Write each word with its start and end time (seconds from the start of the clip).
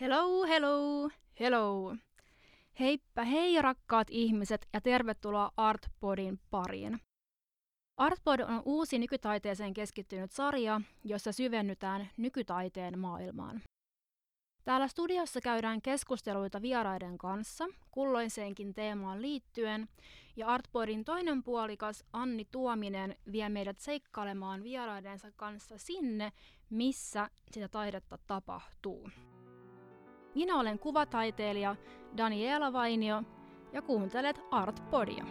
Hello, 0.00 0.46
hello, 0.46 1.08
hello. 1.40 1.96
Heippa 2.80 3.22
hei 3.24 3.62
rakkaat 3.62 4.06
ihmiset 4.10 4.68
ja 4.72 4.80
tervetuloa 4.80 5.50
Artpodin 5.56 6.40
pariin. 6.50 7.00
Artpod 7.96 8.40
on 8.40 8.62
uusi 8.64 8.98
nykytaiteeseen 8.98 9.74
keskittynyt 9.74 10.32
sarja, 10.32 10.80
jossa 11.04 11.32
syvennytään 11.32 12.10
nykytaiteen 12.16 12.98
maailmaan. 12.98 13.62
Täällä 14.64 14.88
studiossa 14.88 15.40
käydään 15.40 15.82
keskusteluita 15.82 16.62
vieraiden 16.62 17.18
kanssa 17.18 17.64
kulloiseenkin 17.90 18.74
teemaan 18.74 19.22
liittyen, 19.22 19.88
ja 20.36 20.46
Artpodin 20.46 21.04
toinen 21.04 21.42
puolikas 21.42 22.04
Anni 22.12 22.44
Tuominen 22.50 23.16
vie 23.32 23.48
meidät 23.48 23.78
seikkailemaan 23.78 24.62
vieraidensa 24.62 25.32
kanssa 25.36 25.78
sinne, 25.78 26.32
missä 26.70 27.30
sitä 27.50 27.68
taidetta 27.68 28.18
tapahtuu. 28.26 29.10
Minä 30.34 30.58
olen 30.58 30.78
kuvataiteilija 30.78 31.76
Daniela 32.16 32.72
Vainio 32.72 33.22
ja 33.72 33.82
kuuntelet 33.82 34.40
Artpodia. 34.50 35.24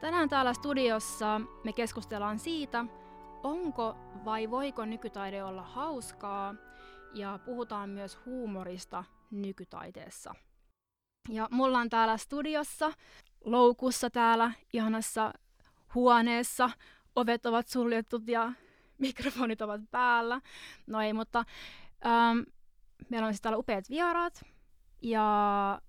Tänään 0.00 0.28
täällä 0.28 0.52
studiossa 0.54 1.40
me 1.64 1.72
keskustellaan 1.72 2.38
siitä, 2.38 2.84
onko 3.42 3.96
vai 4.24 4.50
voiko 4.50 4.84
nykytaide 4.84 5.44
olla 5.44 5.62
hauskaa 5.62 6.54
ja 7.14 7.38
puhutaan 7.44 7.90
myös 7.90 8.18
huumorista 8.26 9.04
nykytaiteessa. 9.30 10.34
Ja 11.28 11.48
mulla 11.50 11.78
on 11.78 11.88
täällä 11.88 12.16
studiossa, 12.16 12.92
loukussa 13.44 14.10
täällä, 14.10 14.52
ihanassa 14.72 15.32
huoneessa, 15.94 16.70
ovet 17.16 17.46
ovat 17.46 17.68
suljetut 17.68 18.28
ja 18.28 18.52
mikrofonit 18.98 19.62
ovat 19.62 19.80
päällä. 19.90 20.40
No 20.86 21.00
ei, 21.00 21.12
mutta 21.12 21.44
ähm, 22.06 22.38
meillä 23.08 23.26
on 23.26 23.32
siis 23.32 23.40
täällä 23.40 23.58
upeat 23.58 23.90
vieraat 23.90 24.42
ja 25.02 25.80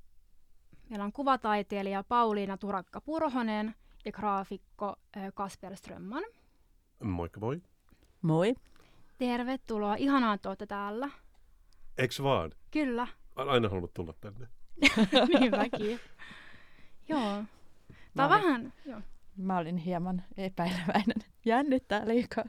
meillä 0.90 1.06
on 1.06 1.14
kuvataiteilija 1.14 2.04
Pauliina 2.04 2.58
Turakka-Purhonen 2.58 3.76
ja 4.06 4.12
graafikko 4.12 4.96
äh, 5.18 5.32
Kasper 5.34 5.76
Strömman. 5.76 6.24
Moikka 7.04 7.40
moi. 7.40 7.62
Moi. 8.22 8.56
Tervetuloa, 9.18 9.96
ihanaa, 9.96 10.34
että 10.34 10.50
olette 10.50 10.66
täällä. 10.66 11.10
Eks 11.98 12.24
vaan? 12.24 12.52
Kyllä, 12.72 13.08
Olen 13.36 13.50
aina 13.50 13.70
halunnut 13.70 13.94
tulla 13.94 14.14
tänne. 14.22 14.48
niin 15.40 15.52
mäkin. 15.52 16.00
Joo. 17.10 17.44
Tää 18.16 18.16
Mä 18.16 18.26
on 18.26 18.32
olin, 18.32 18.44
vähän, 18.44 18.74
joo. 18.86 19.02
mä 19.38 19.58
olin 19.58 19.78
hieman 19.78 20.24
epäileväinen. 20.38 21.24
Jännittää 21.46 22.08
liikaa. 22.08 22.46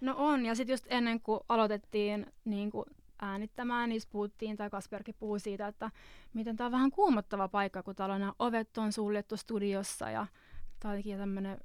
No 0.00 0.14
on, 0.16 0.46
ja 0.46 0.54
sitten 0.54 0.72
just 0.72 0.86
ennen 0.88 1.20
kuin 1.20 1.40
aloitettiin 1.48 2.26
niin 2.44 2.70
kuin 2.70 2.84
äänittämään, 3.22 3.88
niin 3.88 4.02
puhuttiin, 4.10 4.56
tai 4.56 4.70
Kasperkin 4.70 5.14
puhui 5.18 5.40
siitä, 5.40 5.66
että 5.66 5.90
miten 6.34 6.56
tämä 6.56 6.66
on 6.66 6.72
vähän 6.72 6.90
kuumottava 6.90 7.48
paikka, 7.48 7.82
kun 7.82 7.94
täällä 7.94 8.14
on 8.14 8.20
nämä 8.20 8.32
ovet 8.38 8.78
on 8.78 8.92
suljettu 8.92 9.36
studiossa, 9.36 10.10
ja 10.10 10.26
tää 10.80 10.90
on 10.90 11.02
tämmöinen 11.18 11.58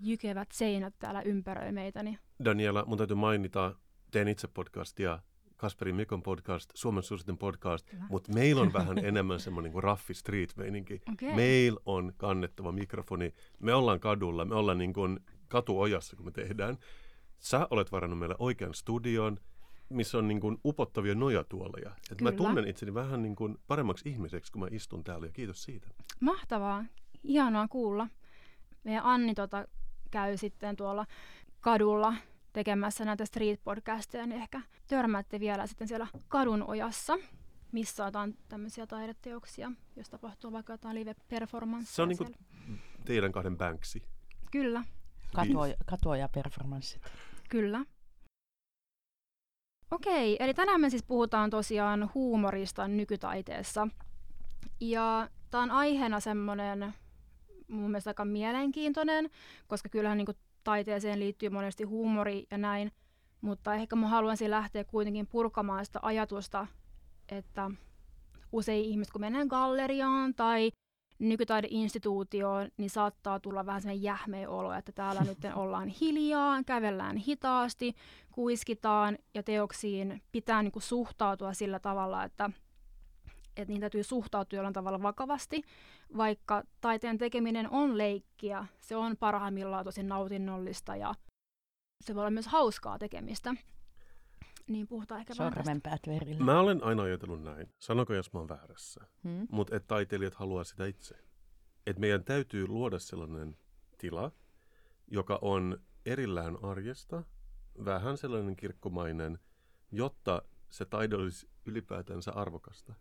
jykevät 0.00 0.48
seinät 0.52 0.94
täällä 0.98 1.22
ympäröi 1.22 1.72
meitä, 1.72 2.02
niin 2.02 2.18
Daniela, 2.44 2.84
mun 2.86 2.98
täytyy 2.98 3.16
mainita, 3.16 3.74
teen 4.10 4.28
itse 4.28 4.48
podcastia, 4.48 5.18
Kasperin 5.56 5.96
Mikon 5.96 6.22
podcast, 6.22 6.70
Suomen 6.74 7.02
suosituin 7.02 7.38
podcast, 7.38 7.92
mutta 8.08 8.32
meillä 8.32 8.62
on 8.62 8.72
vähän 8.72 8.98
enemmän 9.04 9.40
semmoinen 9.40 9.72
kuin 9.72 9.82
raffi 9.82 10.14
street 10.14 10.56
meininki. 10.56 11.00
okei. 11.12 11.34
Meillä 11.34 11.80
on 11.86 12.12
kannettava 12.16 12.72
mikrofoni, 12.72 13.34
me 13.60 13.74
ollaan 13.74 14.00
kadulla, 14.00 14.44
me 14.44 14.54
ollaan 14.54 14.78
niin 14.78 14.92
kuin 14.92 15.20
katuojassa, 15.48 16.16
kun 16.16 16.24
me 16.24 16.30
tehdään. 16.32 16.78
Sä 17.38 17.66
olet 17.70 17.92
varannut 17.92 18.18
meille 18.18 18.34
oikean 18.38 18.74
studion, 18.74 19.38
missä 19.88 20.18
on 20.18 20.28
niin 20.28 20.40
kuin 20.40 20.58
upottavia 20.64 21.14
nojatuoleja. 21.14 21.90
Et 22.12 22.20
mä 22.20 22.32
tunnen 22.32 22.68
itseni 22.68 22.94
vähän 22.94 23.22
niin 23.22 23.36
kuin 23.36 23.58
paremmaksi 23.66 24.08
ihmiseksi, 24.08 24.52
kun 24.52 24.60
mä 24.60 24.68
istun 24.70 25.04
täällä, 25.04 25.26
ja 25.26 25.32
kiitos 25.32 25.62
siitä. 25.62 25.88
Mahtavaa, 26.20 26.84
ihanaa 27.22 27.68
kuulla. 27.68 28.08
Meidän 28.84 29.04
Anni 29.04 29.34
tota, 29.34 29.68
käy 30.14 30.36
sitten 30.36 30.76
tuolla 30.76 31.06
kadulla 31.60 32.14
tekemässä 32.52 33.04
näitä 33.04 33.24
street-podcasteja, 33.24 34.26
niin 34.26 34.40
ehkä 34.40 34.60
törmäätte 34.86 35.40
vielä 35.40 35.66
sitten 35.66 35.88
siellä 35.88 36.06
kadun 36.28 36.62
ojassa, 36.62 37.18
missä 37.72 38.04
jotain 38.04 38.38
tämmöisiä 38.48 38.86
taideteoksia, 38.86 39.72
jos 39.96 40.10
tapahtuu 40.10 40.52
vaikka 40.52 40.72
jotain 40.72 40.94
live-performanssia 40.96 41.94
Se 41.94 42.02
on 42.02 42.08
niin 42.08 42.18
kuin 42.18 42.28
siellä. 42.28 42.78
teidän 43.04 43.32
kahden 43.32 43.56
Banksy. 43.58 44.02
Kyllä, 44.50 44.84
Katuoja, 45.34 45.74
katuoja 45.86 46.28
performanssit. 46.28 47.02
kyllä. 47.50 47.84
Okei, 49.90 50.36
eli 50.40 50.54
tänään 50.54 50.80
me 50.80 50.90
siis 50.90 51.02
puhutaan 51.02 51.50
tosiaan 51.50 52.10
huumorista 52.14 52.88
nykytaiteessa. 52.88 53.88
Ja 54.80 55.28
tämä 55.50 55.62
on 55.62 55.70
aiheena 55.70 56.20
semmoinen 56.20 56.94
mun 57.68 57.90
mielestä 57.90 58.10
aika 58.10 58.24
mielenkiintoinen, 58.24 59.30
koska 59.66 59.88
kyllähän 59.88 60.18
niin 60.18 60.36
taiteeseen 60.64 61.20
liittyy 61.20 61.48
monesti 61.48 61.84
huumori 61.84 62.46
ja 62.50 62.58
näin, 62.58 62.92
mutta 63.40 63.74
ehkä 63.74 63.96
mä 63.96 64.08
haluaisin 64.08 64.50
lähteä 64.50 64.84
kuitenkin 64.84 65.26
purkamaan 65.26 65.86
sitä 65.86 65.98
ajatusta, 66.02 66.66
että 67.28 67.70
usein 68.52 68.84
ihmiset 68.84 69.12
kun 69.12 69.20
menee 69.20 69.46
galleriaan 69.46 70.34
tai 70.34 70.70
nykytaideinstituutioon, 71.18 72.68
niin 72.76 72.90
saattaa 72.90 73.40
tulla 73.40 73.66
vähän 73.66 73.80
sellainen 73.82 74.02
jähmeä 74.02 74.50
olo, 74.50 74.72
että 74.72 74.92
täällä 74.92 75.20
nyt 75.28 75.38
ollaan 75.54 75.88
hiljaa, 75.88 76.62
kävellään 76.66 77.16
hitaasti, 77.16 77.94
kuiskitaan 78.32 79.18
ja 79.34 79.42
teoksiin 79.42 80.22
pitää 80.32 80.62
niin 80.62 80.72
kuin 80.72 80.82
suhtautua 80.82 81.52
sillä 81.52 81.78
tavalla, 81.78 82.24
että, 82.24 82.50
että 83.56 83.72
niitä 83.72 83.80
täytyy 83.80 84.02
suhtautua 84.02 84.56
jollain 84.56 84.74
tavalla 84.74 85.02
vakavasti, 85.02 85.62
vaikka 86.16 86.62
taiteen 86.80 87.18
tekeminen 87.18 87.70
on 87.70 87.98
leikkiä, 87.98 88.66
se 88.80 88.96
on 88.96 89.16
parhaimmillaan 89.16 89.84
tosi 89.84 90.02
nautinnollista 90.02 90.96
ja 90.96 91.14
se 92.04 92.14
voi 92.14 92.20
olla 92.20 92.30
myös 92.30 92.46
hauskaa 92.46 92.98
tekemistä. 92.98 93.54
Niin 94.68 94.86
puhutaan 94.86 95.20
ehkä 95.20 95.34
vähän 95.38 95.52
tästä. 95.52 95.64
Sormenpäät 95.64 96.00
verillä. 96.06 96.44
Mä 96.44 96.60
olen 96.60 96.84
aina 96.84 97.02
ajatellut 97.02 97.42
näin. 97.42 97.68
Sanoko, 97.78 98.14
jos 98.14 98.32
mä 98.32 98.38
oon 98.38 98.48
väärässä. 98.48 99.00
Hmm? 99.24 99.46
Mutta 99.50 99.76
että 99.76 99.86
taiteilijat 99.86 100.34
haluaa 100.34 100.64
sitä 100.64 100.86
itse. 100.86 101.14
Että 101.86 102.00
meidän 102.00 102.24
täytyy 102.24 102.66
luoda 102.66 102.98
sellainen 102.98 103.56
tila, 103.98 104.32
joka 105.06 105.38
on 105.42 105.78
erillään 106.06 106.64
arjesta, 106.64 107.22
vähän 107.84 108.18
sellainen 108.18 108.56
kirkkomainen, 108.56 109.38
jotta 109.92 110.42
se 110.70 110.84
taide 110.84 111.16
olisi 111.16 111.48
ylipäätänsä 111.66 112.32
arvokasta. 112.32 112.94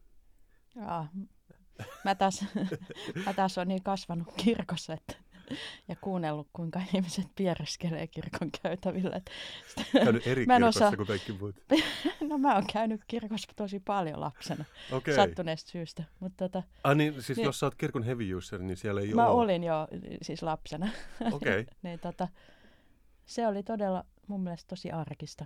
Jaa. 0.76 1.08
Mä 2.06 2.16
taas, 2.16 2.46
mä 3.26 3.34
taas 3.34 3.58
on 3.58 3.68
niin 3.68 3.84
kasvanut 3.84 4.28
kirkossa 4.38 4.94
että, 4.94 5.16
ja 5.88 5.96
kuunnellut, 5.96 6.48
kuinka 6.54 6.82
ihmiset 6.94 7.28
piereskelee 7.36 8.08
kirkon 8.08 8.50
käytävillä. 8.64 9.16
että 9.16 9.32
Käynyt 9.94 10.28
eri 10.28 10.46
Mä 10.48 10.56
en 10.56 10.60
kirkossa 10.62 10.88
osaa- 10.88 10.96
kuin 10.98 11.08
kaikki 11.08 11.32
muut. 11.32 11.56
No 12.30 12.38
mä 12.38 12.56
oon 12.56 12.64
käynyt 12.74 13.02
kirkossa 13.08 13.52
tosi 13.56 13.80
paljon 13.80 14.20
lapsena, 14.20 14.66
okay. 14.92 15.16
sattuneesta 15.16 15.72
syystä. 15.72 16.04
Mutta 16.20 16.50
tota, 16.50 16.64
Ah, 16.84 16.96
niin, 16.96 17.14
siis 17.24 17.38
Niin. 17.38 17.46
jos 17.46 17.60
sä 17.60 17.66
oot 17.66 17.76
kirkon 17.76 18.04
heavy 18.04 18.34
user, 18.34 18.62
niin 18.62 18.78
siellä 18.78 19.02
ei 19.02 19.14
mä 19.14 19.28
ole. 19.28 19.42
olin 19.44 19.64
jo 19.64 19.88
siis 20.22 20.44
lapsena. 20.44 20.90
Okei. 21.32 21.66
niin 21.82 22.00
tota, 22.00 22.28
se 23.26 23.48
oli 23.48 23.64
todella 23.64 24.06
mun 24.28 24.44
mielestä 24.44 24.68
tosi 24.68 24.92
arkista 24.92 25.46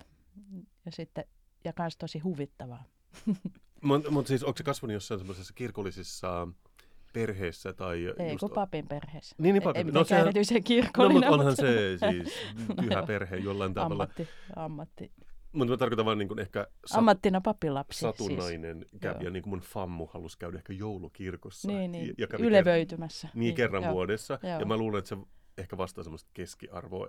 ja 0.86 0.92
sitten 0.92 1.24
ja 1.64 1.72
kans 1.72 1.96
tosi 1.96 2.18
huvittavaa. 2.18 2.84
Mutta 3.82 4.10
mut 4.10 4.26
siis 4.26 4.44
onko 4.44 4.56
se 4.56 4.64
kasvanut 4.64 4.94
jossain 4.94 5.20
semmoisessa 5.20 5.54
kirkollisissa 5.54 6.48
perheessä 7.12 7.72
tai 7.72 7.96
Ei, 8.18 8.28
just... 8.32 8.40
kun 8.40 8.50
papin 8.50 8.88
perheessä. 8.88 9.36
Niin, 9.38 9.52
niin 9.52 9.62
papin. 9.62 9.86
Ei 9.86 9.92
No 9.92 10.04
sehän- 10.04 10.24
erityisen 10.24 10.54
No, 10.56 10.62
kirkollinen, 10.64 11.14
mutta 11.30 11.34
onhan 11.34 11.56
se 11.56 11.96
siis 12.10 12.34
pyhä 12.80 13.02
perhe 13.06 13.36
jollain 13.36 13.74
tavalla. 13.74 14.02
ammatti, 14.02 14.28
ammatti, 14.56 15.12
Mutta 15.52 15.72
mä 15.72 15.76
tarkoitan 15.76 16.06
vaan 16.06 16.18
niin 16.18 16.28
kuin 16.28 16.38
ehkä 16.40 16.66
sat, 16.86 16.98
ammattina 16.98 17.40
papilapsi. 17.40 18.00
satunnainen 18.00 18.86
kävi, 19.00 19.14
Joo. 19.14 19.22
ja 19.24 19.30
niin 19.30 19.42
kuin 19.42 19.50
mun 19.50 19.60
fammu 19.60 20.06
halusi 20.06 20.38
käydä 20.38 20.56
ehkä 20.58 20.72
joulukirkossa. 20.72 21.60
Siis. 21.68 21.78
Niin, 21.78 21.92
niin. 21.92 22.14
Ja, 22.18 22.26
kävi 22.26 22.42
ylevöitymässä. 22.42 23.28
Ker- 23.28 23.38
niin, 23.38 23.54
kerran 23.54 23.82
joo. 23.82 23.92
vuodessa. 23.92 24.38
Joo. 24.42 24.60
Ja 24.60 24.66
mä 24.66 24.76
luulen, 24.76 24.98
että 24.98 25.08
se 25.08 25.16
ehkä 25.58 25.76
vastaa 25.76 26.04
semmoista 26.04 26.30
keskiarvoa, 26.34 27.08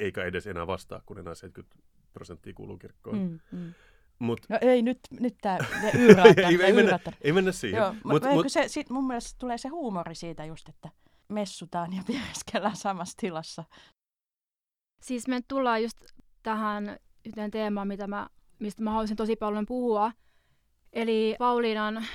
eikä 0.00 0.24
edes 0.24 0.46
enää 0.46 0.66
vastaa, 0.66 1.02
kun 1.06 1.18
enää 1.18 1.34
70 1.34 1.88
prosenttia 2.12 2.52
kuuluu 2.54 2.78
kirkkoon. 2.78 3.18
Mm. 3.18 3.58
Mm, 3.58 3.74
Mutta 4.20 4.46
No 4.50 4.58
ei, 4.60 4.82
nyt, 4.82 4.98
nyt 5.20 5.34
tää 5.40 5.58
yyraattaa. 5.94 6.48
ei, 6.50 6.62
ei, 6.62 6.72
mennä, 6.72 6.98
ei 7.20 7.32
mennä 7.32 7.52
siihen. 7.52 7.78
Joo, 7.78 7.92
Mut- 7.92 8.00
mutta 8.04 8.28
mut- 8.28 8.48
se, 8.48 8.68
sit 8.68 8.90
mun 8.90 9.06
mielestä 9.06 9.36
tulee 9.38 9.58
se 9.58 9.68
huumori 9.68 10.14
siitä 10.14 10.44
just, 10.44 10.68
että 10.68 10.88
messutaan 11.28 11.92
ja 11.92 12.02
piereskellään 12.06 12.76
samassa 12.76 13.16
tilassa. 13.20 13.64
Siis 15.02 15.28
me 15.28 15.40
tullaan 15.48 15.82
just 15.82 15.96
tähän 16.42 16.96
yhteen 17.24 17.50
teemaan, 17.50 17.88
mitä 17.88 18.06
mä, 18.06 18.28
mistä 18.58 18.82
mä 18.82 18.90
haluaisin 18.90 19.16
tosi 19.16 19.36
paljon 19.36 19.66
puhua. 19.66 20.12
Eli 20.92 21.36
Pauliinan 21.38 22.06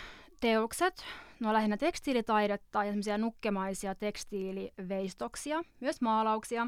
teokset, 0.42 1.06
ne 1.40 1.48
on 1.48 1.54
lähinnä 1.54 1.78
tekstiilitaidetta 1.78 2.84
ja 2.84 2.92
semmoisia 2.92 3.18
nukkemaisia 3.18 3.96
tekstiiliveistoksia, 3.96 5.64
myös 5.80 6.02
maalauksia. 6.02 6.68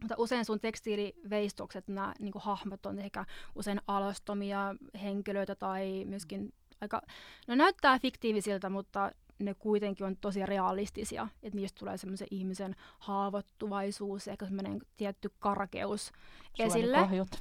Mutta 0.00 0.14
usein 0.18 0.44
sun 0.44 0.60
tekstiiliveistokset, 0.60 1.88
nämä 1.88 2.14
niin 2.18 2.32
hahmot 2.36 2.86
on 2.86 2.98
ehkä 2.98 3.24
usein 3.54 3.80
alastomia 3.86 4.74
henkilöitä 5.02 5.54
tai 5.54 6.04
myöskin 6.04 6.52
aika, 6.80 7.02
no 7.48 7.54
näyttää 7.54 7.98
fiktiivisiltä, 7.98 8.70
mutta 8.70 9.12
ne 9.38 9.54
kuitenkin 9.54 10.06
on 10.06 10.16
tosi 10.16 10.46
realistisia, 10.46 11.28
että 11.42 11.56
niistä 11.56 11.78
tulee 11.78 11.98
semmoisen 11.98 12.28
ihmisen 12.30 12.76
haavoittuvaisuus, 12.98 14.28
ehkä 14.28 14.44
semmoinen 14.44 14.80
tietty 14.96 15.30
karkeus 15.38 16.12
esille. 16.58 16.98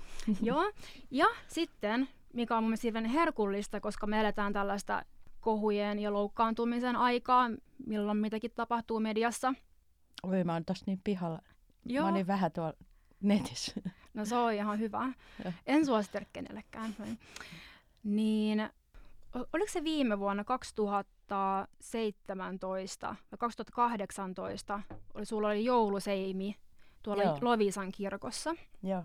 Joo, 0.41 0.71
ja 1.11 1.25
sitten, 1.47 2.09
mikä 2.33 2.57
on 2.57 2.63
mun 2.63 2.73
mielestä 2.83 3.09
herkullista, 3.09 3.79
koska 3.79 4.07
me 4.07 4.19
eletään 4.19 4.53
tällaista 4.53 5.05
kohujen 5.39 5.99
ja 5.99 6.13
loukkaantumisen 6.13 6.95
aikaa, 6.95 7.49
milloin 7.85 8.17
mitäkin 8.17 8.51
tapahtuu 8.55 8.99
mediassa. 8.99 9.53
Oi, 10.23 10.43
mä 10.43 10.53
oon 10.53 10.65
tossa 10.65 10.83
niin 10.87 11.01
pihalla. 11.03 11.39
Joo. 11.85 12.05
Mä 12.05 12.11
olin 12.11 12.27
vähän 12.27 12.51
tuolla 12.51 12.73
netissä. 13.21 13.73
No 14.13 14.25
se 14.25 14.35
on 14.35 14.53
ihan 14.53 14.79
hyvä. 14.79 15.13
en 15.65 15.85
suosittele 15.85 16.27
kenellekään. 16.33 16.95
Niin, 18.03 18.69
oliko 19.53 19.71
se 19.71 19.83
viime 19.83 20.19
vuonna 20.19 20.43
2017 20.43 23.07
vai 23.07 23.15
2018, 23.39 24.81
oli, 25.13 25.25
sulla 25.25 25.47
oli 25.47 25.65
jouluseimi 25.65 26.55
tuolla 27.03 27.23
Joo. 27.23 27.37
Lovisan 27.41 27.91
kirkossa. 27.91 28.55
Joo. 28.83 29.03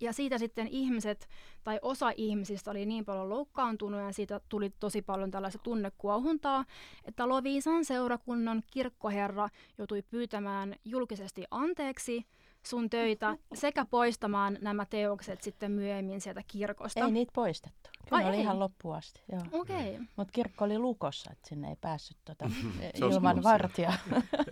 Ja 0.00 0.12
siitä 0.12 0.38
sitten 0.38 0.68
ihmiset, 0.68 1.28
tai 1.64 1.78
osa 1.82 2.12
ihmisistä 2.16 2.70
oli 2.70 2.86
niin 2.86 3.04
paljon 3.04 3.28
loukkaantunut 3.28 4.00
ja 4.00 4.12
siitä 4.12 4.40
tuli 4.48 4.70
tosi 4.80 5.02
paljon 5.02 5.30
tällaista 5.30 5.58
tunnekuohuntaa, 5.58 6.64
että 7.04 7.28
Loviisan 7.28 7.84
seurakunnan 7.84 8.62
kirkkoherra 8.72 9.48
joutui 9.78 10.02
pyytämään 10.02 10.76
julkisesti 10.84 11.44
anteeksi 11.50 12.26
sun 12.62 12.90
töitä 12.90 13.36
sekä 13.54 13.84
poistamaan 13.84 14.58
nämä 14.60 14.86
teokset 14.86 15.42
sitten 15.42 15.72
myöhemmin 15.72 16.20
sieltä 16.20 16.42
kirkosta. 16.46 17.04
Ei 17.04 17.10
niitä 17.10 17.32
poistettu. 17.34 17.90
Kyllä 18.08 18.28
oli 18.28 18.36
ei. 18.36 18.42
ihan 18.42 18.58
loppuun 18.58 18.96
asti. 18.96 19.22
Okay. 19.52 19.98
Mutta 20.16 20.32
kirkko 20.32 20.64
oli 20.64 20.78
lukossa, 20.78 21.30
että 21.32 21.48
sinne 21.48 21.68
ei 21.68 21.76
päässyt 21.80 22.16
tuota, 22.24 22.50
ilman 22.94 23.42
vartija 23.42 23.92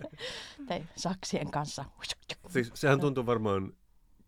tai 0.67 0.83
saksien 0.95 1.51
kanssa. 1.51 1.85
Siis, 2.49 2.71
sehän 2.73 2.99
tuntuu 2.99 3.25
varmaan 3.25 3.73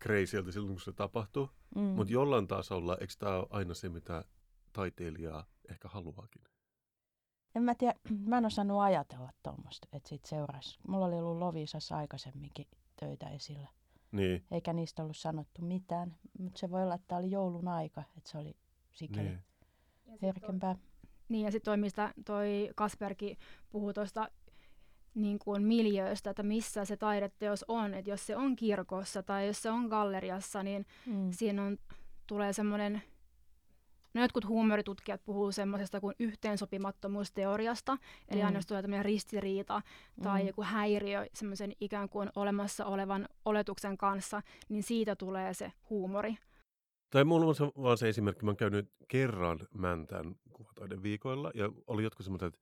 crazyltä 0.03 0.51
silloin, 0.51 0.74
kun 0.74 0.81
se 0.81 0.92
tapahtuu. 0.92 1.50
Mm. 1.75 1.81
Mutta 1.81 2.13
jollain 2.13 2.48
tasolla, 2.48 2.98
eikö 3.01 3.13
tämä 3.19 3.36
ole 3.36 3.48
aina 3.50 3.74
se, 3.74 3.89
mitä 3.89 4.25
taiteilija 4.74 5.45
ehkä 5.69 5.88
haluaakin? 5.88 6.42
En 7.56 7.63
mä 7.63 7.75
tiedä, 7.75 7.95
mä 8.30 8.38
en 8.38 8.45
osannut 8.45 8.81
ajatella 8.81 9.30
tuommoista, 9.44 9.88
että 9.94 10.09
siitä 10.09 10.30
seuraisi. 10.30 10.80
Mulla 10.88 11.06
oli 11.06 11.15
ollut 11.15 11.38
Lovisassa 11.38 11.98
aikaisemminkin 11.98 12.68
töitä 13.00 13.30
esillä. 13.30 13.68
Niin. 14.12 14.45
Eikä 14.51 14.74
niistä 14.74 15.03
ollut 15.03 15.18
sanottu 15.18 15.62
mitään, 15.62 16.15
mutta 16.39 16.59
se 16.59 16.69
voi 16.69 16.83
olla, 16.83 16.95
että 16.95 17.07
tämä 17.07 17.19
oli 17.19 17.31
joulun 17.31 17.68
aika, 17.68 18.03
että 18.18 18.30
se 18.30 18.38
oli 18.38 18.56
sikäli 18.92 19.30
niin. 19.30 19.44
herkempää. 20.21 20.75
Niin, 21.30 21.45
ja 21.45 21.51
sitten 21.51 21.65
toi, 21.65 21.77
mistä 21.77 22.13
toi 22.25 22.69
Kasperkin 22.75 23.38
puhuu 23.69 23.94
tuosta 23.94 24.30
niin 25.15 25.39
kuin 25.39 25.63
miljööstä, 25.63 26.29
että 26.29 26.43
missä 26.43 26.85
se 26.85 26.97
taideteos 26.97 27.65
on. 27.67 27.93
Että 27.93 28.09
jos 28.11 28.27
se 28.27 28.35
on 28.35 28.55
kirkossa 28.55 29.23
tai 29.23 29.47
jos 29.47 29.61
se 29.61 29.69
on 29.69 29.85
galleriassa, 29.85 30.63
niin 30.63 30.85
mm. 31.05 31.31
siinä 31.31 31.63
on, 31.63 31.77
tulee 32.27 32.53
semmoinen 32.53 33.01
No 34.13 34.21
jotkut 34.21 34.47
huumoritutkijat 34.47 35.21
puhuu 35.25 35.51
semmoisesta 35.51 36.01
kuin 36.01 36.15
yhteensopimattomuusteoriasta, 36.19 37.97
eli 38.29 38.39
mm. 38.39 38.45
aina 38.45 38.57
jos 38.57 38.65
tulee 38.65 38.81
tämmöinen 38.81 39.05
ristiriita 39.05 39.81
tai 40.23 40.41
mm. 40.41 40.47
joku 40.47 40.63
häiriö 40.63 41.25
semmoisen 41.33 41.73
ikään 41.79 42.09
kuin 42.09 42.29
olemassa 42.35 42.85
olevan 42.85 43.27
oletuksen 43.45 43.97
kanssa, 43.97 44.41
niin 44.69 44.83
siitä 44.83 45.15
tulee 45.15 45.53
se 45.53 45.71
huumori. 45.89 46.37
Tai 47.09 47.23
mulla 47.23 47.45
on 47.45 47.55
se, 47.55 47.63
vaan 47.63 47.97
se 47.97 48.09
esimerkki, 48.09 48.45
mä 48.45 48.51
oon 48.51 48.57
käynyt 48.57 48.89
kerran 49.07 49.59
Mäntän 49.73 50.35
kuvataiden 50.53 51.03
viikoilla, 51.03 51.51
ja 51.53 51.69
oli 51.87 52.03
jotkut 52.03 52.23
semmoiset, 52.23 52.59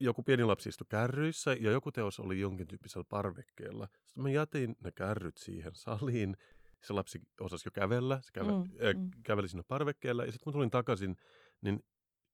joku 0.00 0.22
pieni 0.22 0.44
lapsi 0.44 0.68
istui 0.68 0.86
kärryissä, 0.88 1.56
ja 1.60 1.70
joku 1.70 1.92
teos 1.92 2.20
oli 2.20 2.40
jonkin 2.40 2.66
tyyppisellä 2.66 3.04
parvekkeella. 3.08 3.88
Sitten 4.06 4.22
mä 4.22 4.30
jätin 4.30 4.76
ne 4.84 4.92
kärryt 4.92 5.36
siihen 5.36 5.74
saliin, 5.74 6.36
se 6.82 6.92
lapsi 6.92 7.22
osasi 7.40 7.66
jo 7.66 7.70
kävellä, 7.70 8.20
se 8.22 8.32
käve, 8.32 8.52
mm, 8.52 8.58
äh, 8.58 8.94
mm. 8.94 9.10
käveli 9.22 9.48
sinne 9.48 9.64
parvekkeella, 9.68 10.24
ja 10.24 10.32
sitten 10.32 10.44
kun 10.44 10.52
tulin 10.52 10.70
takaisin, 10.70 11.16
niin 11.60 11.84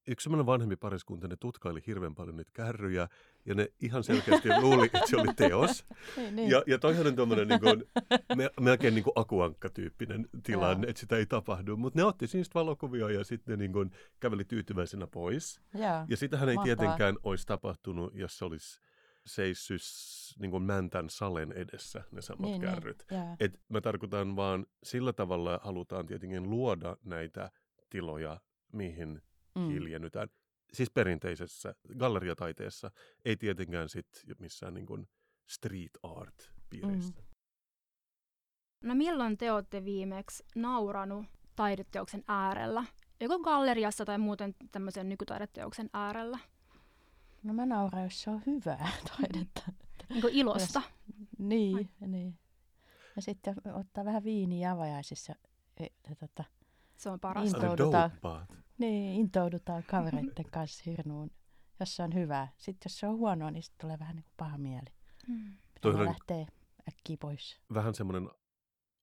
yksi 0.07 0.23
semmoinen 0.23 0.45
vanhempi 0.45 0.75
pariskunta, 0.75 1.27
ne 1.27 1.35
tutkaili 1.35 1.83
hirveän 1.87 2.15
paljon 2.15 2.37
niitä 2.37 2.51
kärryjä, 2.53 3.07
ja 3.45 3.55
ne 3.55 3.71
ihan 3.81 4.03
selkeästi 4.03 4.49
luuli, 4.61 4.85
että 4.85 5.07
se 5.07 5.17
oli 5.17 5.33
teos. 5.35 5.85
niin, 6.17 6.35
niin. 6.35 6.49
Ja, 6.49 6.63
ja 6.67 6.79
toihan 6.79 7.07
on 7.07 7.15
tuommoinen 7.15 7.47
niin 7.47 7.59
kuin, 7.59 7.83
me, 8.35 8.49
melkein 8.59 8.95
niin 8.95 9.03
kuin 9.03 9.13
akuankka-tyyppinen 9.15 10.29
tilanne, 10.43 10.87
että 10.87 10.99
sitä 10.99 11.17
ei 11.17 11.25
tapahdu. 11.25 11.77
Mutta 11.77 11.99
ne 11.99 12.03
otti 12.03 12.27
siinä 12.27 12.45
valokuvia 12.55 13.09
ja 13.09 13.23
sitten 13.23 13.51
ne 13.51 13.57
niin 13.57 13.73
kuin 13.73 13.91
käveli 14.19 14.45
tyytyväisenä 14.45 15.07
pois. 15.07 15.61
Ja, 15.73 16.05
ja 16.09 16.17
sitähän 16.17 16.49
ei 16.49 16.55
Mahtavaa. 16.55 16.75
tietenkään 16.75 17.15
olisi 17.23 17.47
tapahtunut, 17.47 18.15
jos 18.15 18.37
se 18.37 18.45
olisi 18.45 18.81
seissys 19.25 20.35
niin 20.39 20.51
kuin 20.51 20.63
Mäntän 20.63 21.09
salen 21.09 21.51
edessä 21.51 22.03
ne 22.11 22.21
samat 22.21 22.41
niin, 22.41 22.61
niin 22.61 22.71
kärryt. 22.71 23.05
Niin. 23.11 23.35
Et 23.39 23.61
mä 23.69 23.81
tarkoitan 23.81 24.35
vaan 24.35 24.65
sillä 24.83 25.13
tavalla 25.13 25.59
halutaan 25.63 26.05
tietenkin 26.05 26.49
luoda 26.49 26.97
näitä 27.03 27.51
tiloja, 27.89 28.39
mihin 28.71 29.21
mm. 29.55 29.67
hiljennytään. 29.67 30.27
Siis 30.73 30.91
perinteisessä 30.91 31.75
galleriataiteessa, 31.97 32.91
ei 33.25 33.37
tietenkään 33.37 33.89
sit 33.89 34.07
missään 34.39 34.73
niin 34.73 34.85
kuin 34.85 35.07
street 35.49 35.91
art 36.03 36.51
piirissä. 36.69 37.13
Mm. 37.13 37.35
No 38.83 38.95
milloin 38.95 39.37
te 39.37 39.51
olette 39.51 39.85
viimeksi 39.85 40.43
nauranut 40.55 41.25
taideteoksen 41.55 42.23
äärellä? 42.27 42.83
Joko 43.19 43.39
galleriassa 43.39 44.05
tai 44.05 44.17
muuten 44.17 44.55
tämmöisen 44.71 45.09
nykytaideteoksen 45.09 45.89
äärellä? 45.93 46.39
No 47.43 47.53
mä 47.53 47.65
nauran, 47.65 48.03
jos 48.03 48.21
se 48.21 48.29
on 48.29 48.41
hyvää 48.45 48.89
taidetta. 49.17 49.61
Niin 50.09 50.21
kuin 50.21 50.33
ilosta? 50.33 50.81
Jos, 50.81 51.29
niin, 51.37 51.89
niin. 51.99 52.39
Ja 53.15 53.21
sitten 53.21 53.55
ottaa 53.73 54.05
vähän 54.05 54.23
viiniä 54.23 54.71
avajaisissa. 54.71 55.35
Ja, 55.79 55.87
ja, 56.09 56.15
tota, 56.15 56.43
se 56.97 57.09
on 57.09 57.19
parasta. 57.19 57.57
Intoudutaan, 57.57 58.11
niin, 58.77 59.19
intoudutaan 59.19 59.83
kavereiden 59.83 60.45
kanssa 60.51 60.83
hirnuun, 60.85 61.31
jos 61.79 61.95
se 61.95 62.03
on 62.03 62.13
hyvää. 62.13 62.47
Sitten 62.57 62.85
jos 62.85 62.99
se 62.99 63.07
on 63.07 63.17
huonoa, 63.17 63.51
niin 63.51 63.63
sitten 63.63 63.81
tulee 63.81 63.99
vähän 63.99 64.15
niin 64.15 64.23
kuin 64.23 64.33
paha 64.37 64.57
mieli. 64.57 64.89
Mm. 65.27 65.57
Lähtee 66.05 66.47
äkkiä 66.89 67.17
pois. 67.19 67.61
Vähän 67.73 67.95
semmoinen 67.95 68.29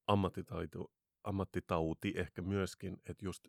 ammattitaito, 0.07 0.93
ammattitauti 1.25 2.12
ehkä 2.17 2.43
myöskin, 2.43 2.97
että 3.07 3.25
just 3.25 3.49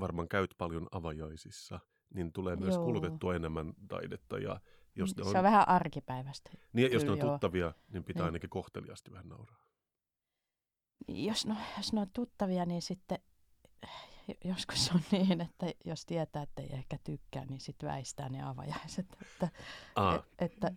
varmaan 0.00 0.28
käyt 0.28 0.54
paljon 0.58 0.86
avajaisissa– 0.92 1.80
niin 2.14 2.32
tulee 2.32 2.56
myös 2.56 2.74
joo. 2.74 2.84
kulutettua 2.84 3.34
enemmän 3.34 3.74
taidetta. 3.88 4.38
Ja 4.38 4.60
jos 4.94 5.10
se 5.10 5.22
on, 5.22 5.36
on 5.36 5.42
vähän 5.42 5.68
arkipäivästä. 5.68 6.50
Niin, 6.52 6.70
Kyllä, 6.72 6.88
jos 6.96 7.04
ne 7.04 7.10
on 7.10 7.18
joo. 7.18 7.30
tuttavia, 7.30 7.72
niin 7.92 8.04
pitää 8.04 8.20
niin. 8.20 8.26
ainakin 8.26 8.50
kohteliasti 8.50 9.12
vähän 9.12 9.28
nauraa. 9.28 9.62
Jos, 11.08 11.46
no, 11.46 11.56
jos 11.76 11.92
ne 11.92 12.00
on 12.00 12.10
tuttavia, 12.12 12.66
niin 12.66 12.82
sitten 12.82 13.18
joskus 14.44 14.90
on 14.94 15.00
niin, 15.12 15.40
että 15.40 15.66
jos 15.84 16.06
tietää, 16.06 16.42
että 16.42 16.62
ei 16.62 16.68
ehkä 16.72 16.98
tykkää, 17.04 17.44
niin 17.44 17.60
sitten 17.60 17.88
väistää 17.88 18.28
ne 18.28 18.42
avajaiset. 18.42 19.06
Että, 19.22 19.48
et, 20.14 20.24
että 20.38 20.72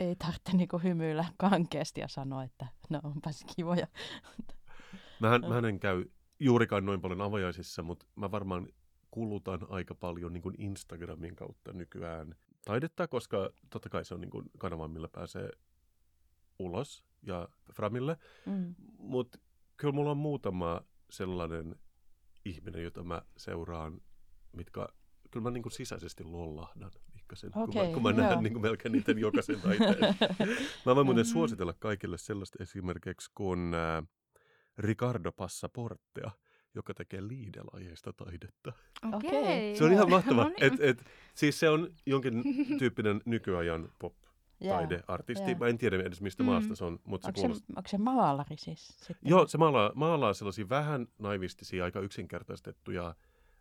ei 0.00 0.16
tarvitse 0.16 0.56
niinku 0.56 0.78
hymyillä 0.78 1.24
kankeasti 1.36 2.00
ja 2.00 2.08
sanoa, 2.08 2.44
että 2.44 2.66
no 2.90 3.00
onpas 3.04 3.44
kivoja. 3.56 3.86
Mähän, 5.20 5.40
mähän 5.40 5.64
en 5.64 5.80
käy 5.80 6.04
juurikaan 6.40 6.84
noin 6.84 7.00
paljon 7.00 7.20
avajaisissa, 7.20 7.82
mutta 7.82 8.06
mä 8.16 8.30
varmaan 8.30 8.68
kulutan 9.10 9.66
aika 9.68 9.94
paljon 9.94 10.32
niin 10.32 10.42
kuin 10.42 10.54
Instagramin 10.58 11.36
kautta 11.36 11.72
nykyään 11.72 12.34
taidetta, 12.64 13.08
koska 13.08 13.50
totta 13.70 13.88
kai 13.88 14.04
se 14.04 14.14
on 14.14 14.20
niin 14.20 14.30
kuin 14.30 14.50
kanava, 14.58 14.88
millä 14.88 15.08
pääsee 15.12 15.50
ulos 16.58 17.04
ja 17.22 17.48
Framille. 17.72 18.16
Mm. 18.46 18.74
Mutta 18.98 19.38
kyllä 19.76 19.92
mulla 19.92 20.10
on 20.10 20.16
muutama 20.16 20.80
sellainen 21.12 21.76
ihminen, 22.44 22.82
jota 22.82 23.02
mä 23.02 23.22
seuraan, 23.36 24.00
mitkä 24.52 24.88
kyllä 25.30 25.44
mä 25.44 25.50
niin 25.50 25.62
kuin 25.62 25.72
sisäisesti 25.72 26.24
lollahdan 26.24 26.90
pikkasen, 27.12 27.50
okay, 27.54 27.66
kun 27.66 27.86
mä, 27.86 27.94
kun 27.94 28.02
mä 28.02 28.12
näen 28.12 28.42
niin 28.42 28.52
kuin 28.52 28.62
melkein 28.62 28.92
niiden 28.92 29.18
jokaisen 29.18 29.60
taiteen. 29.62 30.16
mä 30.86 30.94
voin 30.94 31.06
muuten 31.06 31.24
mm-hmm. 31.24 31.32
suositella 31.32 31.74
kaikille 31.78 32.18
sellaista 32.18 32.62
esimerkiksi 32.62 33.30
kuin 33.34 33.74
äh, 33.74 34.04
Ricardo 34.78 35.32
Passaportea, 35.32 36.30
joka 36.74 36.94
tekee 36.94 37.28
liidelaiheista 37.28 38.12
taidetta. 38.12 38.72
Okei. 39.12 39.30
Okay. 39.30 39.76
Se 39.78 39.84
on 39.84 39.92
ihan 39.92 40.10
mahtavaa. 40.10 40.44
No 40.44 40.50
niin. 40.50 40.64
et, 40.64 40.80
et, 40.80 41.04
siis 41.34 41.60
se 41.60 41.68
on 41.68 41.94
jonkin 42.06 42.42
tyyppinen 42.78 43.20
nykyajan 43.24 43.92
pop 43.98 44.14
taideartisti. 44.68 45.50
Joo. 45.50 45.58
Mä 45.58 45.66
en 45.66 45.78
tiedä 45.78 45.96
edes 45.96 46.20
mistä 46.20 46.42
Mm. 46.42 46.46
maasta 46.46 46.74
se 46.76 46.84
on, 46.84 46.98
mutta 47.04 47.24
se 47.24 47.28
Onko 47.28 47.40
kuulostaa. 47.40 47.66
se, 47.66 47.72
onko 47.76 47.88
se 47.88 47.98
maalari 47.98 48.56
siis? 48.58 48.88
Sitten? 48.88 49.30
Joo, 49.30 49.46
se 49.46 49.58
maalaa, 49.58 49.92
maalaa 49.94 50.32
sellaisia 50.34 50.68
vähän 50.68 51.06
naivistisia, 51.18 51.84
aika 51.84 52.00
yksinkertaistettuja 52.00 53.14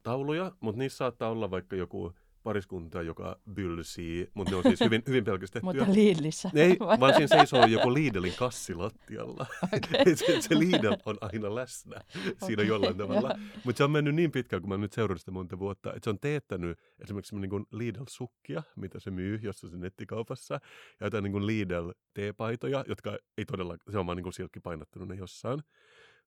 tauluja, 0.03 0.51
mutta 0.59 0.79
niissä 0.79 0.97
saattaa 0.97 1.29
olla 1.29 1.51
vaikka 1.51 1.75
joku 1.75 2.13
pariskunta, 2.43 3.01
joka 3.01 3.39
bylsii, 3.53 4.31
mutta 4.33 4.51
ne 4.51 4.57
on 4.57 4.63
siis 4.63 4.79
hyvin, 4.79 5.03
hyvin 5.07 5.23
pelkistettyjä. 5.23 5.85
Mutta 5.85 5.93
Lidlissä. 5.93 6.51
Ei, 6.55 6.77
vaan 6.79 7.13
siinä 7.13 7.27
seisoo 7.27 7.65
joku 7.65 7.93
Lidlin 7.93 8.33
kassi 8.35 8.75
lattialla. 8.75 9.45
Okei. 9.73 10.15
se, 10.15 10.41
se 10.41 10.59
Lidl 10.59 10.93
on 11.05 11.17
aina 11.21 11.55
läsnä 11.55 12.01
siinä 12.13 12.35
Okei, 12.41 12.67
jollain 12.67 12.97
tavalla. 12.97 13.39
Mutta 13.63 13.77
se 13.77 13.83
on 13.83 13.91
mennyt 13.91 14.15
niin 14.15 14.31
pitkään, 14.31 14.61
kun 14.61 14.69
mä 14.69 14.77
nyt 14.77 14.93
seurannut 14.93 15.21
sitä 15.21 15.31
monta 15.31 15.59
vuotta, 15.59 15.89
että 15.89 16.03
se 16.03 16.09
on 16.09 16.19
teettänyt 16.19 16.79
esimerkiksi 16.99 17.35
niin 17.35 17.49
kuin 17.49 17.65
Lidl-sukkia, 17.71 18.63
mitä 18.75 18.99
se 18.99 19.11
myy 19.11 19.39
jossain 19.41 19.81
nettikaupassa, 19.81 20.59
ja 20.99 21.07
jotain 21.07 21.23
niin 21.23 21.31
kuin 21.31 21.47
Lidl-teepaitoja, 21.47 22.83
jotka 22.87 23.17
ei 23.37 23.45
todella, 23.45 23.77
se 23.91 23.97
on 23.97 24.05
vaan 24.05 24.15
niin 24.15 24.23
kuin 24.23 24.33
silkkipainottanut 24.33 25.07
ne 25.07 25.15
jossain. 25.15 25.63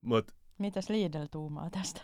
Mutta 0.00 0.35
Mitäs 0.59 0.88
Lidl 0.88 1.26
tuumaa 1.30 1.71
tästä? 1.71 2.00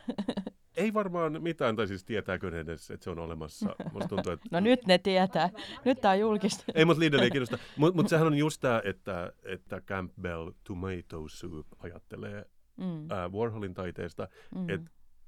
Ei 0.81 0.95
varmaan 0.95 1.43
mitään, 1.43 1.77
tai 1.77 1.87
siis 1.87 2.05
tietääkö 2.05 2.51
ne 2.51 2.61
edes, 2.61 2.91
että 2.91 3.05
se 3.05 3.11
on 3.11 3.19
olemassa. 3.19 3.77
Musta 3.93 4.09
tuntuu, 4.09 4.33
että... 4.33 4.49
No 4.53 4.61
nyt 4.61 4.87
ne 4.87 4.99
tietää. 4.99 5.51
Nyt 5.85 6.01
tää 6.01 6.11
on 6.11 6.19
julkista. 6.19 6.65
Ei, 6.75 6.85
mutta 6.85 7.01
Lidl 7.01 7.19
ei 7.19 7.31
kiinnosta. 7.31 7.59
Mutta 7.77 7.97
mut 7.97 8.09
sehän 8.09 8.27
on 8.27 8.35
just 8.39 8.61
tämä, 8.61 8.83
että, 8.85 9.33
että 9.43 9.81
Campbell 9.81 10.51
Tomato 10.65 11.29
Soup 11.29 11.67
ajattelee 11.79 12.45
Mm, 12.77 13.07
ää, 13.11 13.29
Warholin 13.29 13.75
taiteesta, 13.75 14.29
mm. 14.55 14.69
et 14.71 14.81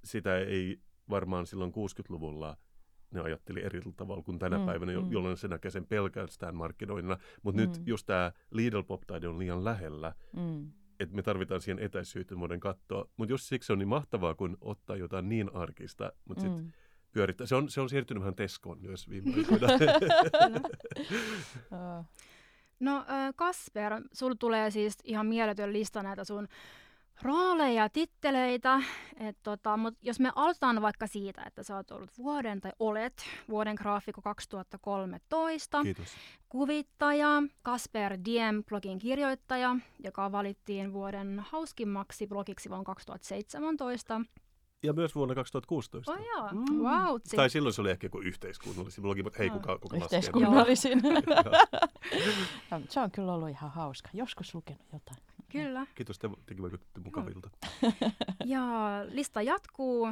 sitä 0.04 0.38
ei 0.38 0.80
varmaan 1.11 1.47
silloin 1.47 1.73
60-luvulla 1.73 2.56
ne 3.11 3.21
ajatteli 3.21 3.62
eri 3.64 3.80
tavalla 3.97 4.23
kuin 4.23 4.38
tänä 4.38 4.59
Mm, 4.59 4.66
päivänä, 4.66 5.00
mm. 5.00 5.12
jolloin 5.12 5.37
se 5.37 5.49
näkee 5.49 5.71
sen 5.71 5.87
pelkästään 5.87 6.54
markkinoinnilla. 6.56 7.18
Mutta 7.42 7.61
nyt 7.61 7.78
Mm. 7.78 7.82
just 7.87 8.06
tämä 8.06 8.32
Lidl 8.50 8.82
Pop-taide 8.82 9.28
on 9.28 9.38
liian 9.38 9.64
lähellä, 9.64 10.14
Mm. 10.37 10.73
Että 11.02 11.16
me 11.16 11.23
tarvitaan 11.23 11.61
siihen 11.61 11.78
etäisyyttä, 11.78 12.38
voidaan 12.38 12.61
katsoa. 12.61 13.09
Mutta 13.16 13.32
just 13.32 13.44
siksi 13.44 13.66
se 13.66 13.73
on 13.73 13.78
niin 13.78 13.88
mahtavaa, 13.88 14.35
kun 14.35 14.59
ottaa 14.61 14.97
jotain 14.97 15.28
niin 15.28 15.50
arkista, 15.54 16.12
mutta 16.25 16.40
sitten 16.40 16.61
Mm. 16.62 16.73
pyörittää. 17.12 17.47
Se 17.47 17.54
on, 17.54 17.71
se 17.71 17.80
on 17.80 17.88
siirtynyt 17.88 18.21
vähän 18.21 18.35
Teskoon 18.35 18.78
myös 18.80 19.11
viime 19.11 19.32
aikoina. 19.37 19.68
No 22.80 23.04
Kasper, 23.37 23.92
sulla 24.12 24.35
tulee 24.38 24.71
siis 24.71 24.94
ihan 25.04 25.26
mieletön 25.26 25.73
lista 25.73 26.02
näitä 26.02 26.25
sun 26.25 26.49
rooleja 27.23 27.83
ja 27.83 27.88
titteleitä. 27.88 28.81
Et 29.21 29.37
tota, 29.43 29.76
mut 29.76 29.95
jos 30.02 30.21
me 30.21 30.33
aloitetaan 30.35 30.83
vaikka 30.83 31.07
siitä, 31.07 31.43
että 31.47 31.62
sä 31.62 31.76
oot 31.76 31.91
ollut 31.91 32.11
vuoden 32.19 32.61
tai 32.61 32.73
olet 32.79 33.23
vuoden 33.49 33.75
graafikko 33.75 34.23
2013, 34.23 35.83
Kiitos. 35.83 36.09
kuvittaja, 36.49 37.43
Kasper 37.62 38.19
Diem 38.25 38.64
blogin 38.64 38.99
kirjoittaja, 38.99 39.76
joka 40.05 40.33
valittiin 40.33 40.93
vuoden 40.93 41.41
hauskimmaksi 41.50 42.26
blogiksi 42.26 42.69
vuonna 42.69 42.85
2017. 42.85 44.21
Ja 44.85 44.93
myös 44.93 45.14
vuonna 45.14 45.35
2016. 45.35 46.12
Oh 46.12 46.19
joo, 46.26 46.49
Mm. 46.52 46.76
wow. 46.79 47.21
Tai 47.37 47.50
silloin 47.50 47.73
se 47.73 47.81
oli 47.81 47.91
ehkä 47.91 48.05
joku 48.05 48.19
yhteiskunnallisin 48.21 49.02
blogi, 49.02 49.23
mutta 49.23 49.38
hei, 49.38 49.47
Joo. 49.49 49.57
kuka, 49.57 49.79
kuka? 49.79 49.97
Yhteiskunnallisin. 49.97 51.02
No, 52.71 52.81
Se 52.88 53.00
on 53.00 53.11
kyllä 53.11 53.33
ollut 53.33 53.49
ihan 53.49 53.71
hauska. 53.71 54.09
Joskus 54.12 54.55
lukenut 54.55 54.83
jotain. 54.93 55.19
Kyllä. 55.52 55.87
Kiitos, 55.94 56.18
te, 56.18 56.30
tekin 56.47 56.62
vaikutitte 56.62 57.00
mukavilta. 57.00 57.50
Ja 58.44 58.64
lista 59.09 59.42
jatkuu. 59.42 60.09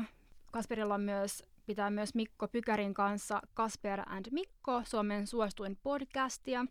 Kasperilla 0.52 0.94
on 0.94 1.00
myös, 1.00 1.44
pitää 1.66 1.90
myös 1.90 2.14
Mikko 2.14 2.49
Pykärin 2.49 2.94
kanssa 2.94 3.42
Kasper 3.54 4.00
and 4.06 4.26
Mikko, 4.30 4.82
Suomen 4.85 5.26
suosituin 5.26 5.78
podcastia, 5.82 6.64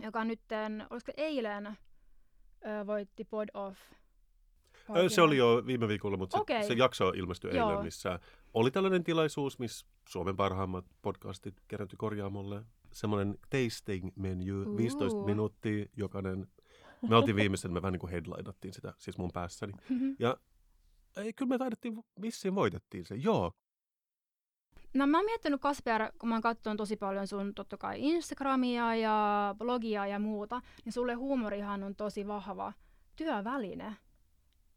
joka 0.00 0.24
nytten, 0.24 0.86
olisiko 0.90 1.12
eilen, 1.16 1.66
ö, 1.66 2.86
voitti 2.86 3.24
Pod 3.24 3.48
Off. 3.54 3.78
Ö, 4.96 5.08
Se 5.08 5.22
oli 5.22 5.36
jo 5.36 5.62
viime 5.66 5.88
viikolla, 5.88 6.16
mutta 6.16 6.36
se, 6.36 6.40
Okei. 6.42 6.64
se 6.64 6.74
jakso 6.74 7.08
ilmestyi 7.08 7.56
Joo. 7.56 7.70
eilen, 7.70 7.84
missä 7.84 8.18
oli 8.54 8.70
tällainen 8.70 9.04
tilaisuus, 9.04 9.58
missä 9.58 9.86
Suomen 10.08 10.36
parhaimmat 10.36 10.84
podcastit 11.02 11.54
kerätty 11.68 11.96
korjaamolle. 11.96 12.62
Semmoinen 12.92 13.38
tasting 13.50 14.10
menu, 14.16 14.76
15 14.76 15.18
Uu. 15.18 15.26
minuuttia 15.26 15.86
jokainen. 15.96 16.46
Me 17.08 17.16
oltiin 17.16 17.36
viimeisen, 17.36 17.72
me 17.72 17.82
vähän 17.82 17.92
niin 17.92 18.00
kuin 18.00 18.10
headlinattiin 18.10 18.74
sitä, 18.74 18.94
siis 18.98 19.18
mun 19.18 19.30
päässäni. 19.34 19.72
Ja 20.18 20.36
ei, 21.16 21.32
kyllä 21.32 21.48
me 21.48 21.58
taidettiin, 21.58 22.04
vissiin 22.22 22.54
voitettiin 22.54 23.04
se, 23.04 23.14
joo. 23.14 23.52
No 24.94 25.06
mä 25.06 25.18
oon 25.18 25.24
miettinyt 25.24 25.60
Kasper, 25.60 26.12
kun 26.18 26.28
mä 26.28 26.34
oon 26.34 26.42
katsonut 26.42 26.76
tosi 26.76 26.96
paljon 26.96 27.26
sun 27.26 27.54
totta 27.54 27.76
kai 27.76 27.96
Instagramia 27.98 28.94
ja 28.94 29.54
blogia 29.58 30.06
ja 30.06 30.18
muuta, 30.18 30.60
niin 30.84 30.92
sulle 30.92 31.14
huumorihan 31.14 31.82
on 31.82 31.96
tosi 31.96 32.26
vahva 32.26 32.72
työväline. 33.16 33.96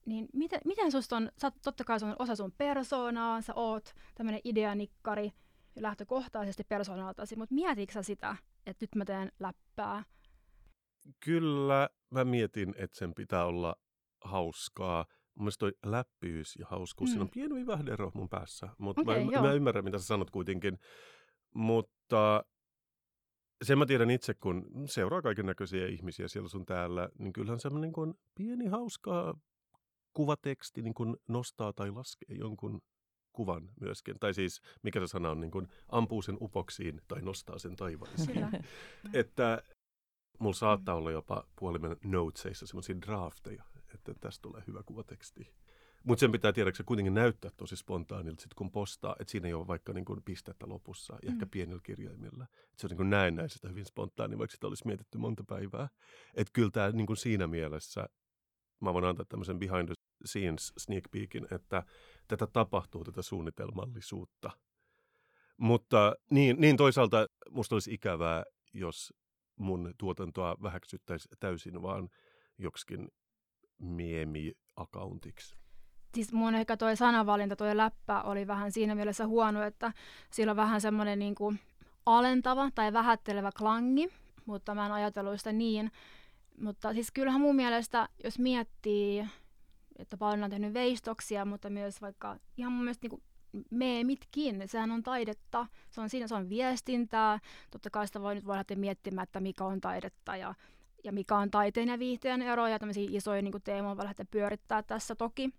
Niin 0.05 0.27
miten, 0.33 0.59
miten 0.65 0.91
susta 0.91 1.17
on, 1.17 1.31
sä 1.37 1.51
totta 1.63 1.83
kai 1.83 1.99
se 1.99 2.05
on 2.05 2.15
osa 2.19 2.35
sun 2.35 2.51
persoonaa, 2.57 3.41
sä 3.41 3.53
oot 3.55 3.93
tämmönen 4.15 4.41
ideanikkari 4.43 5.31
lähtökohtaisesti 5.75 6.63
persoonaltasi, 6.63 7.35
mutta 7.35 7.55
mietitkö 7.55 7.93
sä 7.93 8.03
sitä, 8.03 8.35
että 8.65 8.83
nyt 8.83 8.95
mä 8.95 9.05
teen 9.05 9.31
läppää? 9.39 10.03
Kyllä 11.25 11.89
mä 12.12 12.25
mietin, 12.25 12.74
että 12.77 12.98
sen 12.98 13.13
pitää 13.13 13.45
olla 13.45 13.75
hauskaa. 14.24 15.05
Mun 15.36 15.43
mielestä 15.43 15.60
toi 15.60 15.74
läppiys 15.86 16.55
ja 16.60 16.65
hauskuus, 16.69 17.10
mm. 17.10 17.12
siinä 17.12 17.22
on 17.22 17.27
Mm. 17.27 17.31
pieni 17.33 17.55
vivahdero 17.55 18.12
mun 18.13 18.29
päässä. 18.29 18.69
Mutta 18.77 19.01
Okei, 19.01 19.25
mä, 19.25 19.41
mä 19.41 19.53
ymmärrän, 19.53 19.83
mitä 19.83 19.98
sä 20.00 20.05
sanot 20.05 20.29
kuitenkin. 20.31 20.77
Mutta 21.55 22.43
sen 23.63 23.77
mä 23.77 23.86
tiedän 23.86 24.10
itse, 24.12 24.33
kun 24.33 24.65
seuraa 24.86 25.22
kaiken 25.22 25.45
näköisiä 25.45 25.88
ihmisiä 25.88 26.27
siellä 26.27 26.50
sun 26.50 26.65
täällä, 26.65 27.10
niin 27.19 27.33
kyllähän 27.33 27.60
semmoinen 27.60 27.88
niin 27.88 27.93
kuin 27.93 28.13
pieni 28.36 28.65
hauska 28.65 29.33
kuvateksti 30.13 30.81
niin 30.81 30.93
kuin 30.93 31.15
nostaa 31.27 31.74
tai 31.74 31.91
laskee 31.91 32.38
jonkun 32.38 32.81
kuvan 33.33 33.69
myöskin. 33.81 34.19
Tai 34.19 34.33
siis, 34.33 34.62
mikä 34.83 35.00
se 35.00 35.07
sana 35.07 35.29
on, 35.29 35.39
niin 35.39 35.51
kuin 35.51 35.67
ampuu 35.89 36.22
sen 36.22 36.38
upoksiin 36.41 37.01
tai 37.07 37.22
nostaa 37.22 37.57
sen 37.60 37.75
taivaisiin. 37.75 38.48
Että 39.13 39.63
mulla 40.39 40.55
saattaa 40.55 40.95
olla 40.95 41.11
jopa 41.11 41.47
puolimen 41.59 41.97
notesissa 42.03 42.67
semmoisia 42.67 43.01
drafteja, 43.01 43.63
että 43.93 44.13
tästä 44.19 44.41
tulee 44.41 44.63
hyvä 44.67 44.83
kuvateksti. 44.85 45.53
Mutta 46.03 46.19
sen 46.19 46.31
pitää 46.31 46.53
tiedäksä 46.53 46.83
kuitenkin 46.83 47.13
näyttää 47.13 47.51
tosi 47.57 47.75
spontaanilta, 47.75 48.41
sit 48.41 48.53
kun 48.53 48.71
postaa, 48.71 49.15
että 49.19 49.31
siinä 49.31 49.47
ei 49.47 49.53
ole 49.53 49.67
vaikka 49.67 49.93
niin 49.93 50.05
kuin 50.05 50.23
pistettä 50.23 50.69
lopussa, 50.69 51.13
ja 51.13 51.31
ehkä 51.31 51.45
Mm. 51.45 51.49
pienillä 51.49 51.81
kirjaimilla. 51.83 52.43
Et 52.73 52.79
se 52.79 52.87
on 52.87 52.89
niin 52.89 52.97
kuin 52.97 53.09
näennäisestä 53.09 53.69
hyvin 53.69 53.85
spontaani, 53.85 54.37
vaikka 54.37 54.51
sitä 54.51 54.67
olisi 54.67 54.87
mietitty 54.87 55.17
monta 55.17 55.43
päivää. 55.47 55.89
Että 56.33 56.51
kyllä 56.53 56.69
tämä 56.71 56.91
niin 56.91 57.07
kuin 57.07 57.17
siinä 57.17 57.47
mielessä, 57.47 58.09
mä 58.81 58.93
voin 58.93 59.05
antaa 59.05 59.25
tämmöisen 59.29 59.59
behind 59.59 59.85
the 59.87 59.93
scenes 60.27 60.73
sneak 60.77 61.03
peekin, 61.11 61.47
että 61.51 61.83
tätä 62.27 62.47
tapahtuu, 62.47 63.03
tätä 63.03 63.21
suunnitelmallisuutta. 63.21 64.51
Mutta 65.57 66.15
niin, 66.29 66.61
niin 66.61 66.77
toisaalta 66.77 67.27
musta 67.49 67.75
olisi 67.75 67.93
ikävää, 67.93 68.43
jos 68.73 69.13
mun 69.60 69.93
tuotantoa 69.98 70.55
väheksyttäisiin 70.63 71.38
täysin 71.39 71.81
vaan 71.81 72.10
joksikin 72.57 73.07
meemi-accountiksi. 73.79 75.55
Siis 76.15 76.33
mun 76.33 76.55
ehkä 76.55 76.77
toi 76.77 76.98
sanavalinta, 76.98 77.55
toi 77.55 77.77
läppä 77.77 78.22
oli 78.22 78.48
vähän 78.48 78.72
siinä 78.72 78.95
mielessä 78.95 79.27
huono, 79.27 79.63
että 79.63 79.93
sillä 80.31 80.51
on 80.51 80.55
vähän 80.55 80.81
semmoinen 80.81 81.19
niin 81.19 81.36
alentava 82.05 82.72
tai 82.75 82.93
vähättelevä 82.93 83.50
klangi, 83.57 84.10
mutta 84.45 84.75
mä 84.75 84.86
en 84.86 84.91
ajatellut 84.91 85.38
sitä 85.38 85.51
niin. 85.51 85.91
Mutta 86.57 86.93
siis 86.93 87.12
kyllähän 87.12 87.41
mun 87.41 87.55
mielestä, 87.55 88.10
jos 88.24 88.39
miettii, 88.39 89.27
että 90.00 90.17
paljon 90.17 90.43
on 90.43 90.50
tehnyt 90.50 90.74
veistoksia, 90.74 91.45
mutta 91.45 91.69
myös 91.69 92.01
vaikka 92.01 92.38
ihan 92.57 92.72
mun 92.72 92.83
mielestä 92.83 93.07
niin 93.07 93.24
meemitkin, 93.69 94.63
sehän 94.65 94.91
on 94.91 95.03
taidetta, 95.03 95.67
se 95.89 96.01
on 96.01 96.10
siinä, 96.10 96.27
se 96.27 96.36
on 96.36 96.50
viestintää. 96.50 97.39
Totta 97.72 97.89
kai 97.89 98.07
sitä 98.07 98.22
voi 98.22 98.36
nyt 98.36 98.45
voi 98.45 98.55
lähteä 98.55 98.77
miettimään, 98.77 99.24
että 99.24 99.39
mikä 99.39 99.63
on 99.63 99.81
taidetta 99.81 100.36
ja, 100.36 100.53
ja 101.03 101.12
mikä 101.12 101.36
on 101.36 101.51
taiteen 101.51 101.88
ja 101.88 102.00
viihteen 102.00 102.41
ero, 102.41 102.67
ja 102.67 102.79
tämmöisiä 102.79 103.10
isoja 103.12 103.41
niin 103.41 103.51
kuin 103.51 103.63
teemoja 103.63 103.98
voi 103.98 104.05
lähteä 104.05 104.25
pyörittää 104.31 104.83
tässä 104.83 105.15
toki. 105.15 105.50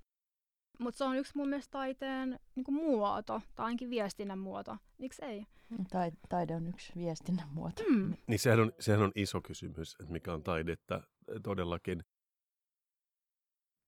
Mutta 0.78 0.98
se 0.98 1.04
on 1.04 1.16
yksi 1.16 1.32
mun 1.36 1.48
mielestä 1.48 1.70
taiteen 1.70 2.40
niin 2.54 2.64
kuin 2.64 2.74
muoto, 2.74 3.40
tai 3.54 3.66
ainakin 3.66 3.90
viestinnän 3.90 4.38
muoto. 4.38 4.76
Miksi 4.98 5.24
ei? 5.24 5.46
Tai, 5.90 6.12
taide 6.28 6.54
on 6.54 6.66
yksi 6.66 6.92
viestinnän 6.96 7.48
muoto. 7.48 7.82
Mm. 7.90 8.14
Niin 8.26 8.38
sehän 8.38 8.60
on, 8.60 8.72
sehän 8.80 9.02
on 9.02 9.12
iso 9.14 9.40
kysymys, 9.40 9.96
että 10.00 10.12
mikä 10.12 10.32
on 10.32 10.42
taidetta 10.42 11.02
todellakin. 11.42 12.04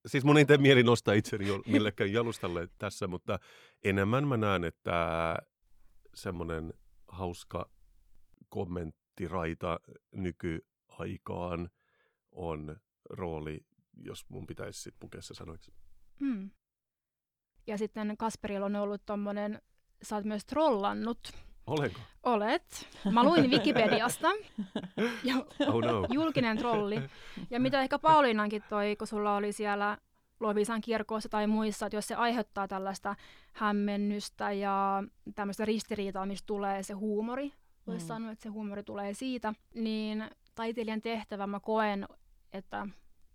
Siis 0.07 0.25
mun 0.25 0.39
ei 0.39 0.45
tee 0.45 0.59
mieli 0.59 0.83
nostaa 0.83 1.15
itseni 1.15 1.45
millekään 1.67 2.13
jalustalle 2.13 2.69
tässä, 2.79 3.07
mutta 3.07 3.39
enemmän 3.85 4.29
mä 4.29 4.37
näen, 4.37 4.65
että 4.65 5.37
semmoinen 6.15 6.75
hauska 7.09 7.71
kommenttiraita 8.49 9.81
nykyaikaan 10.13 11.71
on 12.33 12.77
rooli, 13.11 13.67
jos 13.97 14.29
mun 14.29 14.47
pitäisi 14.47 14.83
sit 14.83 14.95
pukea 15.01 15.23
se 15.23 15.35
sanoiksi. 15.35 15.73
Mm. 16.21 16.51
Ja 17.67 17.79
sitten 17.79 18.17
Kasperilla 18.17 18.67
on 18.67 18.77
ollut 18.77 19.03
tommonen, 19.07 19.63
sä 20.03 20.17
oot 20.17 20.25
myös 20.25 20.45
trollannut 20.45 21.33
Olenko? 21.67 22.01
Olet. 22.23 22.89
Mä 23.11 23.25
luin 23.25 23.51
Wikipediasta. 23.51 24.29
ja 25.25 25.35
Oh 25.73 25.81
no. 25.83 26.07
julkinen 26.13 26.59
trolli. 26.59 27.03
Ja 27.51 27.61
mitä 27.61 27.83
ehkä 27.83 27.99
Pauliinankin 27.99 28.63
toi, 28.69 28.97
kun 28.97 29.07
sulla 29.07 29.37
oli 29.37 29.53
siellä 29.53 29.99
Lovisan 30.41 30.81
kirkossa 30.81 31.29
tai 31.29 31.47
muissa, 31.47 31.87
että 31.87 31.97
jos 31.97 32.09
se 32.09 32.15
aiheuttaa 32.15 32.69
tällaista 32.69 33.17
hämmennystä 33.53 34.53
ja 34.53 35.05
tämmöistä 35.35 35.65
ristiriitaa, 35.65 36.27
mistä 36.27 36.47
tulee 36.47 36.83
se 36.83 36.95
huumori, 36.95 37.53
voisi 37.87 38.05
mm. 38.05 38.09
sanoa, 38.09 38.33
että 38.33 38.43
se 38.43 38.49
huumori 38.49 38.83
tulee 38.83 39.15
siitä, 39.15 39.55
niin 39.75 40.31
taiteilijan 40.55 41.03
tehtävä 41.03 41.47
mä 41.47 41.61
koen, 41.61 42.09
että 42.53 42.87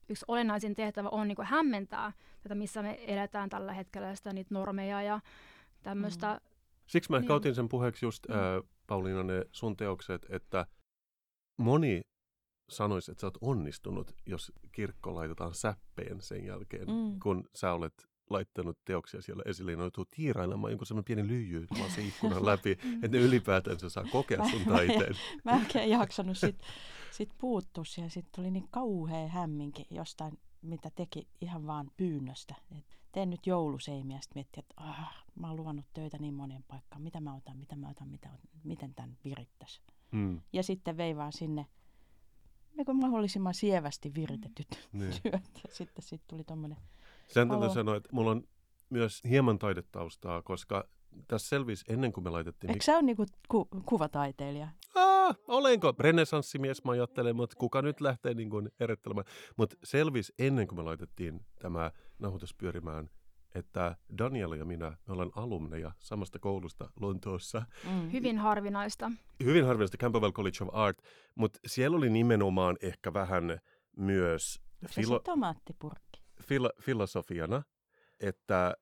yksi 0.10 0.26
olennaisin 0.28 0.76
tehtävä 0.76 1.10
on 1.10 1.28
niin 1.28 1.38
hämmentää 1.44 2.12
tätä, 2.44 2.56
missä 2.56 2.82
me 2.82 3.00
eletään 3.08 3.50
tällä 3.50 3.74
hetkellä, 3.74 4.16
sitä 4.16 4.34
niitä 4.34 4.54
normeja 4.54 5.02
ja 5.02 5.20
tämmöistä. 5.84 6.34
Mm. 6.34 6.50
Siksi 6.91 7.12
mä 7.12 7.17
ehkä 7.17 7.27
niin. 7.27 7.38
otin 7.38 7.55
sen 7.55 7.69
puheeksi 7.69 8.05
just, 8.05 8.27
mm. 8.27 8.36
äh, 8.36 8.41
Pauliina, 8.88 9.24
ne 9.24 9.45
sun 9.51 9.77
teokset, 9.77 10.25
että 10.29 10.65
moni 11.57 12.01
sanoisi, 12.69 13.12
että 13.12 13.21
sä 13.21 13.27
oot 13.27 13.38
onnistunut, 13.41 14.12
jos 14.25 14.51
kirkko 14.71 15.15
laitetaan 15.15 15.53
säppeen 15.53 16.21
sen 16.21 16.45
jälkeen, 16.45 16.88
mm. 16.88 17.19
kun 17.19 17.43
sä 17.55 17.74
olet 17.74 17.93
laittanut 18.29 18.77
teoksia 18.86 19.21
siellä 19.21 19.43
esille, 19.45 19.75
ne 19.75 19.81
joutuu 19.81 20.05
tiirailemaan 20.15 20.71
jonkun 20.71 20.88
semmoinen 20.88 21.05
pieni 21.05 21.27
lyijy 21.27 21.67
se 21.95 22.01
ikkunan 22.07 22.45
läpi, 22.45 22.77
mm. 22.83 22.93
että 22.93 23.17
ne 23.17 23.24
ylipäätänsä 23.24 23.89
saa 23.89 24.05
kokea 24.12 24.50
sun 24.50 24.65
taiteen. 24.65 25.15
Mä, 25.45 25.51
mä 25.51 25.62
en 25.75 25.89
jaksanut 26.00 26.38
sit, 26.38 26.60
sit 27.12 27.29
puuttua 27.38 27.86
siihen, 27.86 28.12
sitten 28.12 28.31
tuli 28.36 28.51
niin 28.51 28.67
kauhea 28.71 29.27
hämminki 29.27 29.86
jostain, 29.89 30.39
mitä 30.62 30.91
teki 30.95 31.27
ihan 31.41 31.67
vaan 31.67 31.91
pyynnöstä. 31.98 32.55
Et 32.77 33.00
teen 33.12 33.30
nyt 33.30 33.48
jouluseimiä, 33.48 34.22
sitten 34.22 34.38
miettii, 34.39 34.60
että 34.60 34.74
ah, 34.77 35.25
mä 35.36 35.48
oon 35.48 35.58
luvannut 35.58 35.86
töitä 35.94 36.18
niin 36.18 36.34
moneen 36.34 36.63
paikkaan, 36.68 37.01
mitä 37.01 37.20
mä 37.20 37.36
otan, 37.36 37.58
mitä 37.58 37.75
mä 37.75 37.89
otan, 37.89 38.10
mitä 38.10 38.30
otan, 38.34 38.50
miten 38.63 38.94
tämän 38.96 39.18
virittäisi. 39.24 39.82
Mm. 40.12 40.41
Ja 40.53 40.63
sitten 40.63 40.98
vei 40.98 41.15
vaan 41.15 41.34
sinne 41.34 41.65
niin 42.77 42.98
mahdollisimman 42.98 43.53
sievästi 43.53 44.13
viritetyt 44.15 44.89
mm. 44.91 45.00
työt. 45.00 45.62
Ja 45.68 45.74
sitten 45.74 46.03
sit 46.03 46.22
tuli 46.27 46.44
tuommoinen 46.44 46.77
sen 47.27 47.50
täytyy 47.50 47.70
sanoa, 47.70 47.96
että 47.96 48.10
mulla 48.12 48.32
on 48.32 48.44
myös 48.89 49.24
hieman 49.30 49.60
taidetaustaa, 49.60 50.41
koska 50.41 50.88
tässä 51.27 51.50
selvisi 51.50 51.86
ennen 51.89 52.13
kuin 52.13 52.24
me 52.24 52.30
laitettiin... 52.30 52.72
Eikö 52.72 52.84
sä 52.84 52.94
ole 52.94 53.01
niinku 53.01 53.25
ku- 53.48 53.68
kuvataiteilija? 53.86 54.68
Olenko? 55.48 55.94
Renesanssimies 56.00 56.84
mä 56.84 56.92
ajattelen, 56.92 57.36
mutta 57.36 57.56
kuka 57.60 57.82
nyt 57.82 58.01
lähtee 58.01 58.34
niin 58.34 58.50
kuin 58.50 58.72
erittelemään. 58.80 59.25
Mutta 59.58 59.75
selvisi 59.84 60.34
ennen 60.40 60.68
kuin 60.68 60.80
me 60.80 60.84
laitettiin 60.84 61.46
tämä 61.60 61.92
nauhoitus 62.20 62.54
pyörimään, 62.54 63.10
että 63.56 63.96
Daniela 64.18 64.56
ja 64.56 64.66
minä, 64.66 64.90
me 64.90 65.13
ollaan 65.13 65.32
alumneja 65.36 65.92
samasta 66.00 66.40
koulusta 66.40 66.90
Lontoossa. 67.00 67.63
Mm. 67.90 68.12
Hyvin 68.12 68.38
harvinaista. 68.38 69.12
Hyvin 69.44 69.66
harvinaista, 69.66 69.98
Campbell 69.98 70.32
College 70.32 70.58
of 70.63 70.70
Art, 70.74 70.98
mutta 71.36 71.60
siellä 71.66 71.98
oli 71.98 72.10
nimenomaan 72.10 72.78
ehkä 72.82 73.13
vähän 73.13 73.60
myös... 73.98 74.62
Filo- 74.86 75.18
se 75.18 75.24
tomaattipurkki? 75.24 76.22
filo- 76.42 76.82
filosofiana, 76.82 77.63
että 78.20 78.75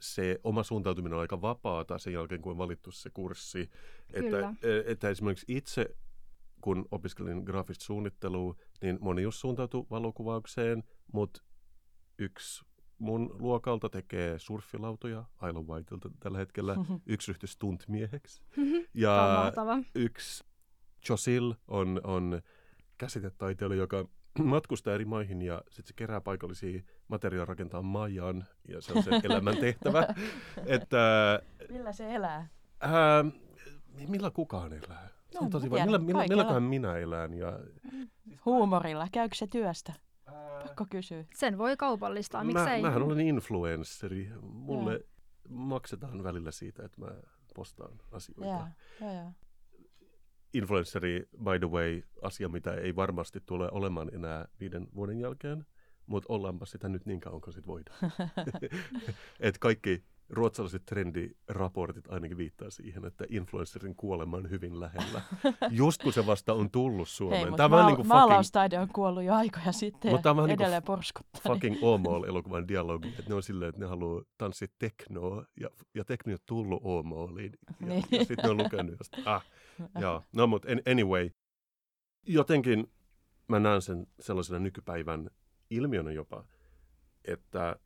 se 0.00 0.40
oma 0.44 0.62
suuntautuminen 0.62 1.14
on 1.14 1.20
aika 1.20 1.42
vapaata 1.42 1.98
sen 1.98 2.12
jälkeen, 2.12 2.42
kun 2.42 2.52
on 2.52 2.58
valittu 2.58 2.90
se 2.90 3.10
kurssi. 3.10 3.70
Että, 4.12 4.54
e, 4.62 4.92
että 4.92 5.08
esimerkiksi 5.08 5.46
itse, 5.48 5.96
kun 6.60 6.88
opiskelin 6.90 7.42
graafista 7.44 7.84
suunnittelua, 7.84 8.54
niin 8.82 8.98
moni 9.00 9.22
just 9.22 9.38
suuntautui 9.38 9.86
valokuvaukseen, 9.90 10.84
mutta 11.12 11.42
yksi 12.18 12.64
mun 12.98 13.36
luokalta 13.38 13.88
tekee 13.88 14.38
surffilautoja 14.38 15.24
Isle 15.48 15.62
Whiteilta 15.62 16.10
tällä 16.20 16.38
hetkellä. 16.38 16.76
Yksi 17.06 17.32
ryhtyi 17.32 17.48
stuntmieheksi. 17.48 18.42
ja 18.94 19.52
yksi 19.94 20.44
Josil 21.08 21.54
on, 21.68 22.00
on 22.04 22.42
käsitetaiteilija, 22.98 23.80
joka 23.80 24.08
matkustaa 24.44 24.94
eri 24.94 25.04
maihin 25.04 25.42
ja 25.42 25.62
sitten 25.64 25.86
se 25.86 25.92
kerää 25.96 26.20
paikallisia 26.20 26.82
materiaaleja 27.08 27.44
rakentaa 27.46 27.82
majan 27.82 28.44
ja 28.68 28.80
se 28.80 28.92
on 28.92 29.02
se 29.02 29.10
elämän 29.24 29.56
tehtävä. 29.56 30.06
että, 30.66 30.98
millä 31.70 31.92
se 31.92 32.14
elää? 32.14 32.48
Ää, 32.80 33.24
millä 34.08 34.30
kukaan 34.30 34.72
elää? 34.72 35.08
Se 35.30 35.38
on 35.38 35.44
no, 35.44 35.50
tosi 35.50 35.68
Millä, 35.68 35.98
millä, 35.98 36.24
milläköhän 36.28 36.62
minä 36.62 36.96
elän? 36.96 37.34
Ja... 37.34 37.58
Huumorilla. 38.44 39.08
Käykö 39.12 39.34
se 39.34 39.46
työstä? 39.46 39.92
Pakko 40.62 40.86
kysyä. 40.90 41.24
Sen 41.34 41.58
voi 41.58 41.76
kaupallistaa, 41.76 42.44
miksei? 42.44 42.82
Mä, 42.82 42.88
mähän 42.88 43.02
olen 43.02 43.20
influensseri. 43.20 44.30
Mulle 44.42 44.92
ja. 44.92 45.00
maksetaan 45.48 46.22
välillä 46.24 46.50
siitä, 46.50 46.84
että 46.84 47.00
mä 47.00 47.08
postaan 47.54 48.00
asioita. 48.12 48.46
Ja, 48.46 48.68
ja, 49.00 49.12
ja 49.12 49.32
influenceri, 50.56 51.28
by 51.44 51.58
the 51.58 51.70
way, 51.70 52.02
asia, 52.22 52.48
mitä 52.48 52.74
ei 52.74 52.96
varmasti 52.96 53.40
tule 53.46 53.68
olemaan 53.72 54.14
enää 54.14 54.48
viiden 54.60 54.88
vuoden 54.94 55.20
jälkeen, 55.20 55.66
mutta 56.06 56.32
ollaanpa 56.32 56.66
sitä 56.66 56.88
nyt 56.88 57.06
niin 57.06 57.20
kauan 57.20 57.40
kuin 57.40 57.54
sit 57.54 57.66
voidaan. 57.66 57.98
Et 59.40 59.58
kaikki 59.58 60.04
ruotsalaiset 60.28 60.82
trendiraportit 60.86 62.08
ainakin 62.08 62.36
viittaa 62.36 62.70
siihen, 62.70 63.04
että 63.04 63.24
influencerin 63.28 63.96
kuolema 63.96 64.36
on 64.36 64.50
hyvin 64.50 64.80
lähellä. 64.80 65.22
Just 65.70 66.02
kun 66.02 66.12
se 66.12 66.26
vasta 66.26 66.52
on 66.52 66.70
tullut 66.70 67.08
Suomeen. 67.08 67.48
Hei, 67.48 67.56
tämä 67.56 67.76
ma- 67.76 67.86
niin 67.86 67.96
kuin 67.96 68.08
maalaustaide 68.08 68.78
on 68.78 68.88
kuollut 68.88 69.24
jo 69.24 69.34
aikoja 69.34 69.72
sitten 69.72 70.10
mutta 70.10 70.22
tämä 70.22 70.42
on 70.42 70.48
niinku 70.48 70.62
edelleen 70.62 70.80
niin 70.80 70.86
porskuttaa. 70.86 71.42
Fucking 71.42 71.76
Åmål-elokuvan 71.84 72.68
dialogi. 72.68 73.08
Että 73.08 73.24
ne 73.28 73.34
on 73.34 73.42
silleen, 73.42 73.68
että 73.68 73.80
ne 73.80 73.86
haluaa 73.86 74.22
tanssia 74.38 74.68
teknoa 74.78 75.44
ja, 75.60 75.68
ja 75.94 76.04
tekno 76.04 76.32
on 76.32 76.38
tullut 76.46 76.82
Åmåliin. 76.82 77.52
Ja, 77.80 77.86
niin. 77.86 78.04
ja 78.10 78.18
sitten 78.18 78.36
ne 78.42 78.50
on 78.50 78.56
lukenut 78.56 78.94
josta, 78.98 79.16
ah, 79.24 79.46
joo. 80.02 80.22
No 80.32 80.46
mutta 80.46 80.68
anyway, 80.90 81.30
jotenkin 82.26 82.92
mä 83.48 83.60
näen 83.60 83.82
sen 83.82 84.06
sellaisena 84.20 84.58
nykypäivän 84.58 85.30
ilmiönä 85.70 86.12
jopa, 86.12 86.44
että 87.24 87.76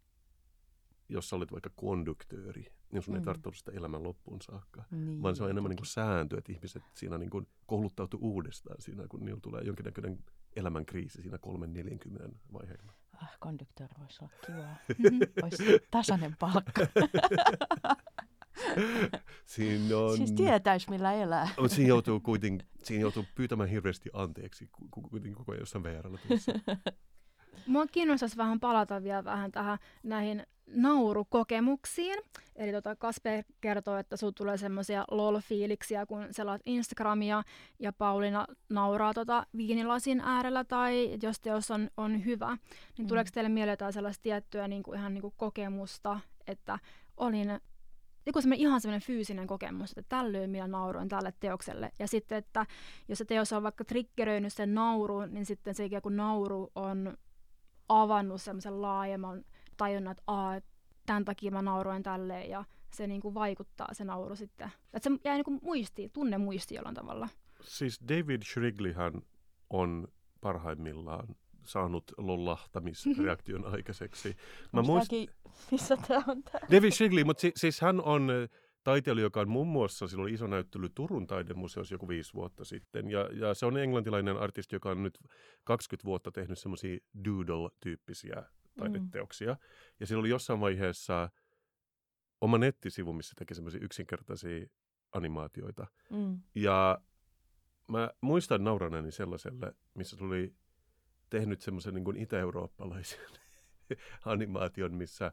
jos 1.10 1.28
sä 1.28 1.36
olet 1.36 1.52
vaikka 1.52 1.70
konduktööri, 1.76 2.72
niin 2.92 3.02
sun 3.02 3.14
mm. 3.14 3.18
ei 3.18 3.24
tarvitse 3.24 3.48
olla 3.48 3.58
sitä 3.58 3.72
elämän 3.72 4.02
loppuun 4.02 4.42
saakka. 4.42 4.84
Niin, 4.90 5.22
vaan 5.22 5.36
se 5.36 5.44
on 5.44 5.50
enemmän 5.50 5.70
niin 5.70 5.76
kuin 5.76 5.86
sääntö, 5.86 6.38
että 6.38 6.52
ihmiset 6.52 6.82
siinä 6.94 7.18
niin 7.18 7.30
kuin 7.30 7.46
kouluttautuu 7.66 8.20
uudestaan 8.22 8.76
siinä, 8.82 9.08
kun 9.08 9.24
niillä 9.24 9.40
tulee 9.40 9.62
jonkinnäköinen 9.62 10.18
elämänkriisi 10.56 11.22
siinä 11.22 11.38
3-40 12.26 12.34
vaiheella. 12.52 12.92
Ah, 13.22 13.36
konduktööri 13.40 13.94
voisi 14.00 14.24
olla 14.24 14.32
kiva. 14.46 14.76
Olisi 15.42 15.64
tasainen 15.90 16.36
palkka. 16.38 16.86
siinä 19.46 19.98
on... 19.98 20.16
Siis 20.16 20.32
tietäisi, 20.32 20.90
millä 20.90 21.12
elää. 21.12 21.48
Mutta 21.60 21.76
siinä 21.76 21.88
joutuu 21.88 22.20
kuitenkin 22.20 22.68
siinä 22.82 23.00
joutuu 23.00 23.24
pyytämään 23.34 23.68
hirveästi 23.68 24.10
anteeksi, 24.12 24.70
kuitenkin 24.90 25.34
koko 25.34 25.52
ajan 25.52 25.60
jossain 25.60 25.84
vr 25.84 26.08
Mua 27.66 27.86
kiinnostaisi 27.86 28.36
vähän 28.36 28.60
palata 28.60 29.02
vielä 29.02 29.24
vähän 29.24 29.52
tähän 29.52 29.78
näihin 30.02 30.46
naurukokemuksiin. 30.74 32.18
Eli 32.56 32.72
tota 32.72 32.96
Kasper 32.96 33.44
kertoo, 33.60 33.96
että 33.96 34.16
sinulla 34.16 34.34
tulee 34.36 34.56
semmoisia 34.56 35.04
lol-fiiliksiä, 35.10 36.06
kun 36.06 36.26
selaat 36.30 36.60
Instagramia 36.66 37.42
ja 37.78 37.92
Pauliina 37.92 38.46
nauraa 38.68 39.14
tota 39.14 39.46
viinilasin 39.56 40.20
äärellä 40.20 40.64
tai 40.64 41.18
jos 41.22 41.40
teos 41.40 41.70
on, 41.70 41.90
on 41.96 42.24
hyvä. 42.24 42.48
Niin 42.48 43.06
mm. 43.06 43.06
tuleeko 43.06 43.30
teille 43.34 43.48
mieleen 43.48 43.72
jotain 43.72 43.92
sellaista 43.92 44.22
tiettyä 44.22 44.68
niin 44.68 44.82
kuin 44.82 44.98
ihan 44.98 45.14
niin 45.14 45.22
kuin 45.22 45.34
kokemusta, 45.36 46.20
että 46.46 46.78
olin 47.16 47.60
joku 48.26 48.40
semmoinen 48.40 48.60
ihan 48.60 48.80
semmoinen 48.80 49.06
fyysinen 49.06 49.46
kokemus, 49.46 49.90
että 49.90 50.16
tällöin 50.16 50.50
minä 50.50 50.66
nauroin 50.66 51.08
tälle 51.08 51.32
teokselle. 51.40 51.92
Ja 51.98 52.08
sitten, 52.08 52.38
että 52.38 52.66
jos 53.08 53.18
se 53.18 53.24
teos 53.24 53.52
on 53.52 53.62
vaikka 53.62 53.84
triggeröinyt 53.84 54.52
sen 54.52 54.74
naurun, 54.74 55.34
niin 55.34 55.46
sitten 55.46 55.74
se 55.74 55.84
ikään 55.84 56.02
kuin 56.02 56.16
nauru 56.16 56.70
on 56.74 57.16
avannut 57.88 58.42
semmoisen 58.42 58.82
laajemman 58.82 59.44
tajunnan, 59.80 60.10
että 60.10 60.22
Aa, 60.26 60.60
tämän 61.06 61.24
takia 61.24 61.50
mä 61.50 61.62
nauroin 61.62 62.02
tälleen 62.02 62.50
ja 62.50 62.64
se 62.94 63.06
niin 63.06 63.20
kuin 63.20 63.34
vaikuttaa 63.34 63.88
se 63.92 64.04
nauru 64.04 64.36
sitten. 64.36 64.70
Että 64.92 65.10
se 65.10 65.18
jää 65.24 65.34
niin 65.34 65.44
kuin 65.44 65.58
muistiin, 65.62 66.10
tunne 66.10 66.38
muistiin 66.38 66.76
jollain 66.76 66.94
tavalla. 66.94 67.28
Siis 67.62 68.00
David 68.08 68.42
Shrigleyhän 68.42 69.12
on 69.70 70.08
parhaimmillaan 70.40 71.36
saanut 71.66 72.04
lollahtamisreaktion 72.18 73.64
aikaiseksi. 73.74 74.36
Mä 74.72 74.82
muist... 74.82 75.10
Missä 75.70 75.96
tämä 75.96 76.22
on 76.26 76.42
tää? 76.42 76.60
David 76.72 76.90
Shrigley, 76.90 77.24
mutta 77.24 77.40
si- 77.40 77.52
siis 77.56 77.80
hän 77.80 78.00
on 78.00 78.28
taiteilija, 78.84 79.24
joka 79.24 79.40
on 79.40 79.48
muun 79.48 79.66
muassa, 79.66 80.08
sillä 80.08 80.22
oli 80.22 80.32
iso 80.32 80.46
näyttely 80.46 80.88
Turun 80.88 81.26
taidemuseossa 81.26 81.94
joku 81.94 82.08
viisi 82.08 82.34
vuotta 82.34 82.64
sitten. 82.64 83.10
Ja, 83.10 83.20
ja 83.20 83.54
se 83.54 83.66
on 83.66 83.76
englantilainen 83.76 84.36
artisti, 84.36 84.76
joka 84.76 84.90
on 84.90 85.02
nyt 85.02 85.18
20 85.64 86.04
vuotta 86.04 86.32
tehnyt 86.32 86.58
semmoisia 86.58 86.98
doodle-tyyppisiä 87.24 88.42
taideteoksia. 88.78 89.52
Mm. 89.52 89.58
Ja 90.00 90.06
sillä 90.06 90.20
oli 90.20 90.28
jossain 90.28 90.60
vaiheessa 90.60 91.30
oma 92.40 92.58
nettisivu, 92.58 93.12
missä 93.12 93.34
teki 93.38 93.54
semmoisia 93.54 93.80
yksinkertaisia 93.84 94.66
animaatioita. 95.12 95.86
Mm. 96.10 96.40
Ja 96.54 97.00
mä 97.88 98.10
muistan 98.20 98.64
nauraneeni 98.64 99.12
sellaiselle, 99.12 99.74
missä 99.94 100.16
tuli 100.16 100.54
tehnyt 101.30 101.60
semmoisen 101.60 101.94
niin 101.94 102.16
itä-eurooppalaisen 102.16 103.30
animaation, 104.24 104.94
missä 104.94 105.32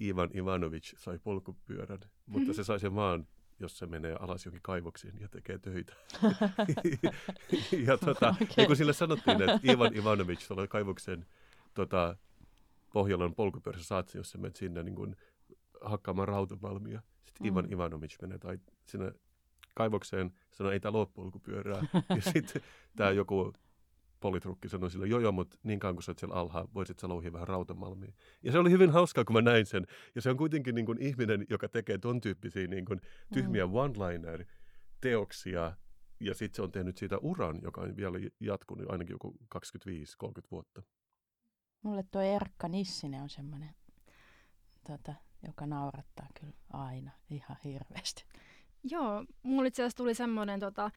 Ivan 0.00 0.30
Ivanovic 0.36 0.94
sai 0.96 1.18
polkupyörän, 1.18 2.00
mutta 2.26 2.52
se 2.52 2.64
sai 2.64 2.80
sen 2.80 2.94
vaan 2.94 3.26
jos 3.60 3.78
se 3.78 3.86
menee 3.86 4.16
alas 4.20 4.44
jonkin 4.44 4.62
kaivoksiin 4.62 5.20
ja 5.20 5.28
tekee 5.28 5.58
töitä. 5.58 5.92
ja 7.86 7.98
tota, 7.98 8.28
okay. 8.28 8.46
niin 8.56 8.66
kuin 8.66 8.76
sille 8.76 8.92
sanottiin, 8.92 9.42
että 9.42 9.60
Ivan 9.72 9.96
Ivanovic 9.96 10.48
tuolla 10.48 10.66
kaivoksen 10.66 11.26
tota, 11.74 12.16
Pohjolan 12.94 13.34
polkupyörässä 13.34 13.86
saat, 13.86 14.14
jos 14.14 14.30
sä 14.30 14.38
menet 14.38 14.56
sinne 14.56 14.82
niin 14.82 14.94
kuin, 14.94 15.16
hakkaamaan 15.80 16.28
rautamalmia. 16.28 17.02
Sitten 17.24 17.46
mm. 17.46 17.52
Ivan 17.52 17.72
Ivanovic 17.72 18.22
menee 18.22 18.38
tai 18.38 18.58
sinne 18.86 19.12
kaivokseen, 19.74 20.32
sanoo, 20.52 20.72
ei 20.72 20.80
tämä 20.80 20.92
loppupolkupyörää. 20.92 21.82
ja 21.92 22.22
sitten 22.32 22.62
tämä 22.96 23.10
joku 23.10 23.52
politrukki 24.20 24.68
sanoi 24.68 24.90
sille, 24.90 25.06
joo 25.06 25.20
joo, 25.20 25.32
mutta 25.32 25.58
niin 25.62 25.80
kauan 25.80 25.94
kuin 25.94 26.02
sä 26.02 26.10
oot 26.10 26.18
siellä 26.18 26.34
alhaalla, 26.34 26.70
voisit 26.74 26.98
sä 26.98 27.08
louhia 27.08 27.32
vähän 27.32 27.48
rautamalmia. 27.48 28.12
Ja 28.42 28.52
se 28.52 28.58
oli 28.58 28.70
hyvin 28.70 28.90
hauskaa, 28.90 29.24
kun 29.24 29.34
mä 29.34 29.42
näin 29.42 29.66
sen. 29.66 29.86
Ja 30.14 30.22
se 30.22 30.30
on 30.30 30.36
kuitenkin 30.36 30.74
niin 30.74 30.86
kuin 30.86 30.98
ihminen, 31.02 31.46
joka 31.50 31.68
tekee 31.68 31.98
ton 31.98 32.20
tyyppisiä 32.20 32.66
niin 32.66 32.84
kuin 32.84 33.00
tyhmiä 33.32 33.66
mm. 33.66 33.74
one-liner-teoksia, 33.74 35.72
ja 36.20 36.34
sitten 36.34 36.56
se 36.56 36.62
on 36.62 36.72
tehnyt 36.72 36.96
siitä 36.96 37.18
uran, 37.18 37.58
joka 37.62 37.80
on 37.80 37.96
vielä 37.96 38.18
jatkunut 38.40 38.90
ainakin 38.90 39.14
joku 39.14 39.36
25-30 39.54 39.58
vuotta. 40.50 40.82
Mulle 41.84 42.04
tuo 42.10 42.20
Erkka 42.20 42.68
Nissinen 42.68 43.22
on 43.22 43.30
semmoinen, 43.30 43.74
tota, 44.86 45.14
joka 45.46 45.66
naurattaa 45.66 46.26
kyllä 46.40 46.54
aina 46.72 47.10
ihan 47.30 47.56
hirveästi. 47.64 48.24
Joo, 48.82 49.24
mulle 49.42 49.68
itse 49.68 49.82
asiassa 49.82 49.96
tuli 49.96 50.14
semmoinen 50.14 50.60
tota, 50.60 50.90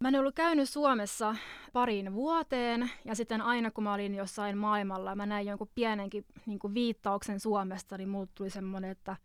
Mä 0.00 0.08
en 0.08 0.16
ollut 0.16 0.34
käynyt 0.34 0.68
Suomessa 0.68 1.36
parin 1.72 2.14
vuoteen 2.14 2.90
ja 3.04 3.14
sitten 3.14 3.42
aina 3.42 3.70
kun 3.70 3.84
mä 3.84 3.94
olin 3.94 4.14
jossain 4.14 4.58
maailmalla 4.58 5.16
mä 5.16 5.26
näin 5.26 5.46
jonkun 5.46 5.70
pienenkin 5.74 6.24
niin 6.46 6.58
kuin 6.58 6.74
viittauksen 6.74 7.40
Suomesta, 7.40 7.98
niin 7.98 8.08
mulle 8.08 8.28
tuli 8.34 8.50
semmoinen, 8.50 8.90
että 8.90 9.16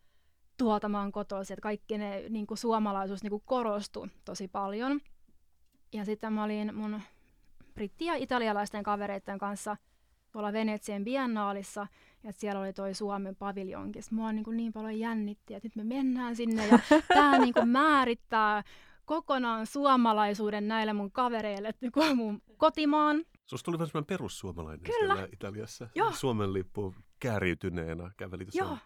tuolta 0.57 0.89
mä 0.89 1.01
oon 1.01 1.12
kotoisin, 1.12 1.53
että 1.53 1.62
kaikki 1.62 1.97
ne 1.97 2.23
niin 2.29 2.47
kuin 2.47 2.57
suomalaisuus 2.57 3.23
niin 3.23 3.29
kuin 3.31 3.43
korostui 3.45 4.07
tosi 4.25 4.47
paljon. 4.47 5.01
Ja 5.93 6.05
sitten 6.05 6.33
mä 6.33 6.43
olin 6.43 6.75
mun 6.75 7.01
britti- 7.73 8.05
ja 8.05 8.15
italialaisten 8.15 8.83
kavereiden 8.83 9.38
kanssa 9.38 9.77
tuolla 10.34 10.54
Venetsian 10.54 11.04
biennaalissa, 11.04 11.88
ja 12.24 12.32
siellä 12.32 12.62
oli 12.62 12.74
toi 12.74 12.93
Suomen 12.93 13.36
paviljonkin. 13.36 14.04
Mua 14.12 14.32
niin, 14.32 14.43
kuin 14.43 14.58
niin 14.58 14.74
paljon 14.74 15.00
jännitti, 15.00 15.54
että 15.54 15.67
nyt 15.67 15.76
me 15.76 15.84
mennään 15.84 16.36
sinne, 16.36 16.67
ja 16.67 16.80
tämä 17.13 17.38
niin 17.38 17.54
kuin 17.54 17.67
määrittää 17.69 18.63
kokonaan 19.06 19.67
suomalaisuuden 19.67 20.67
näille 20.67 20.93
mun 20.93 21.12
kavereille, 21.12 21.67
että 21.67 21.91
kun 21.91 22.17
mun 22.17 22.41
kotimaan. 22.58 23.26
Susta 23.46 23.65
tuli 23.65 23.78
vähän 23.78 23.88
semmoinen 23.88 24.08
perussuomalainen 24.08 24.84
Kyllä. 24.84 25.15
siellä 25.15 25.30
Italiassa. 25.34 25.88
Joo. 25.96 26.12
Suomen 26.12 26.54
lippu 26.54 26.96
kääriytyneenä 27.19 28.12
käveli 28.17 28.46
tuossa 28.46 28.78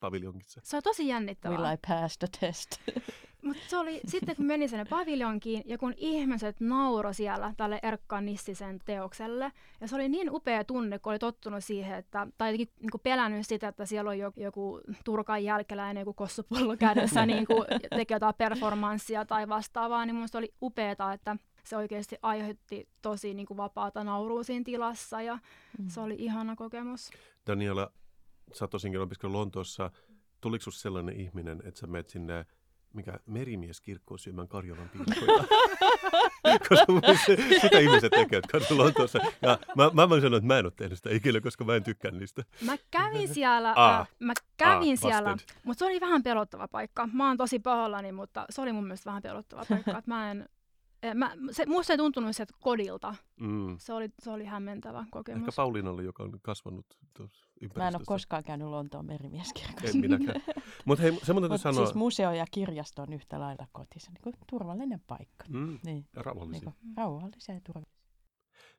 paviljonkissa. 0.00 0.60
Se 0.64 0.76
on 0.76 0.82
tosi 0.82 1.08
jännittävää. 1.08 1.58
Will 1.58 1.72
I 1.72 1.76
pass 1.88 2.18
the 2.18 2.28
test? 2.40 2.70
Mutta 3.42 3.62
se 3.68 3.76
oli 3.76 4.00
sitten, 4.06 4.36
kun 4.36 4.46
meni 4.46 4.68
sinne 4.68 4.84
paviljonkiin 4.84 5.62
ja 5.66 5.78
kun 5.78 5.94
ihmiset 5.96 6.60
nauro 6.60 7.12
siellä 7.12 7.54
tälle 7.56 7.78
Erkka 7.82 8.20
Nissisen 8.20 8.78
teokselle. 8.84 9.52
Ja 9.80 9.88
se 9.88 9.94
oli 9.94 10.08
niin 10.08 10.30
upea 10.30 10.64
tunne, 10.64 10.98
kun 10.98 11.12
oli 11.12 11.18
tottunut 11.18 11.64
siihen, 11.64 11.98
että, 11.98 12.26
tai 12.38 12.48
jotenkin 12.48 12.68
niin 12.80 13.00
pelännyt 13.02 13.46
sitä, 13.46 13.68
että 13.68 13.86
siellä 13.86 14.10
on 14.10 14.18
joku, 14.18 14.40
joku 14.40 14.80
Turkan 15.04 15.44
jälkeläinen, 15.44 16.00
joku 16.00 16.14
kossupullo 16.14 16.76
kädessä, 16.76 17.26
niin 17.26 17.46
kuin 17.46 17.64
teki 17.96 18.14
jotain 18.14 18.34
performanssia 18.38 19.24
tai 19.24 19.48
vastaavaa. 19.48 20.06
Niin 20.06 20.14
minusta 20.14 20.38
oli 20.38 20.54
upeaa, 20.62 21.12
että 21.12 21.36
se 21.64 21.76
oikeasti 21.76 22.16
aiheutti 22.22 22.88
tosi 23.02 23.34
niin 23.34 23.46
kuin 23.46 23.56
vapaata 23.56 24.04
naurua 24.04 24.42
siinä 24.42 24.64
tilassa 24.64 25.22
ja 25.22 25.38
mm. 25.78 25.88
se 25.88 26.00
oli 26.00 26.16
ihana 26.18 26.56
kokemus. 26.56 27.10
Daniela, 27.46 27.92
sä 28.52 28.64
oot 28.64 28.70
tosinkin 28.70 29.00
opiskellut 29.00 29.36
Lontoossa. 29.36 29.90
Tuliko 30.40 30.70
sellainen 30.70 31.20
ihminen, 31.20 31.62
että 31.64 31.80
sä 31.80 31.86
menet 31.86 32.08
sinne 32.08 32.46
mikä 32.92 33.20
merimieskirkko 33.26 34.18
syömään 34.18 34.48
Karjalan 34.48 34.88
pinkkoja. 34.88 35.44
koska 36.68 37.14
se, 37.26 37.60
sitä 37.60 37.78
ihmiset 37.78 38.10
tekevät 38.10 38.46
kato 38.46 38.78
Lontoossa. 38.78 39.18
Ja 39.42 39.58
mä, 39.76 39.90
mä 39.94 40.08
voin 40.08 40.22
sanoa, 40.22 40.36
että 40.36 40.46
mä 40.46 40.58
en 40.58 40.66
ole 40.66 40.72
tehnyt 40.76 40.98
sitä 40.98 41.10
ikinä, 41.10 41.40
koska 41.40 41.64
mä 41.64 41.76
en 41.76 41.82
tykkää 41.82 42.10
niistä. 42.10 42.44
Mä 42.66 42.76
kävin 42.90 43.34
siellä, 43.34 43.72
ah, 43.76 44.08
mä 44.18 44.32
kävin 44.56 44.92
ah, 44.92 45.00
siellä, 45.00 45.36
mutta 45.64 45.78
se 45.78 45.84
oli 45.84 46.00
vähän 46.00 46.22
pelottava 46.22 46.68
paikka. 46.68 47.08
Mä 47.12 47.28
oon 47.28 47.36
tosi 47.36 47.58
pahoillani, 47.58 48.12
mutta 48.12 48.46
se 48.50 48.60
oli 48.60 48.72
mun 48.72 48.84
mielestä 48.84 49.10
vähän 49.10 49.22
pelottava 49.22 49.64
paikka. 49.68 49.98
että 49.98 50.10
mä 50.10 50.30
en, 50.30 50.48
Mä, 51.14 51.36
se, 51.50 51.66
musta 51.66 51.92
ei 51.92 51.96
tuntunut 51.96 52.36
sieltä 52.36 52.54
kodilta. 52.60 53.14
Mm. 53.40 53.76
Se, 53.78 53.92
oli, 53.92 54.08
se 54.18 54.30
oli 54.30 54.44
hämmentävä 54.44 55.04
kokemus. 55.10 55.40
Ehkä 55.40 55.52
Pauliinalle, 55.56 56.02
joka 56.02 56.22
on 56.22 56.40
kasvanut 56.42 56.86
tuossa 57.16 57.49
Mä 57.76 57.88
en 57.88 57.96
ole 57.96 58.02
koskaan 58.06 58.44
käynyt 58.44 58.68
Lontoon 58.68 59.06
merimieskirkossa. 59.06 59.88
En 59.88 60.00
minäkään. 60.00 60.42
Mutta 60.86 61.02
hei, 61.02 61.18
se 61.22 61.32
Mut 61.32 61.60
sanoa... 61.60 61.84
Siis 61.86 61.94
museo 61.94 62.32
ja 62.32 62.44
kirjasto 62.50 63.02
on 63.02 63.12
yhtä 63.12 63.40
lailla 63.40 63.66
kotissa. 63.72 64.12
Niin 64.12 64.34
turvallinen 64.50 65.00
paikka. 65.06 65.44
Mm, 65.48 65.78
niin. 65.84 66.08
Ja 66.16 66.22
rauhallisia. 66.22 66.72
Niin 66.82 66.96
rauhallisia 66.96 67.54
ja 67.54 67.60
turvallisia. 67.60 68.00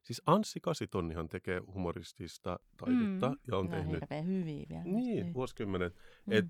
Siis 0.04 0.22
Anssi 0.26 0.60
Kasitonnihan 0.60 1.30
tekee 1.30 1.62
humoristista 1.74 2.60
taidetta 2.78 3.30
mm. 3.30 3.38
ja 3.48 3.58
on 3.58 3.66
ja 3.66 3.72
tehnyt... 3.72 4.02
Hirveän 4.02 4.26
hyviä 4.26 4.66
vielä. 4.70 4.84
Niin, 4.84 4.94
niin. 4.94 5.34
vuosikymmenet. 5.34 5.96
Mm. 6.26 6.34
Et 6.34 6.46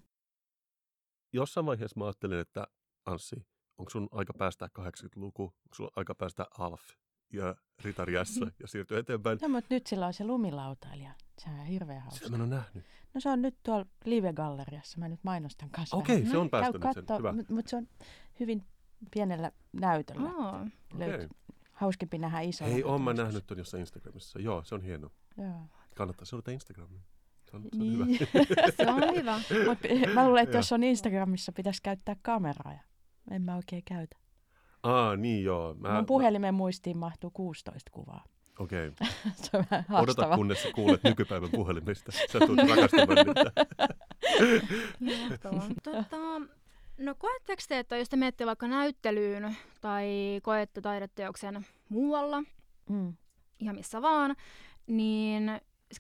jossain 1.33 1.65
vaiheessa 1.65 1.99
mä 1.99 2.05
ajattelin, 2.05 2.39
että 2.39 2.67
Anssi, 3.05 3.35
onko 3.77 3.89
sun 3.89 4.07
aika 4.11 4.33
päästä 4.33 4.69
80-luku, 4.79 5.43
onko 5.43 5.75
sun 5.75 5.89
aika 5.95 6.15
päästä 6.15 6.45
Alf 6.59 6.81
ja 7.33 7.55
Ritariassa 7.83 8.47
ja 8.59 8.67
siirtyä 8.67 8.99
eteenpäin. 8.99 9.39
No, 9.41 9.47
mutta 9.47 9.73
nyt 9.73 9.87
sillä 9.87 10.07
on 10.07 10.13
se 10.13 10.23
lumilautailija. 10.23 11.11
Se 11.39 11.49
on 11.49 11.65
hirveän 11.65 12.01
hauska. 12.01 12.17
Sitä 12.17 12.29
mä 12.29 12.35
en 12.35 12.41
ole 12.41 12.49
nähnyt. 12.49 12.85
No 13.13 13.21
se 13.21 13.29
on 13.29 13.41
nyt 13.41 13.55
tuolla 13.63 13.85
Live-galleriassa. 14.05 14.99
Mä 14.99 15.09
nyt 15.09 15.23
mainostan 15.23 15.69
kanssa. 15.69 15.97
Okei, 15.97 16.17
okay, 16.17 16.31
se 16.31 16.37
on 16.37 16.49
päästänyt 16.49 16.87
sen. 16.93 17.17
Hyvä. 17.17 17.33
Mutta 17.33 17.53
mut 17.53 17.67
se 17.67 17.75
on 17.75 17.87
hyvin 18.39 18.63
pienellä 19.13 19.51
näytöllä. 19.73 20.29
Oh. 20.29 20.61
Okay. 20.95 21.29
Hauskempi 21.71 22.17
nähdä 22.17 22.39
iso. 22.39 22.65
Ei, 22.65 22.83
oon 22.83 23.01
mä 23.01 23.13
nähnyt 23.13 23.47
ton 23.47 23.57
jossain 23.57 23.81
Instagramissa. 23.81 24.39
Joo, 24.39 24.63
se 24.63 24.75
on 24.75 24.81
hieno. 24.81 25.11
Joo. 25.37 25.67
Kannattaa 25.95 26.25
seurata 26.25 26.51
Instagramia. 26.51 27.01
Se 27.51 27.55
on, 27.55 27.63
se 27.63 27.69
on 27.73 27.79
niin. 27.79 27.99
hyvä. 27.99 28.35
se 28.77 28.91
on 28.91 29.15
hyvä. 29.15 29.41
Mut, 29.67 30.13
mä 30.13 30.25
luulen, 30.25 30.43
että 30.43 30.57
jos 30.57 30.71
on 30.71 30.83
Instagramissa, 30.83 31.51
pitäisi 31.51 31.81
käyttää 31.83 32.15
kameraa. 32.21 32.79
En 33.31 33.41
mä 33.41 33.55
oikein 33.55 33.83
käytä. 33.85 34.20
Aa, 34.83 35.15
niin 35.15 35.43
joo. 35.43 35.73
Mä, 35.73 35.93
Mun 35.93 36.05
puhelimen 36.05 36.53
muistiin 36.53 36.97
mahtuu 36.97 37.31
16 37.33 37.91
kuvaa. 37.91 38.23
Okei. 38.59 38.87
Okay. 38.87 39.07
se 39.43 39.57
on 39.57 39.65
vähän 39.71 39.85
Odota, 39.91 40.35
kunnes 40.35 40.67
kuulet 40.75 41.03
nykypäivän 41.03 41.49
puhelimista. 41.49 42.11
Sä 42.11 42.39
tulet 42.39 42.69
rakastamaan 42.75 43.17
niitä. 43.25 43.51
tota, 45.83 46.17
no 46.97 47.15
koetteko 47.17 47.61
te, 47.67 47.79
että 47.79 47.97
jos 47.97 48.09
te 48.09 48.15
menette 48.15 48.45
vaikka 48.45 48.67
näyttelyyn 48.67 49.55
tai 49.81 50.07
koette 50.43 50.81
taideteoksen 50.81 51.65
muualla, 51.89 52.43
mm. 52.89 53.13
ihan 53.59 53.75
missä 53.75 54.01
vaan, 54.01 54.35
niin 54.87 55.51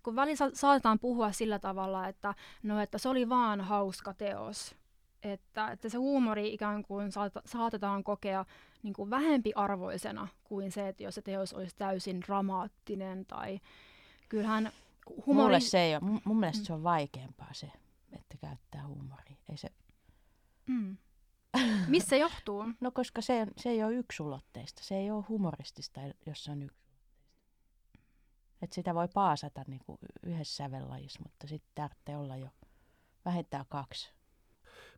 kun 0.03 0.15
välissä 0.15 0.51
saatetaan 0.53 0.99
puhua 0.99 1.31
sillä 1.31 1.59
tavalla, 1.59 2.07
että, 2.07 2.33
no, 2.63 2.79
että 2.79 2.97
se 2.97 3.09
oli 3.09 3.29
vaan 3.29 3.61
hauska 3.61 4.13
teos, 4.13 4.75
että, 5.23 5.71
että 5.71 5.89
se 5.89 5.97
huumori 5.97 6.53
ikään 6.53 6.83
kuin 6.83 7.09
saatetaan 7.45 8.03
kokea 8.03 8.45
niin 8.83 8.93
kuin 8.93 9.09
vähempiarvoisena 9.09 10.27
kuin 10.43 10.71
se, 10.71 10.87
että 10.87 11.03
jos 11.03 11.15
se 11.15 11.21
teos 11.21 11.53
olisi 11.53 11.75
täysin 11.75 12.21
dramaattinen 12.21 13.25
tai 13.25 13.59
kyllähän 14.29 14.71
humori... 15.25 15.45
Mulle 15.45 15.59
se 15.59 15.79
ei 15.79 15.95
ole, 15.95 16.03
mun, 16.03 16.21
mun 16.25 16.39
mielestä 16.39 16.61
mm. 16.61 16.65
se 16.65 16.73
on 16.73 16.83
vaikeampaa 16.83 17.53
se, 17.53 17.71
että 18.11 18.37
käyttää 18.37 18.87
huumoria. 18.87 19.35
Ei 19.49 19.57
se... 19.57 19.69
Mm. 20.67 20.97
Missä 21.87 22.15
johtuu? 22.15 22.65
no 22.81 22.91
koska 22.91 23.21
se, 23.21 23.47
se 23.57 23.69
ei 23.69 23.83
ole 23.83 23.93
yksulotteista, 23.93 24.83
se 24.83 24.95
ei 24.95 25.11
ole 25.11 25.25
humoristista, 25.29 26.01
jos 26.25 26.43
se 26.43 26.51
on 26.51 26.63
yksi. 26.63 26.81
Että 28.61 28.75
sitä 28.75 28.95
voi 28.95 29.07
paasata 29.13 29.63
niin 29.67 29.81
kuin 29.85 29.97
yhdessä 30.23 30.55
sävellajissa, 30.55 31.19
mutta 31.23 31.47
sitten 31.47 31.71
tarvitsee 31.75 32.17
olla 32.17 32.37
jo 32.37 32.49
vähintään 33.25 33.65
kaksi. 33.69 34.13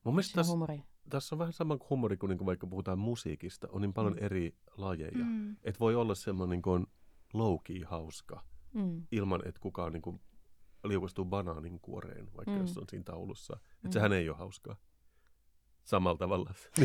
Mun 0.04 0.16
mielestä 0.16 0.36
tässä, 0.36 0.54
tässä 1.10 1.36
on 1.36 1.40
vähän 1.40 1.54
sama 1.54 1.78
kuin 1.78 1.90
humori 1.90 2.18
kuin, 2.18 2.30
niin 2.30 2.46
vaikka 2.46 2.68
puhutaan 2.68 3.00
musiikista. 3.00 3.68
On 3.72 3.82
niin 3.82 3.94
paljon 3.94 4.14
mm. 4.14 4.26
eri 4.26 4.56
lajeja. 4.78 5.26
Mm. 5.26 5.56
Että 5.64 5.80
voi 5.80 5.96
olla 5.96 6.16
semmoinen 6.16 6.62
niin 6.66 6.88
low 7.34 7.58
hauska 7.86 8.42
mm. 8.74 9.04
ilman, 9.12 9.42
että 9.48 9.62
kukaan 9.62 9.94
niin 9.94 10.02
kuin 10.02 10.22
liukastuu 10.84 11.26
banaanin 11.26 11.80
kuoreen, 11.80 12.30
vaikka 12.36 12.52
mm. 12.52 12.62
jos 12.62 12.78
on 12.78 12.86
siinä 12.90 13.04
taulussa. 13.04 13.54
Että 13.56 13.88
mm. 13.88 13.92
sehän 13.92 14.14
ei 14.14 14.30
ole 14.30 14.38
hauskaa. 14.38 14.76
Samalla 15.84 16.18
tavalla. 16.18 16.54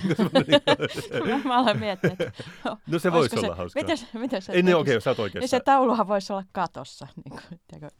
Niin 1.25 1.47
mä 1.47 1.61
olen 1.61 1.79
miettinyt, 1.79 2.21
että 2.21 2.43
no 2.87 2.99
se 2.99 3.13
voisi 3.13 3.39
olla 3.39 3.55
hauskaa. 3.55 3.83
Miten, 3.83 4.09
miten 4.15 4.43
se, 4.43 4.53
ei, 4.53 4.63
niin, 4.63 4.77
okei, 4.77 4.95
okay, 4.95 5.01
sä 5.01 5.11
oot 5.11 5.19
oikeassa. 5.19 5.43
Niin 5.43 5.49
se 5.49 5.61
tauluhan 5.61 6.09
voisi 6.09 6.33
olla 6.33 6.45
katossa. 6.53 7.07
Niin 7.17 7.41
kuin, 7.81 7.91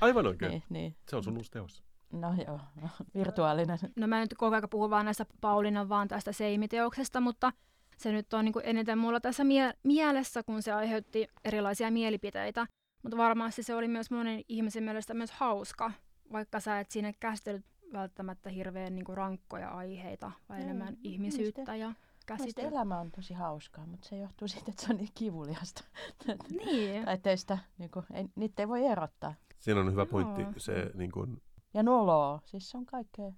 Aivan 0.00 0.26
oikein. 0.26 0.50
Niin, 0.50 0.62
niin. 0.68 0.96
Se 1.08 1.16
on 1.16 1.24
sun 1.24 1.36
uusi 1.36 1.50
teos. 1.50 1.84
No 2.12 2.34
joo, 2.46 2.60
no, 2.82 2.88
virtuaalinen. 3.14 3.78
No 3.96 4.06
mä 4.06 4.20
nyt 4.20 4.34
koko 4.34 4.56
ajan 4.56 4.68
puhun 4.70 4.90
vaan 4.90 5.04
näistä 5.04 5.26
Paulinan 5.40 5.88
vaan 5.88 6.08
tästä 6.08 6.32
seimiteoksesta, 6.32 7.20
mutta 7.20 7.52
se 7.96 8.12
nyt 8.12 8.34
on 8.34 8.44
niin 8.44 8.52
kuin 8.52 8.64
eniten 8.66 8.98
mulla 8.98 9.20
tässä 9.20 9.44
mie- 9.44 9.74
mielessä, 9.82 10.42
kun 10.42 10.62
se 10.62 10.72
aiheutti 10.72 11.28
erilaisia 11.44 11.90
mielipiteitä. 11.90 12.66
Mutta 13.02 13.16
varmasti 13.16 13.62
se 13.62 13.74
oli 13.74 13.88
myös 13.88 14.10
monen 14.10 14.42
ihmisen 14.48 14.82
mielestä 14.82 15.14
myös 15.14 15.30
hauska, 15.30 15.92
vaikka 16.32 16.60
sä 16.60 16.80
et 16.80 16.90
siinä 16.90 17.12
käsitellyt 17.20 17.64
välttämättä 17.92 18.50
hirveän 18.50 18.94
niin 18.94 19.04
kuin 19.04 19.16
rankkoja 19.16 19.68
aiheita, 19.68 20.32
vaan 20.48 20.60
enemmän 20.60 20.96
ihmisyyttä 21.02 21.76
ja 21.76 21.92
käsitellä. 22.26 22.70
elämä 22.70 23.00
on 23.00 23.10
tosi 23.10 23.34
hauskaa, 23.34 23.86
mutta 23.86 24.08
se 24.08 24.16
johtuu 24.16 24.48
siitä, 24.48 24.70
että 24.70 24.82
se 24.82 24.92
on 24.92 24.96
niin 24.96 25.08
kivuliasta. 25.14 25.84
Niin. 26.50 27.04
tai 27.04 27.18
teistä, 27.18 27.58
niin 27.78 27.90
kuin, 27.90 28.06
ei, 28.12 28.24
niitä 28.34 28.62
ei 28.62 28.68
voi 28.68 28.86
erottaa. 28.86 29.34
Siinä 29.58 29.80
on 29.80 29.92
hyvä 29.92 30.06
pointti. 30.06 30.42
No. 30.42 30.52
Se, 30.56 30.90
niin 30.94 31.12
kuin... 31.12 31.42
Ja 31.74 31.82
noloa, 31.82 32.40
siis 32.44 32.70
se 32.70 32.76
on 32.76 32.86
kaikkea. 32.86 33.32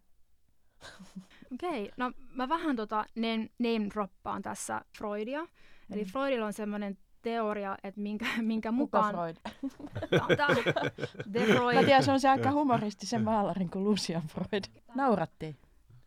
Okei, 1.55 1.83
okay. 1.83 1.91
no 1.97 2.13
mä 2.35 2.49
vähän 2.49 2.77
tota 2.77 3.05
name, 3.17 3.49
name 3.59 3.91
droppaan 3.95 4.43
tässä 4.43 4.85
Freudia. 4.99 5.43
Mm. 5.43 5.49
Eli 5.93 6.05
Freudilla 6.05 6.47
on 6.47 6.53
semmoinen 6.53 6.99
teoria, 7.23 7.77
että 7.83 8.01
minkä, 8.01 8.27
minkä 8.43 8.73
mukaan... 8.73 9.15
Freud? 9.15 9.37
The 11.33 11.47
Freud. 11.47 11.75
Mä 11.75 11.83
tiedän, 11.83 12.05
se 12.05 12.13
on 12.13 12.21
se 12.21 12.29
aika 12.29 12.53
humoristisen 12.53 13.25
maalarin 13.25 13.71
kuin 13.71 13.85
Lucian 13.85 14.27
Freud. 14.27 14.65
Naurattiin. 14.95 15.57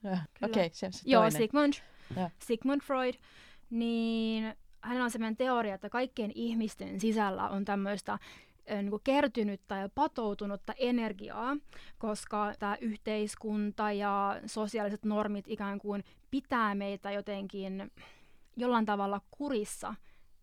Okei, 0.06 0.66
okay, 0.66 0.70
se, 0.74 0.92
se 0.92 1.02
Joo, 1.06 1.32
Sigmund 1.32 1.74
ja. 2.16 2.30
Sigmund 2.40 2.82
Freud, 2.82 3.14
niin 3.70 4.56
hänellä 4.82 5.04
on 5.04 5.12
sellainen 5.12 5.38
teoria, 5.38 5.76
että 5.76 5.90
kaikkien 5.90 6.32
ihmisten 6.36 7.00
sisällä 7.00 7.50
on 7.50 7.66
tämmöistä 7.66 8.20
niin 8.69 8.89
kuin 8.89 9.01
kertynyttä 9.04 9.75
ja 9.75 9.89
patoutunutta 9.89 10.73
energiaa, 10.78 11.58
koska 11.97 12.54
tämä 12.60 12.78
yhteiskunta 12.82 13.91
ja 13.91 14.41
sosiaaliset 14.45 15.06
normit 15.06 15.45
ikään 15.47 15.80
kuin 15.80 16.04
pitää 16.32 16.75
meitä 16.75 17.12
jotenkin 17.12 17.91
jollain 18.58 18.86
tavalla 18.86 19.21
kurissa, 19.32 19.95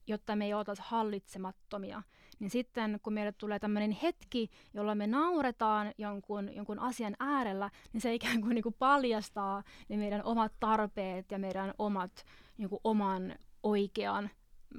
jotta 0.06 0.36
me 0.36 0.44
ei 0.44 0.54
oltaisi 0.54 0.82
hallitsemattomia. 0.84 2.02
Niin 2.38 2.50
sitten 2.50 3.00
kun 3.02 3.12
meille 3.12 3.32
tulee 3.32 3.58
tämmöinen 3.58 3.90
hetki, 3.90 4.50
jolloin 4.74 4.98
me 4.98 5.06
nauretaan 5.06 5.92
jonkun, 5.98 6.54
jonkun 6.54 6.78
asian 6.78 7.16
äärellä, 7.20 7.70
niin 7.92 8.00
se 8.00 8.14
ikään 8.14 8.40
kuin, 8.40 8.54
niin 8.54 8.62
kuin 8.62 8.76
paljastaa 8.78 9.62
ne 9.88 9.96
meidän 9.96 10.24
omat 10.24 10.52
tarpeet 10.60 11.30
ja 11.30 11.38
meidän 11.38 11.74
omat 11.78 12.24
niin 12.58 12.68
kuin 12.68 12.80
oman 12.84 13.34
oikean, 13.62 14.30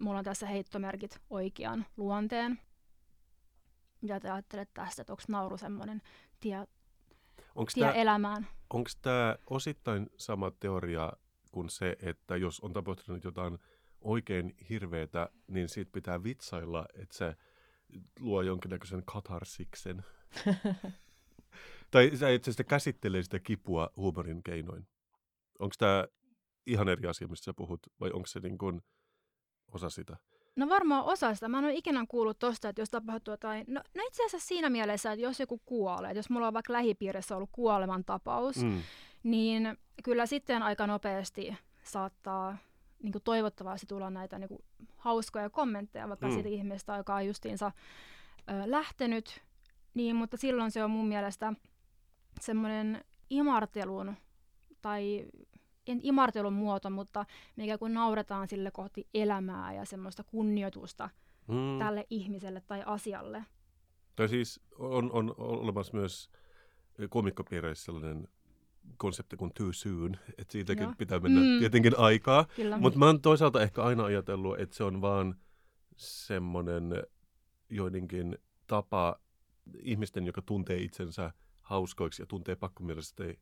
mulla 0.02 0.18
on 0.18 0.26
tässä 0.26 0.48
heittomerkit, 0.48 1.20
oikean 1.30 1.86
luonteen. 1.98 2.60
Mitä 4.04 4.20
te 4.20 4.30
ajattelette 4.30 4.72
tästä, 4.74 5.02
että 5.02 5.14
onko 5.14 5.24
nauru 5.28 5.58
semmoinen 5.58 6.02
tie, 6.40 6.68
onks 7.56 7.74
tie 7.74 7.84
tää, 7.84 7.94
elämään? 7.94 8.48
Onko 8.70 8.90
tämä 9.02 9.36
osittain 9.50 10.10
sama 10.18 10.52
teoria 10.52 11.14
kuin 11.52 11.70
se, 11.70 11.96
että 12.02 12.38
jos 12.38 12.60
on 12.60 12.74
tapahtunut 12.74 13.24
jotain 13.24 13.60
oikein 14.02 14.56
hirveätä, 14.70 15.30
niin 15.48 15.70
siitä 15.70 15.92
pitää 15.92 16.24
vitsailla, 16.24 16.86
että 16.94 17.18
se 17.18 17.36
luo 18.20 18.42
jonkinnäköisen 18.42 19.04
katarsiksen. 19.06 20.06
tai 21.92 22.12
se 22.16 22.34
itse 22.34 22.50
asiassa 22.50 22.64
käsittelee 22.64 23.24
sitä 23.24 23.40
kipua 23.40 23.90
huumorin 23.96 24.44
keinoin. 24.44 24.88
Onko 25.60 25.76
tämä 25.78 26.06
ihan 26.66 26.90
eri 26.90 27.08
asia, 27.08 27.28
mistä 27.28 27.46
sä 27.46 27.54
puhut, 27.54 27.80
vai 28.00 28.12
onko 28.12 28.28
se 28.28 28.40
niin 28.40 28.58
kuin 28.58 28.82
osa 29.68 29.90
sitä? 29.90 30.18
No 30.56 30.70
varmaan 30.70 31.04
osa 31.04 31.34
sitä. 31.34 31.48
Mä 31.48 31.58
en 31.58 31.66
ole 31.66 31.74
ikinä 31.74 32.06
kuullut 32.08 32.40
tosta, 32.40 32.70
että 32.70 32.82
jos 32.82 32.90
tapahtuu 32.90 33.32
jotain... 33.32 33.66
No, 33.68 33.82
no 33.96 34.04
itse 34.08 34.26
asiassa 34.26 34.48
siinä 34.48 34.70
mielessä, 34.70 35.12
että 35.12 35.26
jos 35.26 35.40
joku 35.40 35.62
kuolee, 35.66 36.12
että 36.12 36.20
jos 36.20 36.30
mulla 36.30 36.48
on 36.48 36.54
vaikka 36.54 36.74
lähipiirissä 36.74 37.36
ollut 37.36 37.50
kuoleman 37.52 38.06
tapaus, 38.06 38.58
mm. 38.58 38.82
niin 39.24 39.78
kyllä 40.04 40.26
sitten 40.26 40.64
aika 40.64 40.88
nopeasti 40.88 41.56
saattaa 41.84 42.58
niin 43.04 43.12
kuin 43.12 43.24
toivottavasti 43.24 43.88
tulla 43.88 44.10
näitä 44.10 44.40
niin 44.40 44.48
kuin 44.48 44.64
hauskoja 44.98 45.50
kommentteja 45.50 46.10
vaikka 46.10 46.28
mm. 46.28 46.34
siitä 46.34 46.50
ihmisestä, 46.50 46.98
joka 46.98 47.16
on 47.16 47.26
justiinsa 47.26 47.72
ö, 48.50 48.52
lähtenyt. 48.66 49.42
Niin, 49.94 50.16
mutta 50.16 50.38
silloin 50.38 50.72
se 50.72 50.84
on 50.84 50.92
mun 50.92 51.08
mielestä 51.08 51.54
semmoinen 52.42 53.06
imartelun 53.30 54.16
tai 54.82 55.26
en 55.88 56.00
imartelun 56.04 56.54
muoto, 56.54 56.90
mutta 56.90 57.26
mikä 57.56 57.78
kun 57.78 57.94
nauretaan 57.94 58.48
sille 58.48 58.72
kohti 58.72 59.08
elämää 59.14 59.74
ja 59.74 59.86
semmoista 59.86 60.24
kunnioitusta 60.24 61.10
mm. 61.48 61.80
tälle 61.80 62.08
ihmiselle 62.10 62.62
tai 62.62 62.84
asialle. 62.86 63.46
Tai 64.16 64.30
siis 64.30 64.60
on, 64.80 65.12
on 65.12 65.36
olemassa 65.38 65.98
myös 65.98 66.30
komikkopiireissä 67.10 67.86
sellainen 67.86 68.28
konsepti 68.98 69.38
kuin 69.38 69.52
too 69.58 69.74
soon, 69.74 70.18
että 70.38 70.52
siitäkin 70.52 70.84
Joo. 70.84 70.94
pitää 70.98 71.20
mennä 71.20 71.42
mm. 71.42 71.60
tietenkin 71.60 72.00
aikaa. 72.00 72.46
Mutta 72.80 73.00
mä 73.00 73.06
oon 73.06 73.22
toisaalta 73.22 73.62
ehkä 73.62 73.84
aina 73.84 74.04
ajatellut, 74.04 74.60
että 74.60 74.76
se 74.76 74.84
on 74.84 75.02
vaan 75.02 75.36
semmoinen 75.98 77.04
joidenkin 77.70 78.38
tapa 78.68 79.20
ihmisten, 79.80 80.26
joka 80.26 80.42
tuntee 80.42 80.78
itsensä 80.78 81.32
hauskoiksi 81.62 82.22
ja 82.22 82.26
tuntee 82.26 82.56
pakkomielisesti, 82.56 83.40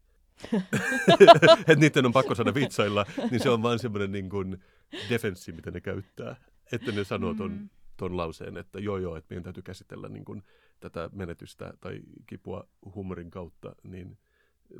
että 1.59 1.75
niiden 1.75 2.05
on 2.05 2.13
pakko 2.13 2.35
saada 2.35 2.53
vitsailla, 2.53 3.05
niin 3.31 3.43
se 3.43 3.49
on 3.49 3.63
vaan 3.63 3.79
semmoinen 3.79 4.11
niin 4.11 4.29
kuin 4.29 4.63
defenssi, 5.09 5.51
mitä 5.51 5.71
ne 5.71 5.81
käyttää. 5.81 6.35
Että 6.71 6.91
ne 6.91 7.03
sanoo 7.03 7.33
ton, 7.33 7.51
mm. 7.51 7.69
ton 7.97 8.17
lauseen, 8.17 8.57
että 8.57 8.79
joo 8.79 8.97
joo, 8.97 9.15
että 9.15 9.27
meidän 9.29 9.43
täytyy 9.43 9.63
käsitellä 9.63 10.09
niin 10.09 10.25
kuin 10.25 10.43
tätä 10.79 11.09
menetystä 11.13 11.73
tai 11.79 11.99
kipua 12.27 12.67
huumorin 12.95 13.31
kautta, 13.31 13.75
niin– 13.83 14.17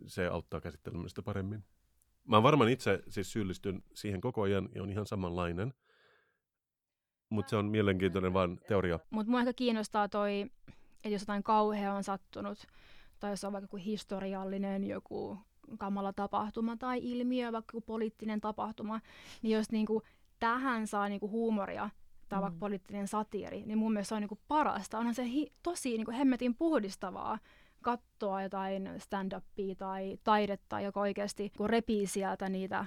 se 0.08 0.28
auttaa 0.28 0.62
käsittelemään 0.62 1.10
sitä 1.10 1.22
paremmin. 1.22 1.64
Mä 2.28 2.44
varmaan 2.44 2.70
itse 2.70 3.04
siis 3.10 3.32
syyllistyn 3.32 3.84
siihen 3.94 4.22
koko 4.22 4.42
ajan 4.42 4.70
ja 4.76 4.84
on 4.84 4.90
ihan 4.90 5.06
samanlainen. 5.06 5.74
Mutta 7.30 7.50
se 7.50 7.56
on 7.56 7.66
mielenkiintoinen 7.66 8.34
vaan 8.34 8.60
teoria. 8.68 9.00
Mutta 9.10 9.32
mua 9.32 9.40
ehkä 9.40 9.54
kiinnostaa 9.54 10.10
toi, 10.10 10.42
että 10.96 11.10
jos 11.10 11.22
jotain 11.22 11.44
kauhea 11.44 11.94
on 11.94 12.04
sattunut, 12.04 12.68
tai 13.20 13.32
jos 13.32 13.44
on 13.44 13.54
vaikka 13.54 13.64
joku 13.64 13.78
historiallinen 13.78 14.84
joku 14.84 15.40
kamala 15.78 16.14
tapahtuma 16.14 16.78
tai 16.78 17.00
ilmiö, 17.04 17.52
vaikka 17.52 17.78
joku 17.78 17.86
poliittinen 17.86 18.42
tapahtuma, 18.42 19.02
niin 19.42 19.56
jos 19.56 19.72
niinku 19.72 20.02
tähän 20.40 20.88
saa 20.88 21.10
niinku 21.10 21.30
huumoria 21.30 21.90
tai 22.30 22.40
mm. 22.40 22.42
vaikka 22.42 22.60
poliittinen 22.60 23.08
satiiri, 23.08 23.64
niin 23.66 23.78
mun 23.78 23.94
mielestä 23.94 24.10
se 24.10 24.16
on 24.16 24.22
niinku 24.22 24.40
parasta. 24.48 25.00
Onhan 25.00 25.16
se 25.16 25.26
hi- 25.26 25.54
tosi 25.64 25.90
niinku 25.90 26.12
hemmetin 26.12 26.56
puhdistavaa, 26.56 27.40
katsoa 27.82 28.44
jotain 28.44 28.90
stand-upia 28.98 29.76
tai 29.78 30.18
taidetta, 30.24 30.82
joka 30.82 31.00
oikeasti 31.00 31.52
kun 31.58 31.70
repii 31.70 32.08
sieltä 32.08 32.50
niitä 32.50 32.86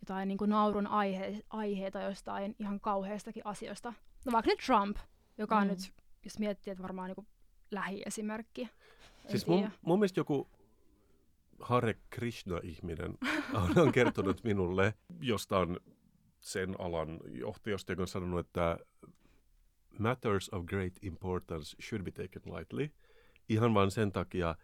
jotain 0.00 0.28
niin 0.28 0.38
kuin 0.38 0.50
naurun 0.50 0.86
aihe, 0.86 1.42
aiheita 1.50 2.00
jostain 2.00 2.56
ihan 2.58 2.80
kauheistakin 2.80 3.46
asioista. 3.46 3.92
No 4.26 4.32
vaikka 4.32 4.50
nyt 4.50 4.60
Trump, 4.66 4.96
joka 5.38 5.56
on 5.56 5.64
mm. 5.64 5.70
nyt, 5.70 5.92
jos 6.24 6.38
miettii, 6.38 6.70
että 6.70 6.82
varmaan 6.82 7.10
niin 7.16 7.26
lähiesimerkki. 7.70 8.68
Siis 9.28 9.46
mun, 9.46 9.70
mun 9.82 9.98
mielestä 9.98 10.20
joku 10.20 10.48
Hare 11.60 11.94
Krishna-ihminen 12.10 13.18
on, 13.54 13.78
on 13.78 13.92
kertonut 13.92 14.44
minulle 14.44 14.94
jostain 15.20 15.76
sen 16.40 16.80
alan 16.80 17.20
johtajasta, 17.30 17.92
joka 17.92 18.02
on 18.02 18.08
sanonut, 18.08 18.46
että 18.46 18.78
matters 19.98 20.48
of 20.52 20.64
great 20.64 20.92
importance 21.02 21.76
should 21.82 22.02
be 22.02 22.10
taken 22.10 22.54
lightly– 22.54 22.90
ihan 23.48 23.74
vain 23.74 23.90
sen 23.90 24.12
takia, 24.12 24.56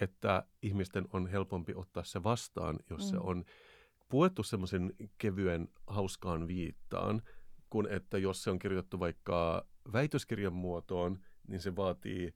että 0.00 0.46
ihmisten 0.62 1.04
on 1.12 1.26
helpompi 1.26 1.72
ottaa 1.74 2.04
se 2.04 2.22
vastaan, 2.22 2.78
jos 2.90 3.04
mm. 3.04 3.10
se 3.10 3.16
on 3.18 3.44
puettu 4.08 4.42
semmoisen 4.42 4.92
kevyen 5.18 5.68
hauskaan 5.86 6.48
viittaan, 6.48 7.22
kun 7.70 7.88
että 7.90 8.18
jos 8.18 8.42
se 8.42 8.50
on 8.50 8.58
kirjoitettu 8.58 9.00
vaikka 9.00 9.66
väitöskirjan 9.92 10.52
muotoon, 10.52 11.18
niin 11.48 11.60
se 11.60 11.76
vaatii, 11.76 12.34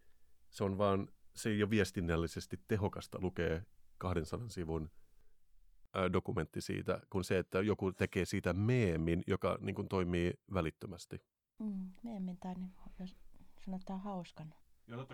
se 0.51 0.65
on 0.65 0.79
vaan, 0.79 1.09
se 1.39 1.49
ei 1.49 1.63
ole 1.63 1.71
viestinnällisesti 1.71 2.61
tehokasta 2.69 3.19
lukea 3.21 3.61
200 3.99 4.49
sivun 4.49 4.91
dokumentti 6.13 6.61
siitä, 6.61 7.01
kun 7.11 7.25
se, 7.25 7.39
että 7.39 7.61
joku 7.61 7.93
tekee 7.93 8.25
siitä 8.25 8.53
meemin, 8.53 9.25
joka 9.27 9.59
niin 9.61 9.75
kuin, 9.75 9.89
toimii 9.89 10.33
välittömästi. 10.55 11.23
Mm, 11.59 11.91
meemin 12.03 12.39
tai 12.39 12.55
niin, 12.55 12.73
jos 12.99 13.17
sanotaan 13.65 14.01
hauskan 14.01 14.55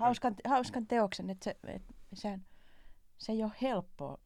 hauskan, 0.01 0.35
hauskan 0.49 0.87
teoksen, 0.87 1.31
että 1.31 1.45
se, 1.45 1.57
et, 1.69 1.83
sehän, 2.15 2.47
se 3.19 3.33
ei 3.33 3.43
ole 3.43 3.53
helppoa 3.63 4.19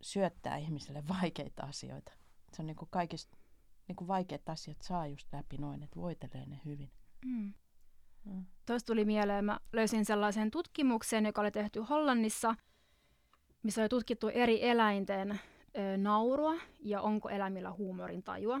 syöttää 0.00 0.56
ihmiselle 0.56 1.08
vaikeita 1.08 1.62
asioita. 1.62 2.12
Se 2.52 2.62
on 2.62 2.66
niin 2.66 2.76
kuin 2.76 2.88
kaikista 2.90 3.38
niin 3.88 3.96
kuin 3.96 4.08
vaikeat 4.08 4.48
asiat 4.48 4.82
saa 4.82 5.06
just 5.06 5.32
läpi 5.32 5.56
noin, 5.58 5.82
että 5.82 6.00
voitelee 6.00 6.46
ne 6.46 6.60
hyvin. 6.64 6.90
Mm. 7.24 7.54
Mm. 8.24 8.44
Tuosta 8.66 8.86
tuli 8.86 9.04
mieleen, 9.04 9.44
mä 9.44 9.60
löysin 9.72 10.04
sellaisen 10.04 10.50
tutkimuksen, 10.50 11.26
joka 11.26 11.40
oli 11.40 11.50
tehty 11.50 11.80
Hollannissa, 11.80 12.54
missä 13.62 13.82
oli 13.82 13.88
tutkittu 13.88 14.28
eri 14.28 14.68
eläinten 14.68 15.30
ö, 15.30 15.96
naurua 15.96 16.54
ja 16.80 17.00
onko 17.00 17.28
eläimillä 17.28 17.72
huumorin 17.72 18.22
tajua. 18.22 18.60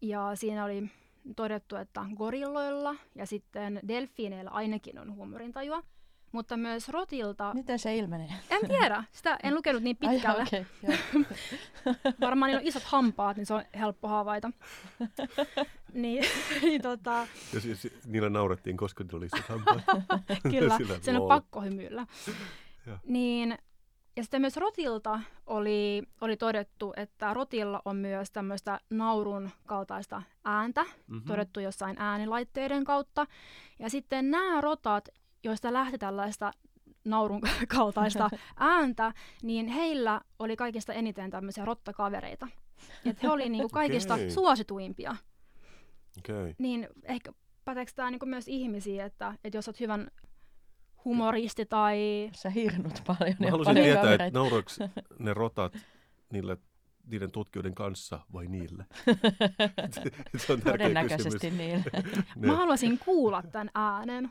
Ja 0.00 0.30
siinä 0.34 0.64
oli 0.64 0.90
todettu, 1.36 1.76
että 1.76 2.04
gorilloilla 2.16 2.94
ja 3.14 3.26
sitten 3.26 3.80
delfiineillä 3.88 4.50
ainakin 4.50 4.98
on 4.98 5.14
huumorintajua. 5.14 5.82
Mutta 6.34 6.56
myös 6.56 6.88
rotilta... 6.88 7.54
Miten 7.54 7.78
se 7.78 7.96
ilmenee? 7.96 8.28
En 8.50 8.68
tiedä. 8.68 9.04
Sitä 9.12 9.38
en 9.42 9.54
lukenut 9.58 9.82
niin 9.82 9.96
pitkälle. 9.96 10.46
Ai, 10.52 10.66
okay, 10.84 11.24
Varmaan 12.20 12.48
niillä 12.48 12.60
on 12.60 12.66
isot 12.66 12.82
hampaat, 12.82 13.36
niin 13.36 13.46
se 13.46 13.54
on 13.54 13.62
helppo 13.78 14.08
havaita. 14.08 14.50
niin, 15.92 16.24
niin 16.62 16.82
tota... 16.82 17.26
Ja 17.52 17.60
siis, 17.60 17.88
niillä 18.06 18.30
naurettiin, 18.30 18.76
koska 18.76 19.04
niillä 19.04 19.16
oli 19.16 19.26
isot 19.26 19.48
hampaat. 19.48 19.82
Kyllä, 20.42 20.78
sen 21.00 21.20
on 21.20 21.28
pakko 21.28 21.60
hymyillä. 21.60 22.06
niin 23.04 23.58
Ja 24.16 24.22
sitten 24.22 24.40
myös 24.40 24.56
rotilta 24.56 25.20
oli, 25.46 26.02
oli 26.20 26.36
todettu, 26.36 26.92
että 26.96 27.34
rotilla 27.34 27.82
on 27.84 27.96
myös 27.96 28.30
tämmöistä 28.30 28.80
naurun 28.90 29.50
kaltaista 29.66 30.22
ääntä, 30.44 30.82
mm-hmm. 30.82 31.22
todettu 31.26 31.60
jossain 31.60 31.96
äänilaitteiden 31.98 32.84
kautta. 32.84 33.26
Ja 33.78 33.90
sitten 33.90 34.30
nämä 34.30 34.60
rotat, 34.60 35.08
joista 35.44 35.72
lähti 35.72 35.98
tällaista 35.98 36.52
naurun 37.04 37.40
kaltaista 37.76 38.30
ääntä, 38.56 39.12
niin 39.42 39.68
heillä 39.68 40.20
oli 40.38 40.56
kaikista 40.56 40.92
eniten 40.92 41.30
tämmöisiä 41.30 41.64
rottakavereita. 41.64 42.48
Et 43.04 43.22
he 43.22 43.30
olivat 43.30 43.52
niinku 43.52 43.68
kaikista 43.80 44.14
okay. 44.14 44.30
suosituimpia. 44.30 45.16
Okay. 46.18 46.54
Niin 46.58 46.88
ehkä 47.02 47.32
päteekö 47.64 47.92
tämä 47.94 48.10
niinku 48.10 48.26
myös 48.26 48.48
ihmisiä, 48.48 49.04
että, 49.04 49.34
että 49.44 49.58
jos 49.58 49.68
olet 49.68 49.80
hyvän 49.80 50.10
humoristi 51.04 51.66
tai... 51.66 52.30
Sä 52.32 52.50
hirnut 52.50 53.02
paljon. 53.06 53.36
Mä 53.38 53.50
haluaisin 53.50 53.64
paljon 53.64 53.84
tietää, 53.84 54.02
kavereita. 54.02 54.24
että 54.24 54.38
nauroiko 54.38 54.70
ne 55.18 55.34
rotat 55.34 55.76
niille, 56.32 56.56
niiden 57.06 57.30
tutkijoiden 57.30 57.74
kanssa 57.74 58.20
vai 58.32 58.46
niille? 58.46 58.84
Se 60.36 60.52
on 60.52 60.60
tärkeä 60.60 60.72
Todennäköisesti 60.72 61.50
kysymys. 61.50 61.58
niin. 61.58 61.84
Ne. 62.36 62.46
Mä 62.46 62.56
haluaisin 62.56 62.98
kuulla 62.98 63.42
tämän 63.42 63.70
äänen. 63.74 64.30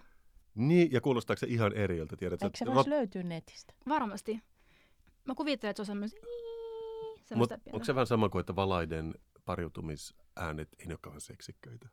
Niin, 0.55 0.91
ja 0.91 1.01
kuulostaako 1.01 1.39
se 1.39 1.47
ihan 1.47 1.73
eriltä? 1.73 2.15
Tiedät, 2.15 2.43
Eikö 2.43 2.57
se 2.57 2.65
voisi 2.65 2.89
löytyä 2.89 3.23
netistä? 3.23 3.73
Varmasti. 3.89 4.39
Mä 5.25 5.35
kuvittelen, 5.35 5.69
että 5.69 5.83
se 5.83 5.91
on 5.91 6.09
semmoista 7.25 7.57
pientä. 7.57 7.69
onko 7.73 7.85
se 7.85 7.95
vähän 7.95 8.07
sama 8.07 8.29
kuin, 8.29 8.39
että 8.39 8.55
valaiden 8.55 9.13
pariutumisäänet 9.45 10.69
ei 10.79 10.85
ne 10.85 10.93
ole 10.93 10.99
kauhean 11.01 11.21
seksikköitä? 11.21 11.89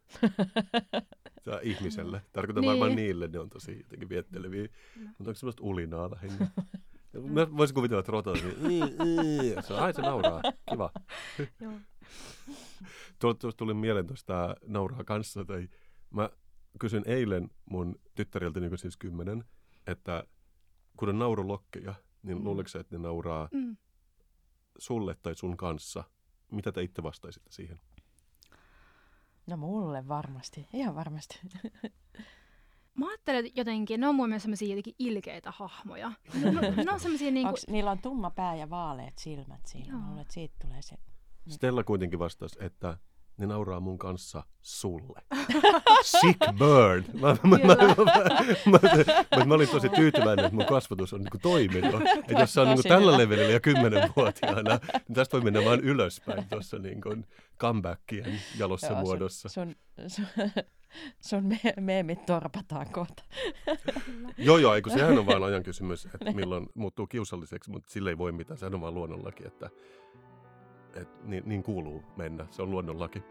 Tämä 1.44 1.58
ihmiselle. 1.62 2.22
Tarkoitan 2.32 2.60
Niin. 2.60 2.68
varmaan 2.70 2.96
niille, 2.96 3.28
ne 3.28 3.38
on 3.38 3.50
tosi 3.50 3.78
jotenkin 3.78 4.08
vietteleviä. 4.08 4.68
Mutta 4.96 5.14
onko 5.20 5.34
semmoista 5.34 5.62
ulinaa 5.62 6.10
lähinnä? 6.10 6.46
Mä 7.34 7.56
voisin 7.56 7.74
kuvitella, 7.74 8.00
että 8.00 8.12
rotat, 8.12 8.34
niin, 8.62 8.70
"Ii, 8.70 8.82
ii", 8.82 9.54
se, 9.62 9.74
on, 9.74 9.80
ai 9.80 9.94
se 9.94 10.02
nauraa, 10.02 10.42
kiva. 10.70 10.90
Tuossa 13.18 13.56
tuli 13.56 13.74
mieleen 13.74 14.06
tuosta 14.06 14.56
nauraa 14.66 15.04
kanssa, 15.04 15.44
tai 15.44 15.68
mä 16.10 16.30
kysyin 16.78 17.02
eilen 17.06 17.50
mun 17.70 17.96
tyttäriltä, 18.14 18.60
niin 18.60 18.78
siis 18.78 18.96
kymmenen, 18.96 19.44
että 19.86 20.24
kun 20.96 21.08
on 21.08 21.18
naurulokkeja, 21.18 21.94
niin 22.22 22.38
Mm. 22.38 22.44
luuleeko 22.44 22.78
että 22.80 22.96
ne 22.96 23.02
nauraa 23.02 23.48
Mm. 23.52 23.76
sulle 24.78 25.14
tai 25.22 25.34
sun 25.34 25.56
kanssa? 25.56 26.04
Mitä 26.52 26.72
te 26.72 26.82
itse 26.82 27.02
vastaisitte 27.02 27.52
siihen? 27.52 27.80
No 29.46 29.56
mulle 29.56 30.08
varmasti, 30.08 30.66
ihan 30.72 30.94
varmasti. 30.94 31.40
Mä 32.94 33.08
ajattelen 33.08 33.46
että 33.46 33.60
jotenkin, 33.60 34.00
ne 34.00 34.08
on 34.08 34.14
mun 34.14 34.28
mielestä 34.28 34.42
semmoisia 34.44 34.68
jotenkin 34.68 34.94
ilkeitä 34.98 35.50
hahmoja. 35.56 36.12
No, 36.44 36.52
no, 36.52 36.60
ne 36.60 36.92
on 36.92 37.00
semmoisia 37.00 37.30
niinku... 37.30 37.48
Onks, 37.48 37.66
niillä 37.68 37.90
on 37.90 37.98
tumma 37.98 38.30
pää 38.30 38.56
ja 38.56 38.70
vaaleat 38.70 39.18
silmät 39.18 39.60
siinä. 39.66 39.88
Joo. 39.88 39.98
Mä 39.98 40.06
luulen, 40.06 40.22
että 40.22 40.34
siitä 40.34 40.54
tulee 40.62 40.82
se. 40.82 40.96
Stella 41.48 41.84
kuitenkin 41.84 42.18
vastasi, 42.18 42.58
että 42.64 42.98
ne 43.40 43.46
nauraa 43.46 43.80
mun 43.80 43.98
kanssa 43.98 44.42
sulle. 44.62 45.22
Sick 46.02 46.38
bird! 46.38 47.04
Mä, 47.20 47.36
mä, 47.42 47.58
mä, 47.58 47.58
mä, 47.58 47.74
mä, 47.74 48.78
mä, 48.78 48.78
mä, 49.36 49.44
mä 49.44 49.54
olin 49.54 49.68
tosi 49.68 49.88
tyytyväinen, 49.88 50.44
että 50.44 50.56
mun 50.56 50.66
kasvatus 50.66 51.12
on 51.12 51.20
niinku 51.20 51.38
toiminut. 51.42 52.02
Että 52.28 52.32
jos 52.32 52.52
se 52.52 52.60
on 52.60 52.66
niinku 52.66 52.82
tällä 52.82 53.18
levelillä 53.18 53.52
jo 53.52 53.60
kymmenenvuotiaana, 53.60 54.78
niin 55.08 55.14
tästä 55.14 55.32
voi 55.32 55.40
mennä 55.40 55.64
vaan 55.64 55.80
ylöspäin 55.80 56.48
tuossa 56.48 56.78
niinku 56.78 57.16
comebackien 57.58 58.40
jalossa 58.58 58.92
Joo, 58.92 59.00
muodossa. 59.00 59.48
Sun, 59.48 59.76
sun, 60.06 60.26
sun 61.20 61.44
me, 61.44 61.74
meemit 61.80 62.26
torpataan 62.26 62.92
kohta. 62.92 63.22
Joo, 64.38 64.58
joo, 64.58 64.74
eikö 64.74 64.90
sehän 64.90 65.18
on 65.18 65.26
vain 65.26 65.42
ajan 65.42 65.62
kysymys, 65.62 66.04
että 66.04 66.32
milloin 66.32 66.66
muuttuu 66.74 67.06
kiusalliseksi, 67.06 67.70
mutta 67.70 67.90
sille 67.92 68.10
ei 68.10 68.18
voi 68.18 68.32
mitään. 68.32 68.58
Sehän 68.58 68.74
on 68.74 68.80
vaan 68.80 68.94
luonnonlaki, 68.94 69.46
että, 69.46 69.70
että 70.94 71.24
niin, 71.24 71.42
niin 71.46 71.62
kuuluu 71.62 72.02
mennä. 72.16 72.46
Se 72.50 72.62
on 72.62 72.70
luonnonlaki. 72.70 73.22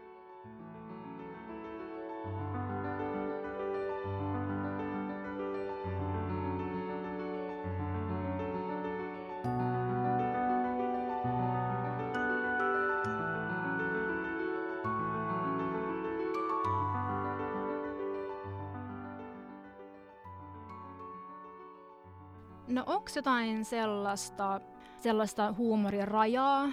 No 22.70 22.84
onko 22.86 23.10
jotain 23.16 23.64
sellaista, 23.64 24.60
sellaista 25.00 25.54
huumorin 25.58 26.08
rajaa? 26.08 26.68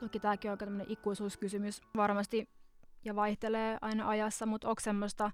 Toki 0.00 0.20
tämäkin 0.20 0.50
on 0.50 0.52
aika 0.52 0.64
tämmöinen 0.64 0.90
ikuisuuskysymys 0.90 1.82
varmasti 1.96 2.48
ja 3.04 3.16
vaihtelee 3.16 3.78
aina 3.80 4.08
ajassa, 4.08 4.46
mutta 4.46 4.68
onko 4.68 4.80
semmoista 4.80 5.30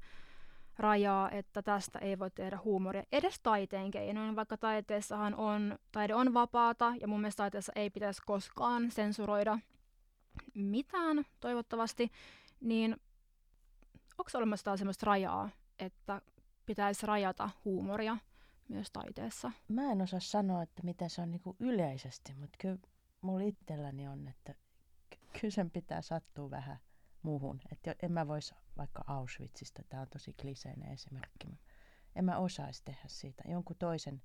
rajaa, 0.79 1.31
että 1.31 1.63
tästä 1.63 1.99
ei 1.99 2.19
voi 2.19 2.31
tehdä 2.31 2.59
huumoria 2.65 3.03
edes 3.13 3.41
taiteen 3.41 3.91
keinoin, 3.91 4.37
vaikka 4.37 4.57
taiteessahan 4.57 5.35
on, 5.35 5.79
taide 5.93 6.15
on 6.15 6.35
vapaata 6.35 6.93
ja 7.01 7.09
mun 7.09 7.21
mielestä 7.21 7.43
taiteessa 7.43 7.73
ei 7.75 7.91
pitäisi 7.91 8.23
koskaan 8.27 8.91
sensuroida 8.91 9.59
mitään 10.55 11.25
toivottavasti, 11.41 12.11
niin 12.61 12.97
onko 14.19 14.31
olemassa 14.35 14.77
semmoista 14.77 15.07
rajaa, 15.07 15.49
että 15.79 16.23
pitäisi 16.67 17.07
rajata 17.07 17.51
huumoria 17.65 18.17
myös 18.69 18.91
taiteessa? 18.91 19.53
Mä 19.69 19.93
en 19.93 20.03
osaa 20.03 20.21
sanoa, 20.21 20.63
että 20.63 20.83
mitä 20.83 21.09
se 21.09 21.23
on 21.23 21.31
niinku 21.31 21.57
yleisesti, 21.61 22.35
mutta 22.35 22.57
kyllä 22.61 22.79
mulla 23.25 23.45
itselläni 23.45 24.09
on, 24.09 24.29
että 24.29 24.55
ky- 25.11 25.41
kyllä 25.41 25.51
sen 25.55 25.71
pitää 25.71 26.03
sattua 26.03 26.51
vähän 26.51 26.79
muuhun. 27.23 27.61
Että 27.73 27.95
en 28.03 28.13
mä 28.13 28.29
vois 28.29 28.55
vaikka 28.77 29.05
Auschwitzista, 29.07 29.83
tämä 29.89 30.03
on 30.03 30.09
tosi 30.13 30.33
kliseinen 30.33 30.93
esimerkki, 30.93 31.49
en 32.17 32.25
mä 32.25 32.39
osaisi 32.39 32.83
tehdä 32.85 33.05
siitä 33.07 33.43
jonkun 33.49 33.77
toisen 33.79 34.23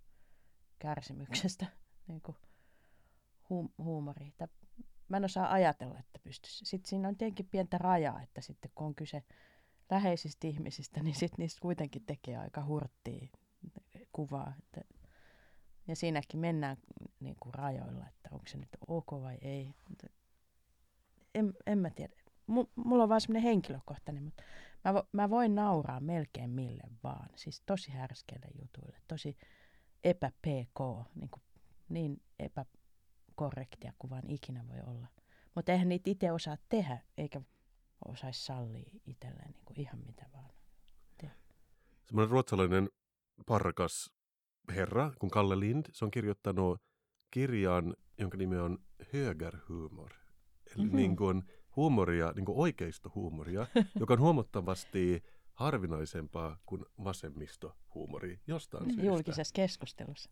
kärsimyksestä 0.79 1.65
niin 2.07 2.21
kuin 2.21 2.37
huum- 3.49 3.73
huumoria. 3.77 4.31
Mä 5.09 5.17
en 5.17 5.25
osaa 5.25 5.51
ajatella, 5.51 5.99
että 5.99 6.19
pystyisi. 6.23 6.65
Sitten 6.65 6.89
siinä 6.89 7.07
on 7.07 7.17
tietenkin 7.17 7.49
pientä 7.51 7.77
rajaa, 7.77 8.21
että 8.21 8.41
sitten 8.41 8.71
kun 8.75 8.87
on 8.87 8.95
kyse 8.95 9.23
läheisistä 9.89 10.47
ihmisistä, 10.47 11.03
niin 11.03 11.15
sitten 11.15 11.37
niistä 11.37 11.61
kuitenkin 11.61 12.05
tekee 12.05 12.37
aika 12.37 12.65
hurttia 12.65 13.27
kuvaa. 14.11 14.53
Että, 14.59 14.81
ja 15.87 15.95
siinäkin 15.95 16.39
mennään 16.39 16.77
niin 17.19 17.35
kuin 17.39 17.53
rajoilla, 17.53 18.07
että 18.07 18.29
onko 18.31 18.47
se 18.47 18.57
nyt 18.57 18.69
ok 18.87 19.11
vai 19.11 19.37
ei. 19.41 19.73
En, 21.35 21.53
en 21.65 21.79
mä 21.79 21.89
tiedä. 21.89 22.13
M- 22.47 22.71
mulla 22.75 23.03
on 23.03 23.09
vaan 23.09 23.21
semmoinen 23.21 23.43
henkilökohtainen, 23.43 24.23
mutta 24.23 24.43
mä, 24.83 24.93
vo, 24.93 25.03
mä 25.11 25.29
voin 25.29 25.55
nauraa 25.55 25.99
melkein 25.99 26.49
mille 26.49 26.83
vaan. 27.03 27.29
Siis 27.35 27.61
tosi 27.65 27.91
härskeille 27.91 28.47
jutuille, 28.61 28.97
tosi 29.07 29.37
epä-PK, 30.03 30.79
niin, 31.15 31.29
kuin, 31.29 31.43
niin 31.89 32.21
epäkorrektia 32.39 33.93
kuin 33.99 34.11
vaan 34.11 34.29
ikinä 34.29 34.67
voi 34.67 34.79
olla. 34.87 35.07
Mutta 35.55 35.71
eihän 35.71 35.89
niitä 35.89 36.09
itse 36.09 36.31
osaa 36.31 36.57
tehdä, 36.69 36.99
eikä 37.17 37.41
osaisi 38.07 38.45
sallia 38.45 38.99
itselleen 39.05 39.51
niin 39.51 39.65
kuin 39.65 39.79
ihan 39.79 39.99
mitä 40.05 40.25
vaan. 40.33 40.49
Semmoinen 42.09 42.31
ruotsalainen 42.31 42.89
parkas 43.45 44.11
herra 44.75 45.11
kuin 45.19 45.29
Kalle 45.29 45.59
Lind, 45.59 45.85
se 45.93 46.05
on 46.05 46.11
kirjoittanut 46.11 46.81
kirjan, 47.31 47.95
jonka 48.17 48.37
nimi 48.37 48.57
on 48.57 48.77
Högerhumor. 49.13 50.09
Eli 50.75 50.85
Mhm. 50.85 50.95
niin 50.95 51.15
kuin 51.15 51.43
huumoria, 51.75 52.31
niin 52.35 52.45
kuin 52.45 52.57
oikeistohuumoria, 52.57 53.67
joka 53.99 54.13
on 54.13 54.19
huomattavasti 54.19 55.23
harvinaisempaa 55.53 56.57
kuin 56.65 56.85
vasemmistohuumori 57.03 58.39
jostain 58.47 58.85
syystä. 58.85 59.05
Julkisessa 59.05 59.53
keskustelussa. 59.55 60.29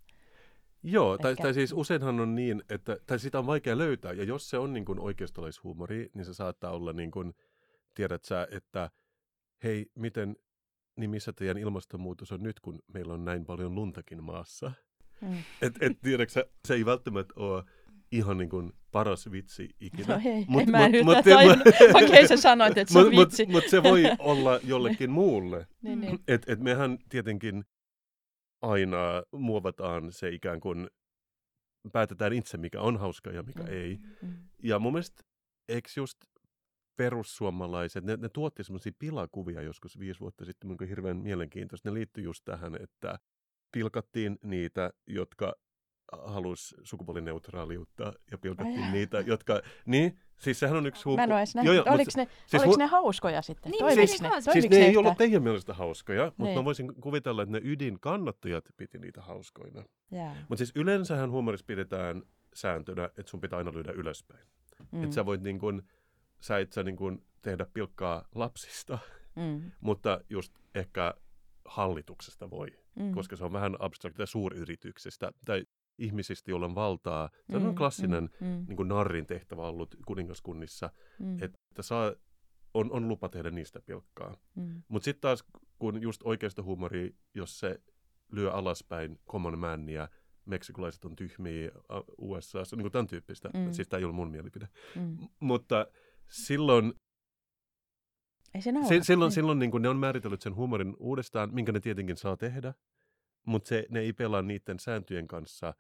Joo, 0.84 1.18
tai, 1.18 1.36
tai 1.36 1.54
siis 1.54 1.74
useinhan 1.74 2.20
on 2.20 2.36
niin, 2.36 2.64
että 2.70 2.98
tai 3.06 3.20
sitä 3.20 3.40
on 3.40 3.46
vaikea 3.48 3.78
löytää, 3.78 4.14
ja 4.14 4.24
jos 4.24 4.50
se 4.50 4.58
on 4.58 4.74
niin 4.74 4.86
kuin 4.86 5.00
oikeistolaishuumori, 5.00 6.10
niin 6.14 6.26
se 6.26 6.34
saattaa 6.34 6.72
olla 6.72 6.94
niin 6.94 7.12
kuin, 7.12 7.34
tiedät 7.94 8.24
sä, 8.24 8.48
että 8.52 8.92
hei, 9.64 9.92
miten, 9.96 10.36
niin 10.96 11.10
missä 11.10 11.34
teidän 11.34 11.58
ilmastonmuutos 11.58 12.32
on 12.32 12.44
nyt, 12.44 12.60
kun 12.60 12.80
meillä 12.94 13.14
on 13.14 13.26
näin 13.26 13.46
paljon 13.46 13.76
luntakin 13.76 14.24
maassa. 14.24 14.72
Mm. 15.22 15.38
Et, 15.62 15.74
et 15.82 16.00
tiedätkö 16.02 16.46
se 16.68 16.74
ei 16.74 16.86
välttämättä 16.86 17.34
ole 17.36 17.64
ihan 18.12 18.38
niin 18.38 18.50
kuin 18.50 18.74
paras 18.92 19.32
vitsi 19.32 19.70
ikinä. 19.80 20.16
No 20.16 20.22
ei, 20.26 20.46
Mut- 20.48 20.62
en 20.62 20.72
mä 20.72 20.80
mut- 20.88 21.06
mut-. 21.06 22.04
Okei, 22.04 22.28
sä 22.28 22.38
sanoit, 22.38 22.78
että 22.78 22.94
se 22.94 23.00
on 23.00 23.06
Mutta 23.06 23.20
vitsi. 23.22 23.46
mut 23.46 23.64
se 23.68 23.84
voi 23.84 24.04
olla 24.20 24.60
jollekin 24.64 25.12
muulle. 25.12 25.68
Niin, 25.82 26.02
niin. 26.02 26.20
Et, 26.28 26.50
et 26.50 26.60
mehän 26.60 26.98
tietenkin 27.10 27.64
aina 28.62 29.24
muovataan 29.32 30.12
se 30.12 30.30
ikään 30.30 30.60
kuin, 30.60 30.88
päätetään 31.92 32.34
itse, 32.34 32.58
mikä 32.58 32.82
on 32.82 32.98
hauska 32.98 33.32
ja 33.32 33.44
mikä 33.44 33.64
Mm. 33.64 33.70
ei. 33.70 33.98
Mm. 34.22 34.34
Ja 34.64 34.80
mun 34.80 34.94
mielestä, 34.94 35.24
eikö 35.70 35.90
just 35.98 36.18
perussuomalaiset, 36.98 38.04
ne, 38.04 38.18
ne 38.18 38.30
tuotti 38.30 38.64
semmoisia 38.64 38.92
pilakuvia 39.00 39.62
joskus 39.62 40.00
viisi 40.00 40.20
vuotta 40.20 40.46
sitten, 40.46 40.70
mikä 40.70 40.86
on 40.86 40.90
hirveän 40.90 41.18
mielenkiintoista. 41.18 41.90
Ne 41.90 41.94
liittyy 41.94 42.24
just 42.24 42.42
tähän, 42.46 42.76
että 42.82 43.20
pilkattiin 43.72 44.40
niitä, 44.44 44.94
jotka 45.08 45.54
halusi 46.12 46.76
sukupuolineutraaliutta 46.84 48.14
ja 48.32 48.38
pilkattiin 48.38 48.92
niitä, 48.92 49.20
jotka... 49.20 49.62
Niin, 49.86 50.20
siis 50.38 50.60
sehän 50.60 50.78
on 50.78 50.86
yksi 50.86 51.04
huumo... 51.04 51.18
Mä 51.18 51.24
en 51.24 51.32
ole 51.32 51.40
edes 51.40 51.56
nähnyt. 51.56 51.88
Oliko, 51.88 52.12
ne, 52.18 52.28
siis 52.46 52.62
oliko 52.64 52.72
hu... 52.72 52.78
ne 52.78 52.86
hauskoja 52.86 53.42
sitten? 53.42 53.72
Niin, 53.72 54.08
siis, 54.08 54.22
ne? 54.22 54.30
Siis 54.54 54.70
ne 54.70 54.78
ei 54.78 54.98
ollut 54.98 55.18
teidän 55.18 55.44
mielestä 55.44 55.74
hauskoja, 55.74 56.26
mutta 56.26 56.44
niin. 56.44 56.58
mä 56.58 56.66
voisin 56.66 56.96
kuvitella, 57.02 57.44
että 57.44 57.54
ne 57.54 57.62
ydinkannattajat 57.64 58.66
piti 58.78 59.00
niitä 59.00 59.22
hauskoina. 59.22 59.84
Mutta 60.40 60.56
siis 60.56 60.72
yleensähän 60.76 61.32
huumorissa 61.32 61.66
pidetään 61.66 62.24
sääntönä, 62.54 63.06
että 63.06 63.30
sun 63.30 63.42
pitää 63.42 63.58
aina 63.58 63.74
lyödä 63.74 63.92
ylöspäin. 63.92 64.48
Mm. 64.92 65.04
Että 65.04 65.16
sä 65.16 65.26
voit 65.26 65.42
niin 65.42 65.60
kun, 65.60 65.84
sä 66.40 66.60
et 66.60 66.74
sä 66.74 66.84
niin 66.84 66.96
kun 66.96 67.26
tehdä 67.42 67.66
pilkkaa 67.74 68.28
lapsista, 68.36 69.00
mm. 69.36 69.72
mutta 69.82 70.20
just 70.30 70.54
ehkä 70.76 71.14
hallituksesta 71.66 72.50
voi, 72.50 72.68
mm. 73.00 73.12
koska 73.12 73.36
se 73.36 73.46
on 73.46 73.54
vähän 73.54 73.76
abstraktia 73.80 74.26
suuryrityksistä 74.26 75.32
tai 75.46 75.66
ihmisistä, 75.98 76.52
joilla 76.52 76.66
on 76.66 76.76
valtaa. 76.76 77.30
Se 77.50 77.58
on 77.58 77.64
mm, 77.64 77.76
klassinen 77.76 78.30
mm, 78.40 78.48
mm. 78.48 78.66
Niin 78.68 78.78
kuin 78.78 78.88
narrin 78.88 79.26
tehtävä 79.26 79.62
ollut 79.62 79.96
kuningaskunnissa, 80.06 80.90
mm. 81.20 81.44
että 81.44 81.82
saa, 81.82 82.14
on, 82.74 82.92
on 82.92 83.08
lupa 83.08 83.30
tehdä 83.30 83.52
niistä 83.52 83.82
pilkkaa. 83.82 84.38
Mm. 84.56 84.84
Mutta 84.88 85.06
sitten 85.06 85.22
taas, 85.22 85.44
kun 85.80 86.02
just 86.02 86.22
oikeasta 86.24 86.64
huumori, 86.64 87.16
jos 87.34 87.60
se 87.60 87.82
lyö 88.32 88.52
alaspäin 88.52 89.20
common 89.30 89.60
mania, 89.60 90.10
meksikolaiset 90.46 91.06
on 91.06 91.16
tyhmiä 91.16 91.72
USA, 92.18 92.64
niin 92.72 92.82
kuin 92.82 92.92
tämän 92.92 93.08
tyyppistä. 93.08 93.50
Mm. 93.54 93.72
Siis 93.72 93.88
tämä 93.88 94.00
ei 94.00 94.06
ole 94.06 94.14
mun 94.14 94.32
mielipide. 94.32 94.68
Mm. 94.96 95.18
Mutta 95.40 95.88
silloin 96.30 96.94
ei 98.56 98.62
se. 98.62 98.72
Se, 98.88 99.04
silloin, 99.04 99.28
niin. 99.28 99.32
silloin 99.32 99.60
niin 99.60 99.72
ne 99.80 99.90
on 99.90 99.98
määritellyt 99.98 100.42
sen 100.42 100.56
huumorin 100.56 100.96
uudestaan, 101.00 101.54
minkä 101.54 101.72
ne 101.72 101.80
tietenkin 101.80 102.18
saa 102.18 102.38
tehdä, 102.38 102.74
mutta 103.46 103.68
se, 103.68 103.86
ne 103.90 104.00
ei 104.00 104.14
pelaa 104.14 104.42
niiden 104.42 104.80
sääntöjen 104.80 105.28
kanssa, 105.28 105.74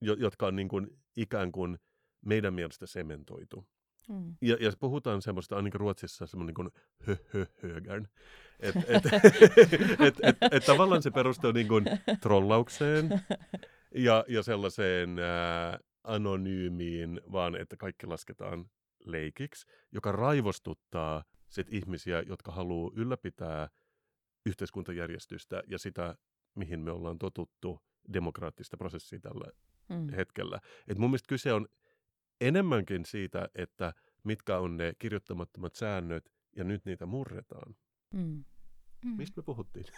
jo, 0.00 0.14
jotka 0.14 0.46
on 0.46 0.56
niin 0.56 0.68
kuin, 0.68 0.98
ikään 1.16 1.52
kuin 1.52 1.78
meidän 2.24 2.54
mielestä 2.54 2.86
sementoitu. 2.86 3.66
Mm. 4.08 4.36
Ja, 4.40 4.56
ja 4.60 4.72
puhutaan 4.80 5.22
semmoista, 5.22 5.56
ainakin 5.56 5.80
Ruotsissa 5.80 6.26
semmoinen 6.26 6.54
niin 6.58 6.72
hö, 7.06 7.16
hö, 7.34 7.46
högern. 7.62 8.08
Että 8.60 8.80
et, 8.88 9.04
et, 10.00 10.16
et, 10.22 10.36
et, 10.52 10.64
tavallaan 10.64 11.02
se 11.02 11.10
perustuu 11.10 11.52
niin 11.52 11.68
kuin 11.68 11.84
trollaukseen 12.20 13.20
ja, 13.94 14.24
ja 14.28 14.42
sellaiseen 14.42 15.18
ää, 15.18 15.78
anonyymiin, 16.04 17.20
vaan 17.32 17.56
että 17.56 17.76
kaikki 17.76 18.06
lasketaan 18.06 18.70
leikiksi, 19.04 19.66
joka 19.92 20.12
raivostuttaa 20.12 21.24
sit 21.48 21.72
ihmisiä, 21.72 22.22
jotka 22.26 22.52
haluaa 22.52 22.92
ylläpitää 22.96 23.68
yhteiskuntajärjestystä 24.46 25.62
ja 25.66 25.78
sitä, 25.78 26.14
mihin 26.54 26.80
me 26.80 26.90
ollaan 26.90 27.18
totuttu 27.18 27.80
demokraattista 28.12 28.76
prosessia 28.76 29.20
tällä 29.20 29.52
mm. 29.88 30.08
hetkellä. 30.08 30.60
Et 30.88 30.98
mun 30.98 31.10
mielestä 31.10 31.28
kyse 31.28 31.52
on 31.52 31.66
enemmänkin 32.40 33.04
siitä, 33.04 33.48
että 33.54 33.92
mitkä 34.24 34.58
on 34.58 34.76
ne 34.76 34.92
kirjoittamattomat 34.98 35.74
säännöt 35.74 36.32
ja 36.56 36.64
nyt 36.64 36.84
niitä 36.84 37.06
murretaan. 37.06 37.76
Mm. 38.14 38.44
Mm. 39.04 39.16
Mistä 39.16 39.40
me 39.40 39.42
puhuttiin? 39.44 39.86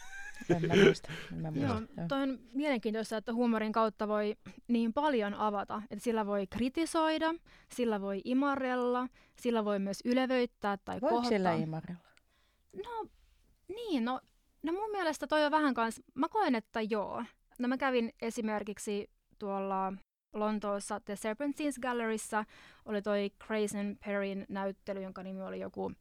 En 0.57 0.67
mä 0.69 0.75
muista. 0.85 1.13
En 1.33 1.39
mä 1.39 1.51
muista. 1.51 1.73
Joo, 1.97 2.07
toi 2.09 2.23
on 2.23 2.39
mielenkiintoista, 2.53 3.17
että 3.17 3.33
huumorin 3.35 3.73
kautta 3.73 4.09
voi 4.09 4.37
niin 4.69 4.93
paljon 4.93 5.35
avata. 5.35 5.83
Että 5.91 6.05
sillä 6.05 6.27
voi 6.27 6.47
kritisoida, 6.47 7.35
sillä 7.75 8.01
voi 8.01 8.21
imarella, 8.25 9.09
sillä 9.41 9.65
voi 9.65 9.79
myös 9.79 9.99
ylevöittää 10.05 10.77
tai 10.85 11.01
Voiko 11.01 11.15
kohtaa. 11.17 11.29
sillä 11.31 11.53
imarella? 11.55 12.05
No 12.85 13.07
niin, 13.69 14.05
no, 14.05 14.21
no 14.63 14.73
mun 14.73 14.91
mielestä 14.91 15.27
toi 15.27 15.45
on 15.45 15.51
vähän 15.51 15.75
kans, 15.75 16.03
mä 16.15 16.29
koen, 16.29 16.55
että 16.55 16.81
joo. 16.81 17.25
No 17.59 17.69
mä 17.69 17.77
kävin 17.77 18.13
esimerkiksi 18.23 19.11
tuolla 19.39 19.93
Lontoossa 20.33 21.01
The 21.01 21.17
Serpentines 21.17 21.79
Galleryssä 21.79 22.45
oli 22.85 23.03
toi 23.03 23.31
Grayson 23.47 23.97
Perryn 24.05 24.47
näyttely, 24.49 25.03
jonka 25.03 25.23
nimi 25.23 25.43
oli 25.43 25.61
joku 25.61 25.93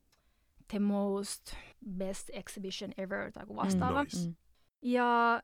The 0.73 0.79
Most 0.79 1.55
Best 1.97 2.29
Exhibition 2.33 2.91
Ever 2.97 3.31
tai 3.31 3.45
vastaava. 3.55 4.03
Mm, 4.03 4.09
nice. 4.13 4.27
Mm. 4.27 4.35
Ja 4.81 5.41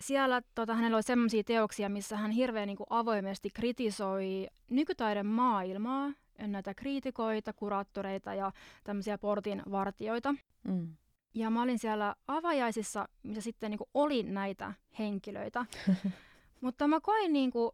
siellä 0.00 0.42
tota, 0.54 0.74
hänellä 0.74 0.96
oli 0.96 1.02
sellaisia 1.02 1.44
teoksia, 1.44 1.88
missä 1.88 2.16
hän 2.16 2.30
hirveän 2.30 2.66
niin 2.66 2.76
kuin, 2.76 2.86
avoimesti 2.90 3.50
kritisoi 3.50 4.46
nykytaiden 4.70 5.26
maailmaa, 5.26 6.12
näitä 6.38 6.74
kriitikoita, 6.74 7.52
kuraattoreita 7.52 8.34
ja 8.34 8.52
tämmöisiä 8.84 9.18
portin 9.18 9.62
vartioita. 9.70 10.34
Mm. 10.64 10.96
Ja 11.34 11.50
mä 11.50 11.62
olin 11.62 11.78
siellä 11.78 12.14
avajaisissa, 12.28 13.08
missä 13.22 13.40
sitten 13.40 13.70
niin 13.70 13.78
kuin, 13.78 13.90
oli 13.94 14.22
näitä 14.22 14.74
henkilöitä. 14.98 15.66
Mutta 16.62 16.88
mä 16.88 17.00
koin, 17.00 17.32
niin 17.32 17.50
kuin, 17.50 17.70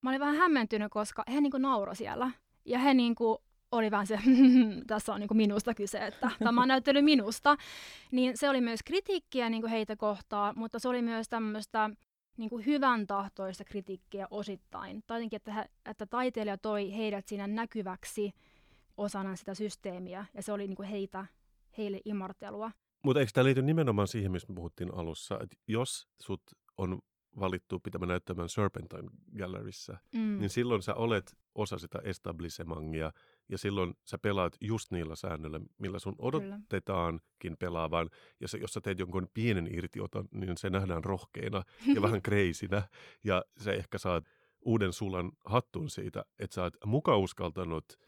mä 0.00 0.10
olin 0.10 0.20
vähän 0.20 0.36
hämmentynyt, 0.36 0.92
koska 0.92 1.24
he 1.32 1.40
niin 1.40 1.50
kuin, 1.50 1.62
nauroi 1.62 1.96
siellä. 1.96 2.30
Ja 2.64 2.78
he 2.78 2.94
niin 2.94 3.14
kuin, 3.14 3.38
oli 3.72 3.90
vähän 3.90 4.06
se, 4.06 4.18
tässä 4.86 5.14
on 5.14 5.20
niin 5.20 5.36
minusta 5.36 5.74
kyse, 5.74 6.06
että 6.06 6.30
tämä 6.44 6.62
on 6.62 6.68
näyttely 6.68 7.02
minusta, 7.02 7.56
niin 8.10 8.36
se 8.36 8.48
oli 8.48 8.60
myös 8.60 8.80
kritiikkiä 8.82 9.50
niin 9.50 9.66
heitä 9.66 9.96
kohtaan, 9.96 10.54
mutta 10.58 10.78
se 10.78 10.88
oli 10.88 11.02
myös 11.02 11.28
tämmöistä 11.28 11.90
niin 12.36 12.66
hyvän 12.66 13.06
tahtoista 13.06 13.64
kritiikkiä 13.64 14.26
osittain. 14.30 15.02
Tai 15.06 15.18
jotenkin, 15.18 15.36
että, 15.36 15.66
että 15.90 16.06
taiteilija 16.06 16.58
toi 16.58 16.96
heidät 16.96 17.28
siinä 17.28 17.46
näkyväksi 17.46 18.32
osana 18.96 19.36
sitä 19.36 19.54
systeemiä, 19.54 20.26
ja 20.34 20.42
se 20.42 20.52
oli 20.52 20.66
niin 20.66 20.82
heitä, 20.82 21.26
heille 21.78 22.00
imartelua. 22.04 22.70
Mutta 23.04 23.20
eikö 23.20 23.32
tämä 23.34 23.44
liity 23.44 23.62
nimenomaan 23.62 24.08
siihen, 24.08 24.32
mistä 24.32 24.52
me 24.52 24.56
puhuttiin 24.56 24.94
alussa, 24.94 25.38
että 25.42 25.56
jos 25.68 26.08
sut 26.20 26.42
on 26.78 26.98
valittu 27.40 27.80
pitämään 27.80 28.08
näyttämään 28.08 28.48
Serpentine 28.48 29.10
Galleryssä, 29.38 29.98
mm. 30.14 30.38
niin 30.38 30.50
silloin 30.50 30.82
sä 30.82 30.94
olet 30.94 31.36
osa 31.54 31.78
sitä 31.78 31.98
establissemangia, 32.04 33.12
ja 33.48 33.58
silloin 33.58 33.94
sä 34.04 34.18
pelaat 34.18 34.56
just 34.60 34.90
niillä 34.90 35.16
säännöillä, 35.16 35.60
millä 35.78 35.98
sun 35.98 36.14
odotetaankin 36.18 37.56
pelaavan. 37.58 38.10
Ja 38.40 38.48
se, 38.48 38.58
jos 38.58 38.72
sä 38.72 38.80
teet 38.80 38.98
jonkun 38.98 39.28
pienen 39.34 39.74
irtioton, 39.74 40.28
niin 40.30 40.56
se 40.56 40.70
nähdään 40.70 41.04
rohkeina 41.04 41.62
ja 41.94 42.02
vähän 42.06 42.22
kreisinä. 42.22 42.82
Ja 43.24 43.44
sä 43.58 43.72
ehkä 43.72 43.98
saat 43.98 44.24
uuden 44.60 44.92
sulan 44.92 45.32
hattun 45.44 45.90
siitä, 45.90 46.24
että 46.38 46.54
sä 46.54 46.62
oot 46.62 46.76
muka 46.86 47.16
uskaltanut 47.16 47.98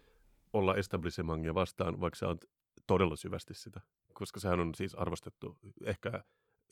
olla 0.52 0.74
establissemangia 0.74 1.54
vastaan, 1.54 2.00
vaikka 2.00 2.18
sä 2.18 2.28
oot 2.28 2.44
todella 2.86 3.16
syvästi 3.16 3.54
sitä. 3.54 3.80
Koska 4.14 4.40
sehän 4.40 4.60
on 4.60 4.74
siis 4.74 4.94
arvostettu 4.94 5.58
ehkä 5.84 6.24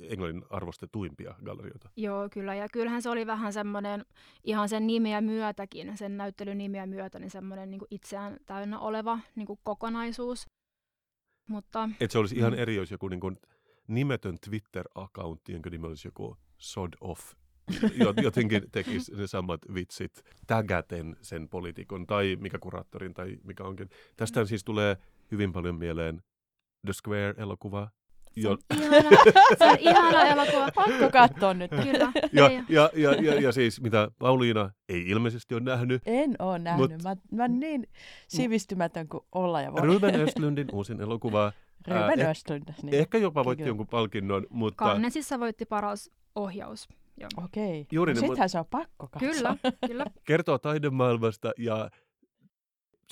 Englannin 0.03 0.45
arvostetuimpia 0.51 1.35
gallerioita. 1.45 1.91
Joo, 1.97 2.29
kyllä. 2.33 2.55
Ja 2.55 2.69
kyllähän 2.69 3.03
se 3.03 3.11
oli 3.11 3.27
vähän 3.27 3.53
semmoinen, 3.53 4.05
ihan 4.45 4.69
sen 4.69 4.87
nimeä 4.87 5.21
myötäkin, 5.21 5.97
sen 5.97 6.17
näyttelyn 6.17 6.59
nimeä 6.59 6.87
myötä, 6.87 7.19
niin 7.19 7.31
semmoinen 7.31 7.71
niin 7.71 7.81
itseään 7.91 8.37
täynnä 8.47 8.79
oleva 8.79 9.19
niin 9.35 9.47
kuin 9.47 9.59
kokonaisuus. 9.63 10.47
Mutta, 11.49 11.89
Et 12.01 12.11
se 12.11 12.19
olisi 12.19 12.37
ihan 12.37 12.53
mm. 12.53 12.59
eri, 12.59 12.77
jos 12.77 12.91
joku 12.91 13.09
niin 13.09 13.21
kuin 13.21 13.37
nimetön 13.89 14.39
Twitter-accountti, 14.39 15.53
jonka 15.53 15.71
nimi 15.71 15.87
olisi 15.87 16.09
joku 16.09 16.37
Sod 16.59 16.93
Off, 17.01 17.33
jotenkin 18.23 18.71
tekisi 18.73 19.15
ne 19.15 19.27
samat 19.27 19.61
vitsit 19.75 20.23
tägäten 20.47 21.17
sen 21.21 21.49
poliitikon 21.49 22.07
tai 22.07 22.37
mikä 22.41 22.59
kuraattorin 22.59 23.15
tai 23.15 23.37
mikä 23.45 23.65
onkin. 23.65 23.89
Tästähän 24.17 24.47
siis 24.47 24.65
tulee 24.65 24.97
hyvin 25.31 25.53
paljon 25.53 25.75
mieleen 25.75 26.23
The 26.87 26.93
Square-elokuva, 26.93 27.89
se 28.41 28.49
on, 28.49 28.59
ihana, 28.77 29.09
se 29.59 29.65
on 29.65 29.77
ihana 29.81 30.25
elokuva. 30.25 30.71
Pakko 30.75 31.11
katsoa 31.13 31.55
nyt. 31.55 31.71
Kyllä. 31.71 32.13
Ja, 32.33 32.51
ja, 32.69 32.91
ja, 32.95 33.13
ja, 33.13 33.41
ja 33.41 33.53
siis 33.53 33.81
mitä 33.81 34.11
Pauliina 34.19 34.71
ei 34.89 35.09
ilmeisesti 35.09 35.55
ole 35.55 35.63
nähnyt. 35.63 36.03
En 36.07 36.35
ole 36.39 36.59
nähnyt. 36.59 36.91
Mut, 36.91 37.03
mä, 37.03 37.17
mä 37.31 37.43
oon 37.43 37.61
niin 37.61 37.87
sivistymätön 38.29 39.09
kuin 39.09 39.25
olla 39.33 39.63
ja 39.63 39.73
voi. 39.73 39.87
Ruben 39.87 40.21
Östlundin 40.21 40.69
uusin 40.73 41.01
elokuva. 41.01 41.53
Ruben 41.89 42.19
eh- 42.19 42.31
Östlund. 42.31 42.63
Niin. 42.83 42.95
Ehkä 42.95 43.19
jopa 43.19 43.45
voitti 43.45 43.65
jonkun 43.65 43.87
palkinnon, 43.87 44.47
mutta... 44.51 44.85
Kannesissa 44.85 45.41
voitti 45.41 45.65
paras 45.67 46.11
ohjaus. 46.35 46.89
Okei. 47.45 47.87
Juuri 47.93 48.15
no, 48.15 48.21
niin, 48.21 48.29
sittenhän 48.29 48.49
se 48.49 48.59
on 48.59 48.67
pakko 48.71 49.09
katsoa. 49.09 49.29
Kyllä, 49.31 49.57
kyllä. 49.87 50.05
Kertoo 50.27 50.59
taidemaailmasta 50.59 51.53
ja 51.59 51.91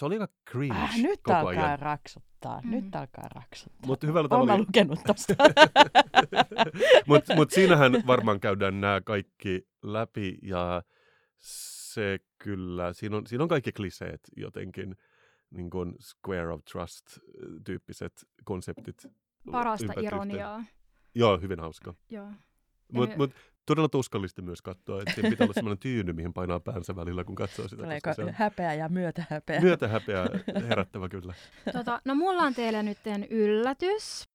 se 0.01 0.07
oli 0.07 0.15
aika 0.15 0.35
cringe 0.51 0.79
äh, 0.79 0.99
nyt 0.99 1.21
koko 1.23 1.39
alkaa 1.39 1.67
ajan. 1.67 1.79
raksuttaa, 1.79 2.61
mm. 2.65 2.71
nyt 2.71 2.97
alkaa 2.97 3.29
raksuttaa. 3.35 3.87
Mut 3.87 4.03
hyvällä 4.03 4.29
tavalla... 4.29 4.53
Olen 4.53 4.67
lukenut 4.67 4.99
tosta. 5.07 5.35
Mutta 7.09 7.35
mut 7.35 7.51
siinähän 7.51 7.93
varmaan 8.07 8.41
käydään 8.41 8.81
nämä 8.81 9.01
kaikki 9.01 9.69
läpi 9.83 10.39
ja 10.43 10.83
se 11.39 12.19
kyllä, 12.39 12.93
siinä 12.93 13.17
on, 13.17 13.27
siinä 13.27 13.45
on 13.45 13.49
kaikki 13.49 13.73
kliseet 13.73 14.21
jotenkin, 14.37 14.97
niin 15.51 15.71
kuin 15.71 15.95
Square 16.01 16.53
of 16.53 16.61
Trust-tyyppiset 16.65 18.29
konseptit. 18.45 19.07
Parasta 19.51 19.93
ironiaa. 20.01 20.65
Joo, 21.15 21.39
hyvin 21.39 21.61
hauska. 21.61 21.95
Joo. 22.11 22.33
Mutta 22.93 23.17
mut, 23.17 23.35
todella 23.71 23.89
tuskallista 23.89 24.43
myös 24.43 24.63
katsoa, 24.63 25.01
että 25.01 25.15
siinä 25.15 25.31
pitää 25.31 25.45
olla 25.45 25.55
sellainen 25.55 25.79
tyyny, 25.79 26.13
mihin 26.13 26.33
painaa 26.33 26.61
päänsä 26.61 26.97
välillä, 26.97 27.25
kun 27.25 27.35
katsoo 27.35 27.69
sitä. 27.69 27.83
Tuleeko 27.83 28.15
se 28.15 28.25
on 28.25 28.33
häpeä 28.33 28.75
ja 28.75 28.89
myötähäpeä? 28.89 29.61
Myötähäpeä 29.61 30.27
herättävä 30.69 31.09
kyllä. 31.09 31.35
Tota, 31.73 32.01
no 32.05 32.15
mulla 32.15 32.43
on 32.43 32.55
teille 32.55 32.83
nyt 32.83 32.99
yllätys. 33.31 34.29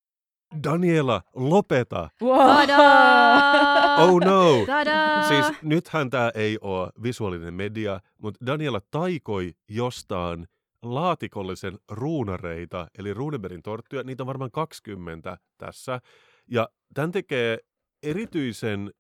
Daniela, 0.64 1.22
lopeta! 1.34 2.10
Wow. 2.22 2.48
Tadaa! 2.48 3.96
Oh 3.96 4.20
no! 4.20 4.66
Tadaa! 4.66 5.28
Siis 5.28 5.46
nythän 5.62 6.10
tämä 6.10 6.32
ei 6.36 6.58
ole 6.62 6.90
visuaalinen 7.04 7.54
media, 7.54 8.00
mutta 8.18 8.46
Daniela 8.46 8.82
taikoi 8.92 9.54
jostain 9.70 10.48
laatikollisen 10.82 11.80
ruunareita, 11.92 12.88
eli 12.98 13.14
Runebergin 13.14 13.62
torttuja. 13.62 14.04
Niitä 14.04 14.24
on 14.24 14.28
varmaan 14.28 14.52
20 14.52 15.38
tässä. 15.58 16.02
Ja 16.48 16.70
tämän 16.94 17.12
tekee 17.12 17.58
erityisen 18.04 18.92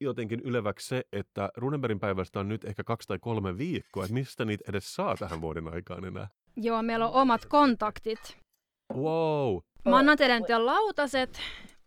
jotenkin 0.00 0.40
yleväksi 0.40 0.88
se, 0.88 1.02
että 1.12 1.50
Runebergin 1.56 2.00
päivästä 2.00 2.40
on 2.40 2.48
nyt 2.48 2.64
ehkä 2.64 2.84
kaksi 2.84 3.08
tai 3.08 3.18
kolme 3.18 3.58
viikkoa. 3.58 4.04
Että 4.04 4.14
mistä 4.14 4.44
niitä 4.44 4.64
edes 4.68 4.94
saa 4.94 5.16
tähän 5.16 5.40
vuoden 5.40 5.68
aikaan 5.68 6.04
enää? 6.04 6.28
Joo, 6.56 6.82
meillä 6.82 7.08
on 7.08 7.22
omat 7.22 7.46
kontaktit. 7.46 8.38
Wow! 8.94 9.58
Mä 9.84 9.96
annan 9.96 10.18
teille 10.18 10.40
nyt 10.40 10.48
lautaset, 10.58 11.40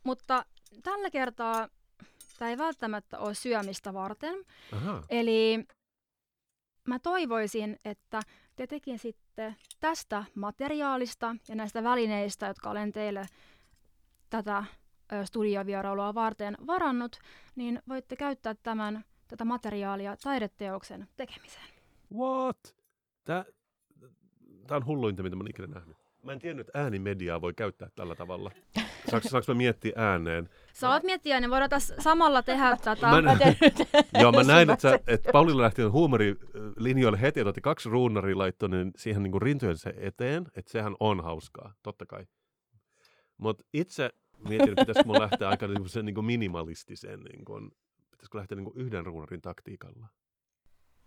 mutta 0.04 0.46
tällä 0.84 1.10
kertaa 1.10 1.68
tämä 2.40 2.52
ei 2.52 2.58
välttämättä 2.58 3.20
ole 3.20 3.34
syömistä 3.34 3.94
varten. 3.94 4.36
Aha. 4.74 5.04
Eli 5.10 5.66
mä 6.88 7.00
toivoisin, 7.00 7.80
että 7.86 8.22
te 8.56 8.68
tekisitte 8.68 9.56
tästä 9.80 10.24
materiaalista 10.36 11.36
ja 11.48 11.56
näistä 11.56 11.84
välineistä, 11.84 12.48
jotka 12.48 12.70
olen 12.70 12.92
teille 12.92 13.26
tätä 14.30 14.64
studiovierailua 15.26 16.16
varten 16.16 16.58
varannut, 16.68 17.20
niin 17.56 17.82
voitte 17.88 18.16
käyttää 18.16 18.56
tämän, 18.64 19.06
tätä 19.28 19.46
materiaalia 19.46 20.18
taideteoksen 20.24 21.08
tekemiseen. 21.16 21.66
What? 22.18 22.76
Tämä, 23.24 23.46
tämä 24.68 24.78
on 24.78 24.86
hulluinta, 24.86 25.24
mitä 25.24 25.36
mä 25.36 25.44
ikinä 25.50 25.68
nähnyt. 25.68 25.98
Mä 26.24 26.32
en 26.32 26.40
tiennyt, 26.40 26.68
että 26.68 26.80
äänimediaa 26.80 27.42
voi 27.42 27.54
käyttää 27.54 27.90
tällä 27.96 28.16
tavalla. 28.16 28.52
Saanko, 29.10 29.30
saanko 29.30 29.54
mä 29.54 29.58
miettiä 29.58 29.94
ääneen? 29.96 30.50
Saat 30.74 31.04
miettiä, 31.04 31.40
niin 31.40 31.50
voidaan 31.50 31.70
tässä 31.70 31.96
samalla 32.00 32.44
tehdä 32.44 32.78
tätä. 32.84 33.08
Mä, 33.08 33.22
nä- 33.22 33.38
joo, 34.22 34.32
mä 34.32 34.44
näin, 34.44 34.70
että, 34.70 34.82
sä, 34.82 35.00
että 35.08 35.32
Paulilla 35.32 35.62
lähti 35.62 35.82
huumorilinjoille 35.82 37.22
heti, 37.22 37.40
että 37.40 37.50
otti 37.50 37.62
kaksi 37.62 37.90
ruunaria 37.90 38.38
laittoi 38.38 38.70
niin 38.70 38.92
siihen 38.98 39.24
niin 39.24 39.42
rintojensa 39.42 39.90
eteen, 39.98 40.46
että 40.56 40.72
sehän 40.72 40.96
on 41.00 41.24
hauskaa, 41.24 41.74
totta 41.84 42.06
kai. 42.06 42.26
Mutta 43.38 43.64
itse 43.74 44.10
mietin, 44.48 44.70
että 44.70 44.82
pitäisikö 44.82 45.08
mun 45.08 45.20
lähteä 45.22 45.50
aika 45.50 45.68
niin 45.68 45.90
sen 45.90 46.06
niin 46.06 46.26
minimalistiseen, 46.26 47.20
niin 47.20 47.46
kuin, 47.46 47.72
pitäisikö 48.12 48.38
lähteä 48.38 48.56
niin 48.56 48.72
hyvän 48.76 49.06
ruunarin 49.06 49.42
taktiikalla. 49.42 50.08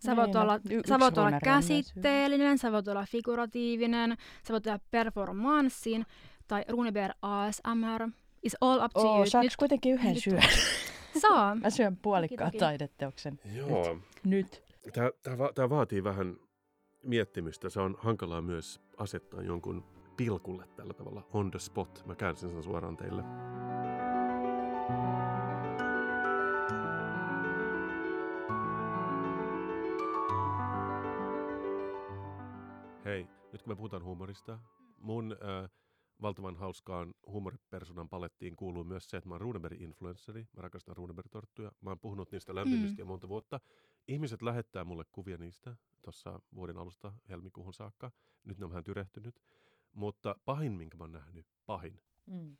Sä 0.07 0.17
voit 0.17 0.27
Niin, 0.27 0.35
no, 0.35 0.41
olla, 0.41 0.57
y- 0.71 0.75
yksi 0.79 0.89
sä 0.89 0.99
voit 0.99 1.19
olla 1.19 1.41
käsitteellinen, 1.45 2.59
sä 2.59 2.73
voit 2.73 2.89
olla 2.89 3.05
figuratiivinen, 3.11 4.17
sä 4.49 4.53
voit 4.53 4.63
tehdä 4.63 4.79
performanssin 4.91 6.07
tai 6.49 6.65
Runeberg 6.69 7.15
ASMR. 7.23 8.09
It's 8.47 8.57
all 8.61 8.85
up 8.85 8.93
to 8.93 9.01
Oo, 9.01 9.17
you. 9.17 9.27
saaks 9.27 9.45
Nyt 9.45 9.57
kuitenkin 9.57 9.95
yhden 9.95 10.15
nyt- 10.15 10.23
syödä? 10.23 10.43
saa. 11.23 11.55
Mä 11.55 11.71
syön 11.71 11.97
puolikkaan 11.97 12.51
toki. 12.51 12.59
taideteoksen. 12.59 13.41
Joo. 13.55 13.99
Nyt. 14.25 14.63
Tämä, 14.93 15.11
tämä, 15.23 15.39
va- 15.39 15.53
tämä 15.55 15.71
vaatii 15.71 16.05
vähän 16.05 16.37
miettimistä. 17.03 17.69
Se 17.71 17.81
on 17.81 17.97
hankalaa 17.99 18.41
myös 18.43 18.81
asettaa 18.97 19.43
jonkun 19.43 19.85
pilkulle 20.17 20.69
tällä 20.77 20.95
tavalla 20.95 21.27
on 21.33 21.51
the 21.51 21.59
spot. 21.59 22.03
Mä 22.07 22.15
käänsin 22.15 22.51
sen 22.51 22.63
suoraan 22.63 22.97
teille. 22.97 23.23
Hei, 33.05 33.27
nyt 33.53 33.63
kun 33.63 33.73
me 33.73 33.77
puhutaan 33.77 34.05
huumorista, 34.05 34.59
mun 34.99 35.33
äh, 35.33 35.71
valtavan 36.23 36.57
hauskaan 36.57 37.15
huumoripersonan 37.27 38.09
palettiin 38.09 38.57
kuuluu 38.57 38.85
myös 38.85 39.05
se, 39.11 39.17
että 39.17 39.29
mä 39.29 39.35
oon 39.35 39.41
Runeberg-influenssari. 39.41 40.47
Mä 40.57 40.63
rakastan 40.63 40.97
Runeberg-torttuja. 40.97 41.73
Mä 41.81 41.91
oon 41.91 42.01
puhunut 42.01 42.33
niistä 42.33 42.55
lämpimisti 42.55 42.95
Mm. 42.95 42.99
jo 42.99 43.05
monta 43.07 43.29
vuotta. 43.29 43.61
Ihmiset 44.09 44.43
lähettää 44.43 44.85
mulle 44.85 45.05
kuvia 45.13 45.37
niistä 45.37 45.77
tuossa 46.03 46.41
vuoden 46.55 46.79
alusta 46.79 47.13
helmikuuhun 47.29 47.73
saakka. 47.75 48.11
Nyt 48.45 48.59
ne 48.59 48.65
on 48.65 48.71
vähän 48.71 48.85
tyrehtynyt. 48.85 49.41
Mutta 49.93 50.35
pahin, 50.45 50.73
minkä 50.73 50.97
mä 50.97 51.05
oon 51.05 51.13
nähnyt, 51.13 51.47
pahin. 51.67 52.01
Mm. 52.27 52.57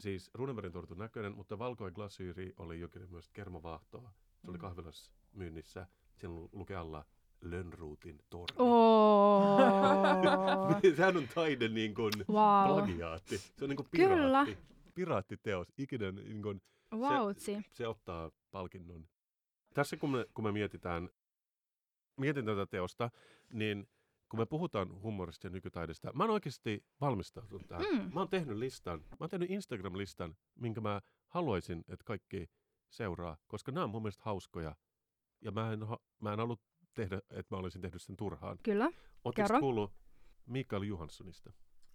Siis 0.00 0.30
Runebergin 0.34 0.72
tortun 0.72 0.98
näköinen, 0.98 1.34
mutta 1.36 1.58
valkoinen 1.58 1.94
glasyyri 1.94 2.52
oli 2.56 2.80
jokin 2.80 3.10
myös 3.10 3.28
kermavaahtoa. 3.28 4.12
Se 4.44 4.50
oli 4.50 4.56
Mm. 4.58 4.60
kahvilassa 4.60 5.12
myynnissä. 5.32 5.86
Siinä 6.16 6.34
lu- 6.34 6.48
lukee 6.52 6.76
alla 6.76 7.04
Lönnruutin 7.40 8.18
torni. 8.30 8.54
Oh. 8.58 9.58
Sehän 10.96 11.16
on 11.16 11.28
taide 11.34 11.68
niin 11.68 11.94
kuin 11.94 12.12
wow. 12.28 12.66
plagiaatti. 12.66 13.38
Se 13.38 13.64
on 13.64 13.68
niin 13.68 13.76
kuin 13.76 13.88
Kyllä. 13.96 14.44
piraatti. 14.44 14.58
Piraattiteos. 14.94 15.68
Ikinä 15.78 16.12
niin 16.12 16.42
kuin, 16.42 16.62
Vautsi. 16.90 17.56
se 17.70 17.88
ottaa 17.88 18.30
palkinnon. 18.50 19.08
Tässä 19.74 19.96
kun 19.96 20.10
me, 20.10 20.26
kun 20.34 20.44
me 20.44 20.52
mietitään, 20.52 21.08
mietin 22.16 22.44
tätä 22.44 22.66
teosta, 22.66 23.10
niin 23.52 23.88
kun 24.30 24.40
me 24.40 24.46
puhutaan 24.46 25.02
humorista 25.02 25.46
ja 25.46 25.50
nykytaidesta, 25.50 26.12
mä 26.12 26.22
oon 26.22 26.30
oikeasti 26.30 26.84
valmistautunut 27.00 27.66
tähän. 27.66 27.86
Mm. 27.92 28.14
Mä 28.14 28.20
oon 28.20 28.28
tehnyt 28.28 28.56
listan, 28.56 29.00
mä 29.00 29.16
oon 29.20 29.30
tehnyt 29.30 29.50
Instagram-listan, 29.50 30.36
minkä 30.54 30.80
mä 30.80 31.00
haluaisin, 31.28 31.84
että 31.88 32.04
kaikki 32.04 32.50
seuraa, 32.88 33.36
koska 33.46 33.72
nämä 33.72 33.84
on 33.84 33.90
mun 33.90 34.02
mielestä 34.02 34.22
hauskoja. 34.24 34.76
Ja 35.40 35.50
mä 35.50 35.72
en, 35.72 35.80
mä 36.20 36.32
en 36.32 36.38
halua 36.38 36.56
tehdä, 36.94 37.16
että 37.30 37.54
mä 37.54 37.60
olisin 37.60 37.80
tehnyt 37.80 38.02
sen 38.02 38.16
turhaan. 38.16 38.58
Kyllä. 38.62 38.90
Kerro. 39.34 39.60
kuullut 39.60 39.92
Mikael 40.46 40.82
Johanssonista? 40.82 41.52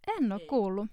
En 0.08 0.32
ole 0.32 0.46
kuullut. 0.50 0.88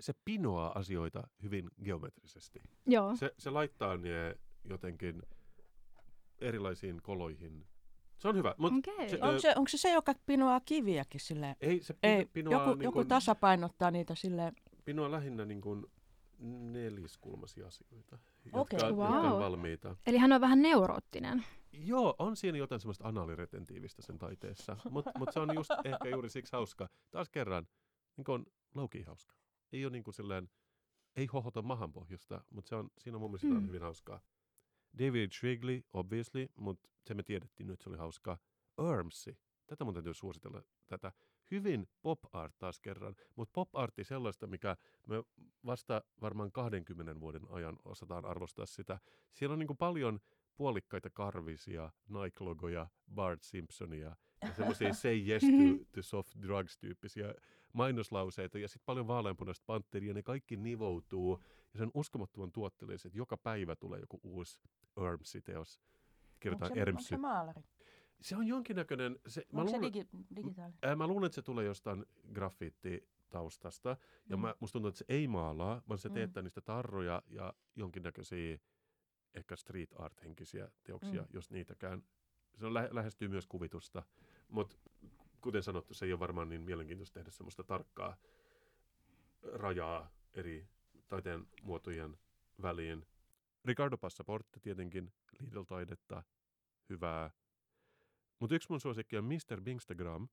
Se 0.00 0.12
pinoaa 0.24 0.78
asioita 0.78 1.28
hyvin 1.42 1.70
geometrisesti. 1.84 2.60
Joo. 2.86 3.16
Se, 3.16 3.34
se 3.38 3.50
laittaa 3.50 3.96
ne 3.96 4.36
jotenkin 4.64 5.22
erilaisiin 6.38 7.02
koloihin. 7.02 7.66
Se 8.20 8.28
on 8.28 8.36
hyvä, 8.36 8.54
mutta 8.58 8.90
Okei. 8.92 9.08
se- 9.08 9.18
Onko 9.22 9.38
se, 9.40 9.48
onko 9.56 9.68
se 9.68 9.78
se, 9.78 9.92
joka 9.92 10.14
pinoaa 10.26 10.60
kiviäkin 10.60 11.20
silleen? 11.20 11.56
ei 11.60 11.82
se 11.82 11.94
pin, 11.94 12.10
Ei, 12.10 12.26
pinoaa, 12.26 12.62
joku, 12.64 12.74
niin 12.74 12.84
joku 12.84 12.94
kuin, 12.98 13.08
tasapainottaa 13.08 13.90
niitä 13.90 14.14
silleen. 14.14 14.52
pinoaa 14.84 15.10
lähinnä 15.10 15.44
niin 15.44 15.60
kuin 15.60 15.86
neliskulmaisia 16.72 17.66
asioita, 17.66 18.18
Okei. 18.52 18.78
jotka, 18.80 18.86
jotka 18.86 19.08
on 19.08 19.30
Wow. 19.30 19.40
valmiita. 19.40 19.96
Eli 20.06 20.18
hän 20.18 20.32
on 20.32 20.40
vähän 20.40 20.62
neuroottinen. 20.62 21.44
Joo, 21.72 22.14
on 22.18 22.36
siinä 22.36 22.58
jotain 22.58 22.80
semmoista 22.80 23.08
anaaliretentiivistä 23.08 24.02
sen 24.02 24.18
taiteessa, 24.18 24.76
mutta 24.90 25.10
mut 25.18 25.28
se 25.32 25.40
on 25.40 25.54
just 25.54 25.70
ehkä 25.84 26.08
juuri 26.08 26.28
siksi 26.30 26.52
hauska. 26.52 26.88
Taas 27.10 27.28
kerran, 27.28 27.66
niin 28.16 28.24
kuin 28.24 28.46
low-key 28.76 29.04
hauska. 29.06 29.34
Ei 29.72 29.84
ole 29.84 29.92
niin 29.92 30.04
kuin 30.04 30.14
silleen, 30.14 30.50
ei 31.16 31.26
hohota 31.26 31.62
mahanpohjasta, 31.62 32.44
mutta 32.50 32.68
se 32.68 32.74
on, 32.76 32.90
siinä 32.98 33.16
on 33.16 33.20
mun 33.20 33.30
mielestä. 33.30 33.46
Mm. 33.48 33.66
hyvin 33.66 33.82
hauskaa. 33.82 34.20
David 34.98 35.30
Shrigley, 35.32 35.82
obviously, 35.92 36.48
mutta 36.56 36.88
se 37.06 37.14
me 37.14 37.22
tiedettiin 37.22 37.66
nyt, 37.66 37.80
se 37.80 37.88
oli 37.88 37.98
hauskaa. 37.98 38.38
Ermsi, 38.92 39.38
tätä 39.66 39.84
mun 39.84 39.94
täytyy 39.94 40.14
suositella 40.14 40.62
tätä. 40.86 41.12
Hyvin 41.50 41.88
pop 42.02 42.18
art 42.32 42.54
taas 42.58 42.80
kerran, 42.80 43.14
mutta 43.36 43.52
pop 43.52 43.76
artti 43.76 44.04
sellaista, 44.04 44.46
mikä 44.46 44.76
me 45.06 45.16
vasta 45.66 46.02
varmaan 46.20 46.52
20 46.52 47.20
vuoden 47.20 47.42
ajan 47.50 47.76
osataan 47.84 48.24
arvostaa 48.24 48.66
sitä. 48.66 48.98
Siellä 49.32 49.52
on 49.52 49.58
niin 49.58 49.76
paljon 49.78 50.20
puolikkaita 50.56 51.10
karvisia, 51.10 51.92
Nike-logoja, 52.08 52.86
Bart 53.14 53.42
Simpsonia 53.42 54.16
ja 54.42 54.54
semmoisia 54.54 54.94
say 54.94 55.28
yes 55.28 55.42
to, 55.42 55.84
to 55.94 56.02
soft 56.02 56.32
drugs-tyyppisiä 56.42 57.34
mainoslauseita 57.72 58.58
ja 58.58 58.68
sitten 58.68 58.86
paljon 58.86 59.06
vaaleanpunaista 59.06 59.64
pantteria. 59.66 60.14
Ne 60.14 60.22
kaikki 60.22 60.56
nivoutuu 60.56 61.42
ja 61.74 61.78
se 61.78 61.82
on 61.82 61.90
uskomattoman 61.94 62.52
tuotteellista, 62.52 63.08
että 63.08 63.18
joka 63.18 63.36
päivä 63.36 63.76
tulee 63.76 64.00
joku 64.00 64.20
uusi 64.22 64.60
Ermsi-teos. 65.12 65.78
Onko 65.78 66.36
Kirjoitetaan 66.40 66.68
se, 66.68 66.72
onko 66.80 66.88
Ermsi. 66.90 67.08
se 67.08 67.16
maalari? 67.16 67.62
Se 68.20 68.36
on 68.36 68.46
jonkinnäköinen, 68.46 69.18
se, 69.26 69.46
mä, 69.52 69.60
Onko 69.60 69.70
se 69.70 69.76
luulen, 69.76 69.92
digi, 69.94 70.08
digitaalinen? 70.36 70.78
ää, 70.82 70.96
mä 70.96 71.06
luulen, 71.06 71.26
että 71.26 71.34
se 71.34 71.42
tulee 71.42 71.64
jostain 71.64 72.06
graffiti-taustasta. 72.34 73.96
Ja 74.28 74.36
Mm. 74.36 74.40
mä, 74.42 74.54
musta 74.60 74.72
tuntuu, 74.72 74.88
että 74.88 74.98
se 74.98 75.04
ei 75.08 75.28
maalaa, 75.28 75.82
vaan 75.88 75.98
se 75.98 76.08
Mm. 76.08 76.14
teettää 76.14 76.42
niistä 76.42 76.60
tarroja 76.60 77.22
ja 77.28 77.54
jonkinnäköisiä 77.76 78.58
ehkä 79.34 79.56
street 79.56 79.94
art-henkisiä 79.98 80.70
teoksia, 80.84 81.22
Mm. 81.22 81.28
jos 81.32 81.50
niitäkään. 81.50 82.02
Se 82.58 82.66
on 82.66 82.74
lä- 82.74 82.88
lähestyy 82.92 83.28
myös 83.28 83.46
kuvitusta, 83.46 84.02
mutta 84.48 84.76
kuten 85.40 85.62
sanottu, 85.62 85.94
se 85.94 86.04
ei 86.06 86.12
ole 86.12 86.20
varmaan 86.20 86.48
niin 86.48 86.60
mielenkiintoista 86.62 87.14
tehdä 87.14 87.30
semmoista 87.30 87.64
tarkkaa 87.64 88.16
rajaa 89.52 90.10
eri 90.34 90.68
taiteen 91.10 91.46
muotojen 91.62 92.18
väliin. 92.62 93.06
Ricardo 93.64 93.96
Passaporte 93.98 94.60
tietenkin, 94.60 95.12
Lidl-taidetta, 95.40 96.22
hyvää. 96.88 97.30
Mutta 98.38 98.54
yksi 98.54 98.68
mun 98.70 98.80
suosikki 98.80 99.16
on 99.16 99.24
Mr. 99.24 99.60
Bingstagram, 99.60 100.28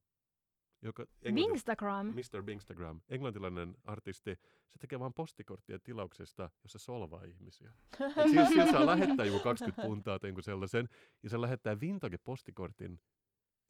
joka 0.82 1.04
englanti- 1.22 1.52
Instagram. 1.52 2.08
Mr. 2.08 2.44
Bingstagram, 2.44 3.02
englantilainen 3.10 3.76
artisti, 3.84 4.36
se 4.70 4.78
tekee 4.80 5.00
vaan 5.00 5.14
postikorttia 5.14 5.80
tilauksesta, 5.80 6.50
jossa 6.64 6.80
solvaa 6.80 7.24
ihmisiä. 7.24 7.74
Et 8.18 8.30
sillä, 8.30 8.46
sillä 8.46 8.72
saa 8.72 8.86
lähettää 8.86 9.26
joku 9.26 9.40
20 9.40 9.82
puntaa 9.82 10.20
tai 10.20 10.34
sellaisen, 10.42 10.90
ja 11.24 11.30
se 11.30 11.42
lähettää 11.42 11.76
vintage-postikortin 11.80 13.00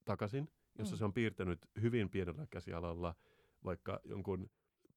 takaisin, 0.05 0.49
jossa 0.77 0.95
Mm. 0.95 0.97
se 0.97 1.05
on 1.05 1.13
piirtänyt 1.13 1.59
hyvin 1.81 2.09
pienellä 2.09 2.47
käsialalla 2.49 3.15
vaikka 3.63 3.99
jonkun 4.03 4.49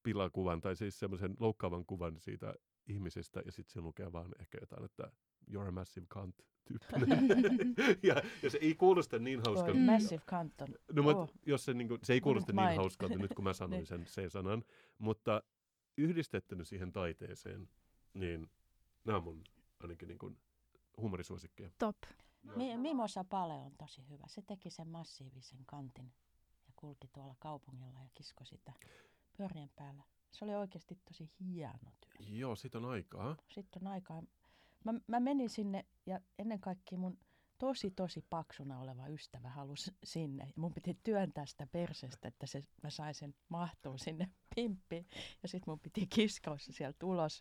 pilakuvan 0.03 0.61
tai 0.61 0.77
siis 0.77 0.99
semmoisen 0.99 1.37
loukkaavan 1.41 1.87
kuvan 1.87 2.21
siitä 2.21 2.55
ihmisestä 2.87 3.43
ja 3.47 3.53
sitten 3.53 3.73
se 3.73 3.81
lukee 3.81 4.13
vaan 4.13 4.35
ehkä 4.41 4.59
jotain, 4.61 4.85
että 4.85 5.13
you're 5.51 5.69
a 5.69 5.71
massive 5.71 6.07
cunt 6.07 6.35
tyyppinen. 6.65 7.29
ja, 8.09 8.23
ja, 8.43 8.51
se 8.51 8.59
ei 8.61 8.75
kuulosta 8.75 9.19
niin 9.19 9.41
hauskalta. 9.47 9.75
Mm. 9.75 9.81
Massive 9.81 10.23
cunt 10.31 10.61
on. 10.61 10.69
No, 10.93 11.21
oh. 11.21 11.31
jos 11.47 11.65
se, 11.65 11.75
niin 11.75 11.89
kuin, 11.89 12.01
se 12.03 12.13
ei 12.13 12.21
kuulosta 12.21 12.53
niin 12.53 12.77
hauskalta 12.77 13.19
nyt, 13.19 13.35
kun 13.35 13.45
mä 13.45 13.53
sanoin 13.53 13.87
sen 13.87 14.05
C-sanan, 14.13 14.65
mutta 14.99 15.43
yhdistettynä 15.97 16.65
siihen 16.65 16.93
taiteeseen, 16.93 17.69
niin 18.15 18.51
nämä 19.05 19.19
on 19.19 19.25
mun 19.25 19.45
ainakin 19.81 20.09
niin 20.09 20.19
kuin 20.19 20.39
huumorisuosikkeja. 20.97 21.71
Top. 21.79 21.97
Mi- 22.57 22.77
Mimosa 22.77 23.25
Pale 23.25 23.55
on 23.55 23.73
tosi 23.79 24.09
hyvä. 24.09 24.25
Se 24.27 24.43
teki 24.43 24.71
sen 24.71 24.89
massiivisen 24.89 25.59
kantin 25.67 26.13
ja 26.67 26.73
kulki 26.77 27.09
tuolla 27.13 27.35
kaupungilla 27.39 28.01
ja 28.01 28.09
kisko 28.15 28.45
sitä 28.45 28.73
pyörien 29.41 29.71
päällä. 29.77 30.03
Se 30.31 30.45
oli 30.45 30.55
oikeasti 30.55 30.99
tosi 31.09 31.31
hieno 31.41 31.91
työ. 32.01 32.27
Joo, 32.29 32.57
sitten 32.57 32.85
on 32.85 32.91
aikaa. 32.91 33.37
Sitten 33.49 33.83
on 33.87 33.93
aikaa. 33.93 34.23
Mä, 34.85 34.95
mä 35.07 35.21
menin 35.21 35.51
sinne 35.51 35.85
ja 36.07 36.21
ennen 36.39 36.61
kaikkea 36.61 36.99
mun 36.99 37.19
tosi 37.59 37.91
tosi 37.91 38.25
paksuna 38.31 38.81
oleva 38.81 39.09
ystävä 39.09 39.49
halusi 39.49 39.91
sinne. 40.05 40.53
Mun 40.57 40.75
piti 40.75 40.99
työntää 41.05 41.47
sitä 41.47 41.67
persestä, 41.67 42.29
että 42.29 42.47
se, 42.47 42.63
mä 42.83 42.91
sain 42.91 43.15
sen 43.15 43.35
mahtua 43.49 43.99
sinne 43.99 44.31
pimppiin. 44.55 45.07
Ja 45.43 45.49
sitten 45.49 45.73
mun 45.73 45.81
piti 45.81 46.07
kiskoa 46.07 46.59
se 46.59 46.73
sieltä 46.73 47.07
ulos, 47.07 47.41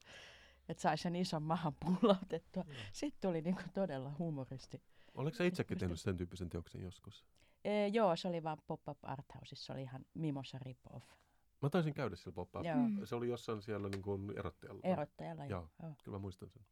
että 0.70 0.82
sai 0.82 0.98
sen 0.98 1.16
ison 1.16 1.44
mahan 1.44 1.76
pullautettua. 1.86 2.64
Mm. 2.64 2.74
Sitten 2.94 3.30
tuli 3.30 3.42
niinku 3.42 3.62
todella 3.74 4.16
humoristi. 4.20 4.82
Oletko 5.14 5.38
sä 5.38 5.44
itsekin 5.44 5.78
tehnyt 5.78 6.00
sen 6.00 6.18
tyyppisen 6.18 6.50
teoksen 6.50 6.82
joskus? 6.82 7.26
E, 7.64 7.88
joo, 7.88 8.16
se 8.16 8.28
oli 8.28 8.44
vaan 8.44 8.58
Pop-Up 8.68 8.98
Art 9.02 9.26
Houseissa. 9.36 9.66
Se 9.66 9.74
oli 9.74 9.82
ihan 9.82 10.06
Mimosa 10.14 10.60
rip-off. 10.60 11.20
Mä 11.62 11.70
taisin 11.70 11.94
käydä 11.94 12.16
siellä 12.16 12.36
pop 12.36 12.50
mm. 12.54 13.06
Se 13.06 13.16
oli 13.16 13.28
jossain 13.28 13.62
siellä 13.62 13.90
niin 13.90 14.02
kuin 14.02 14.38
erottajalla. 14.38 14.82
Erottajalla, 14.84 15.46
joo. 15.46 15.70
joo. 15.84 15.96
Kyllä 16.04 16.16
mä 16.16 16.22
muistan 16.22 16.50
sen. 16.50 16.66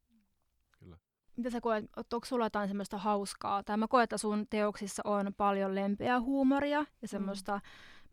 Kyllä. 0.79 0.97
Mitä 1.37 1.49
sä 1.49 1.61
koet, 1.61 1.85
onko 1.97 2.25
sulla 2.25 2.45
jotain 2.45 2.67
semmoista 2.67 2.97
hauskaa? 2.97 3.63
Tai 3.63 3.77
mä 3.77 3.87
koen, 3.87 4.03
että 4.03 4.17
sun 4.17 4.47
teoksissa 4.49 5.01
on 5.05 5.33
paljon 5.37 5.75
lempeää 5.75 6.21
huumoria 6.21 6.85
ja 7.01 7.07
semmoista, 7.07 7.55
mm. 7.55 7.61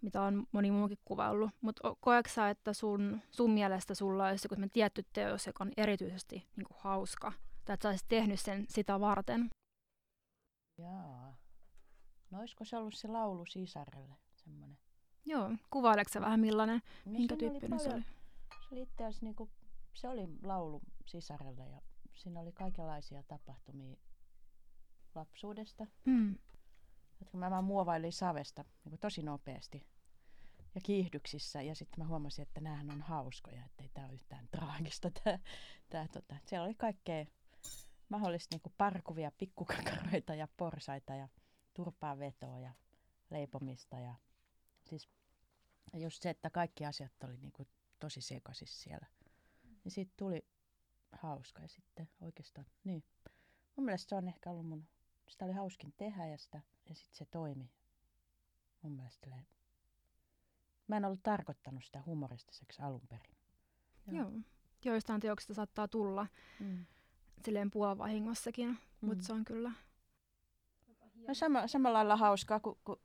mitä 0.02 0.22
on 0.22 0.46
moni 0.52 0.70
muukin 0.70 0.98
kuvaillut. 1.04 1.50
Mutta 1.60 1.96
koetko 2.00 2.32
sä, 2.32 2.50
että 2.50 2.72
sun, 2.72 3.20
sun 3.30 3.50
mielestä 3.50 3.94
sulla 3.94 4.28
olisi 4.28 4.48
joku 4.50 4.68
tietty 4.72 5.04
teos, 5.12 5.46
joka 5.46 5.64
on 5.64 5.72
erityisesti 5.76 6.46
niin 6.56 6.66
kuin 6.66 6.78
hauska? 6.80 7.32
Tai 7.64 7.74
että 7.74 7.82
sä 7.82 7.88
olisit 7.88 8.08
tehnyt 8.08 8.40
sen 8.40 8.66
sitä 8.68 9.00
varten? 9.00 9.50
Jaa. 10.78 11.36
No 12.30 12.38
olisiko 12.40 12.64
se 12.64 12.76
ollut 12.76 12.94
se 12.94 13.08
laulu 13.08 13.46
sisarelle, 13.46 14.16
semmoinen? 14.36 14.78
Joo, 15.26 15.50
kuvaileeko 15.70 16.12
sä 16.12 16.20
vähän 16.20 16.40
millainen, 16.40 16.82
no, 17.04 17.12
minkä 17.12 17.36
tyyppinen 17.36 17.80
se 17.80 17.88
oli? 17.88 18.02
Se 18.50 18.74
oli 18.74 18.82
itse 18.82 19.04
asiassa 19.04 19.26
niinku, 19.26 19.50
se 19.92 20.08
oli 20.08 20.28
laulu 20.42 20.82
sisarelle 21.06 21.68
ja 21.68 21.80
siinä 22.14 22.40
oli 22.40 22.52
kaikenlaisia 22.52 23.22
tapahtumia 23.22 23.96
lapsuudesta. 25.14 25.86
Mm. 26.04 26.34
Jotka 27.20 27.38
mä 27.38 27.50
vaan 27.50 27.64
muovailin 27.64 28.12
savesta 28.12 28.64
niin 28.84 28.98
tosi 28.98 29.22
nopeasti 29.22 29.86
ja 30.74 30.80
kiihdyksissä. 30.80 31.62
Ja 31.62 31.74
sitten 31.74 32.04
mä 32.04 32.08
huomasin, 32.08 32.42
että 32.42 32.60
näähän 32.60 32.90
on 32.90 33.02
hauskoja, 33.02 33.64
että 33.64 33.82
ei 33.82 33.90
tämä 33.94 34.06
ole 34.06 34.14
yhtään 34.14 34.48
traagista. 34.50 35.10
Tää, 35.10 35.38
tää, 35.90 36.08
tota. 36.08 36.36
Siellä 36.46 36.66
oli 36.66 36.74
kaikkea 36.74 37.26
mahdollista 38.08 38.56
niin 38.56 38.74
parkuvia 38.78 39.32
pikkukakaroita 39.38 40.34
ja 40.34 40.48
porsaita 40.56 41.14
ja 41.14 41.28
turpaa 41.74 42.18
vetoa 42.18 42.58
ja 42.58 42.72
leipomista. 43.30 43.98
Ja, 43.98 44.14
just 45.98 46.22
se, 46.22 46.30
että 46.30 46.50
kaikki 46.50 46.86
asiat 46.86 47.12
oli 47.24 47.36
niin 47.36 47.52
kuin 47.52 47.68
tosi 48.00 48.20
sekaisin 48.20 48.68
siellä. 48.68 49.06
Ja 49.84 49.90
sitten 49.90 50.16
tuli 50.16 50.46
hauska 51.12 51.62
ja 51.62 51.68
sitten 51.68 52.08
oikeastaan, 52.20 52.66
niin. 52.84 53.04
Mun 53.76 53.84
mielestä 53.84 54.08
se 54.08 54.14
on 54.14 54.28
ehkä 54.28 54.50
ollut 54.50 54.66
mun, 54.66 54.88
sitä 55.28 55.44
oli 55.44 55.52
hauskin 55.52 55.94
tehdä 55.96 56.26
ja, 56.26 56.38
sitä, 56.38 56.60
ja 56.88 56.94
sitten 56.94 57.16
se 57.16 57.24
toimi. 57.24 57.70
Mun 58.82 58.92
mielestä 58.92 59.30
Mä 60.88 60.96
en 60.96 61.04
ollut 61.04 61.22
tarkoittanut 61.22 61.84
sitä 61.84 62.02
humoristiseksi 62.06 62.82
alun 62.82 63.08
perin. 63.08 63.36
Joo. 64.06 64.30
Joo. 64.30 64.40
Joistain 64.84 65.20
teoksista 65.20 65.54
saattaa 65.54 65.88
tulla 65.88 66.26
mm. 66.60 66.86
silleen 67.44 67.70
puolvahingossakin, 67.70 68.68
mm. 68.68 68.76
mutta 69.00 69.24
se 69.24 69.32
on 69.32 69.44
kyllä... 69.44 69.72
No 71.28 71.34
sama, 71.34 71.66
samalla 71.66 71.98
lailla 71.98 72.16
hauskaa, 72.16 72.60
kun, 72.60 72.78
kun, 72.84 72.98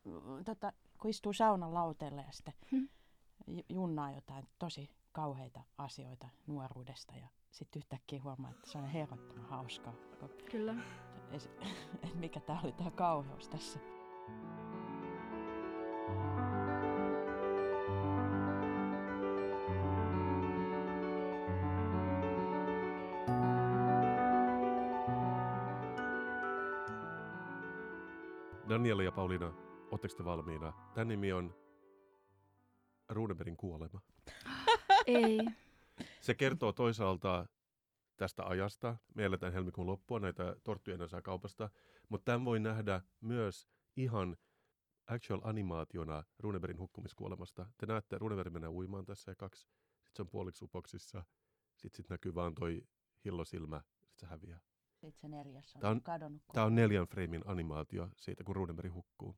tota, 0.46 0.74
kun 1.00 1.10
istuu 1.10 1.34
saunan 1.34 1.74
lauteelle 1.74 2.22
ja 2.22 2.32
sitten 2.32 2.54
hmm. 2.72 2.90
junnaa 3.70 4.12
jotain 4.12 4.48
tosi 4.60 4.90
kauheita 5.12 5.62
asioita 5.78 6.28
nuoruudesta 6.48 7.14
ja 7.16 7.28
sitten 7.52 7.80
yhtäkkiä 7.80 8.24
huomaa, 8.24 8.52
että 8.52 8.72
se 8.72 8.78
on 8.78 8.88
herrattoman 8.88 9.50
hauskaa. 9.50 9.94
Kyllä. 10.52 10.76
Et 12.04 12.16
mikä 12.16 12.40
tämä 12.40 12.60
oli 12.64 12.72
tämä 12.72 12.92
kauheus 12.92 13.50
tässä. 13.50 13.80
Daniela 28.70 29.04
ja 29.04 29.12
Pauliina, 29.12 29.54
oletteko 29.92 30.16
te 30.18 30.26
valmiina? 30.26 30.74
Tämän 30.94 31.08
nimi 31.08 31.34
on 31.34 31.56
Runebergin 33.10 33.58
kuolema. 33.58 34.02
Ei. 35.06 35.40
Se 36.22 36.34
kertoo 36.34 36.74
toisaalta 36.74 37.46
tästä 38.18 38.46
ajasta. 38.46 38.98
Me 39.16 39.26
eletään 39.26 39.54
helmikuun 39.54 39.88
loppua, 39.88 40.20
näitä 40.20 40.56
torttuja 40.64 41.08
saa 41.08 41.22
kaupasta. 41.22 41.70
Mutta 42.10 42.26
tämän 42.26 42.46
voi 42.46 42.60
nähdä 42.60 43.02
myös 43.22 43.68
ihan 43.96 44.38
actual 45.08 45.42
animaationa 45.44 46.24
Runebergin 46.40 46.80
hukkumiskuolemasta. 46.80 47.66
Te 47.78 47.86
näette, 47.86 48.18
Runeberg 48.18 48.54
menee 48.54 48.70
uimaan 48.70 49.06
tässä 49.06 49.32
ja 49.32 49.36
kaksi. 49.36 49.62
Sitten 49.62 50.16
se 50.16 50.22
on 50.22 50.30
puoliksi 50.30 50.66
upoksissa. 50.66 51.24
Sitten 51.78 51.98
sit 51.98 52.10
näkyy 52.10 52.36
vaan 52.36 52.56
toi 52.56 52.82
hillosilmä. 53.26 53.82
Sitten 54.00 54.20
se 54.20 54.26
häviää. 54.26 54.60
Sitten 54.92 55.20
se 55.22 55.28
neljäs 55.28 55.76
on, 55.76 55.82
tämä 55.82 55.92
on 55.92 56.02
kadonnut. 56.02 56.42
Tämä 56.54 56.66
on 56.66 56.76
neljän 56.76 57.08
freimin 57.08 57.42
animaatio 57.46 58.10
siitä, 58.18 58.44
kun 58.44 58.56
Runeberg 58.56 58.94
hukkuu. 58.94 59.36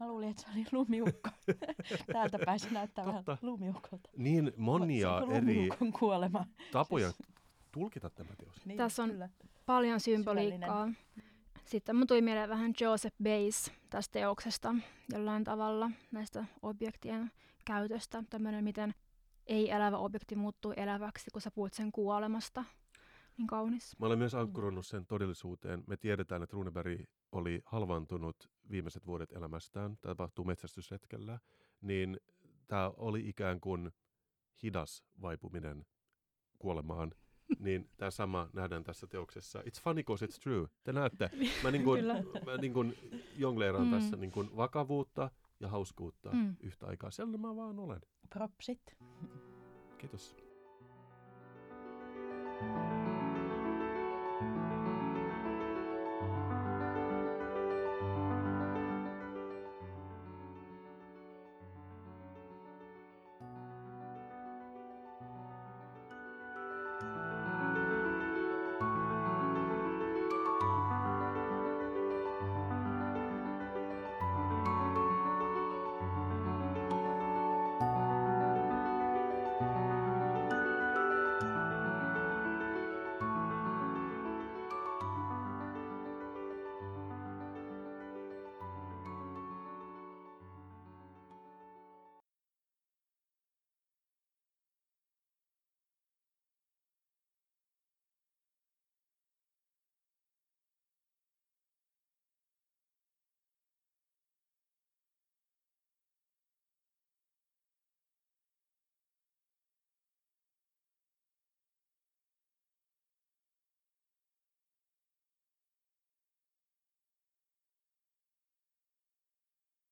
Mä 0.00 0.08
luulin, 0.08 0.28
että 0.28 0.42
se 0.42 0.48
oli 0.54 0.64
lumiukko. 0.72 1.30
Täältä 2.12 2.38
pääsi 2.46 2.70
näyttää 2.70 3.06
vähän 3.06 3.24
lumiukolta. 3.42 4.10
Niin 4.16 4.52
monia 4.56 5.22
eri 5.30 5.68
kuolema. 5.98 6.46
tapoja 6.72 7.12
tulkita 7.72 8.10
tämä 8.10 8.30
teos. 8.38 8.66
Niin, 8.66 8.76
Tässä 8.76 9.02
on 9.02 9.10
kyllä. 9.10 9.28
paljon 9.66 10.00
symboliikkaa. 10.00 10.88
Sitten 11.64 11.96
mun 11.96 12.06
tuli 12.06 12.22
mieleen 12.22 12.48
vähän 12.48 12.74
Joseph 12.80 13.16
Bays 13.22 13.72
tästä 13.90 14.12
teoksesta 14.12 14.74
jollain 15.12 15.44
tavalla 15.44 15.90
näistä 16.12 16.44
objektien 16.62 17.30
käytöstä. 17.64 18.24
Tämmöinen, 18.30 18.64
miten 18.64 18.94
ei-elävä 19.46 19.98
objekti 19.98 20.36
muuttuu 20.36 20.72
eläväksi, 20.76 21.30
kun 21.30 21.42
sä 21.42 21.50
puhut 21.50 21.72
sen 21.72 21.92
kuolemasta. 21.92 22.64
Niin 23.40 23.46
kaunis. 23.46 23.98
Mä 23.98 24.06
olen 24.06 24.18
myös 24.18 24.34
ankkuronnut 24.34 24.86
sen 24.86 25.06
todellisuuteen. 25.06 25.84
Me 25.86 25.96
tiedetään, 25.96 26.42
että 26.42 26.54
Runeberg 26.54 27.00
oli 27.32 27.62
halvantunut 27.64 28.50
viimeiset 28.70 29.06
vuodet 29.06 29.32
elämästään, 29.32 29.96
tämä 30.00 30.14
tapahtuu 30.14 30.44
metsästysretkellä, 30.44 31.38
niin 31.80 32.20
tämä 32.66 32.92
oli 32.96 33.28
ikään 33.28 33.60
kuin 33.60 33.90
hidas 34.62 35.04
vaipuminen 35.22 35.86
kuolemaan. 36.58 37.14
niin 37.58 37.90
tämä 37.96 38.10
sama 38.10 38.50
nähdään 38.52 38.84
tässä 38.84 39.06
teoksessa. 39.06 39.60
It's 39.60 39.82
funny 39.82 40.02
because 40.02 40.26
it's 40.26 40.38
true. 40.42 40.68
Te 40.84 40.92
näette, 40.92 41.30
mä, 41.62 41.70
niin 41.72 41.84
kuin, 41.84 42.04
mä 42.46 42.56
niin 42.60 42.72
kuin 42.72 42.94
jongleeran 43.36 43.84
mm. 43.86 43.90
tässä 43.90 44.16
niin 44.16 44.32
kuin 44.32 44.56
vakavuutta 44.56 45.30
ja 45.60 45.68
hauskuutta 45.68 46.30
mm. 46.32 46.56
yhtä 46.60 46.86
aikaa. 46.86 47.10
Sellainen 47.10 47.40
mä 47.40 47.56
vaan 47.56 47.78
olen. 47.78 48.00
Propsit. 48.30 48.96
Kiitos. 49.98 50.36
thank 52.60 52.92
you 52.92 52.99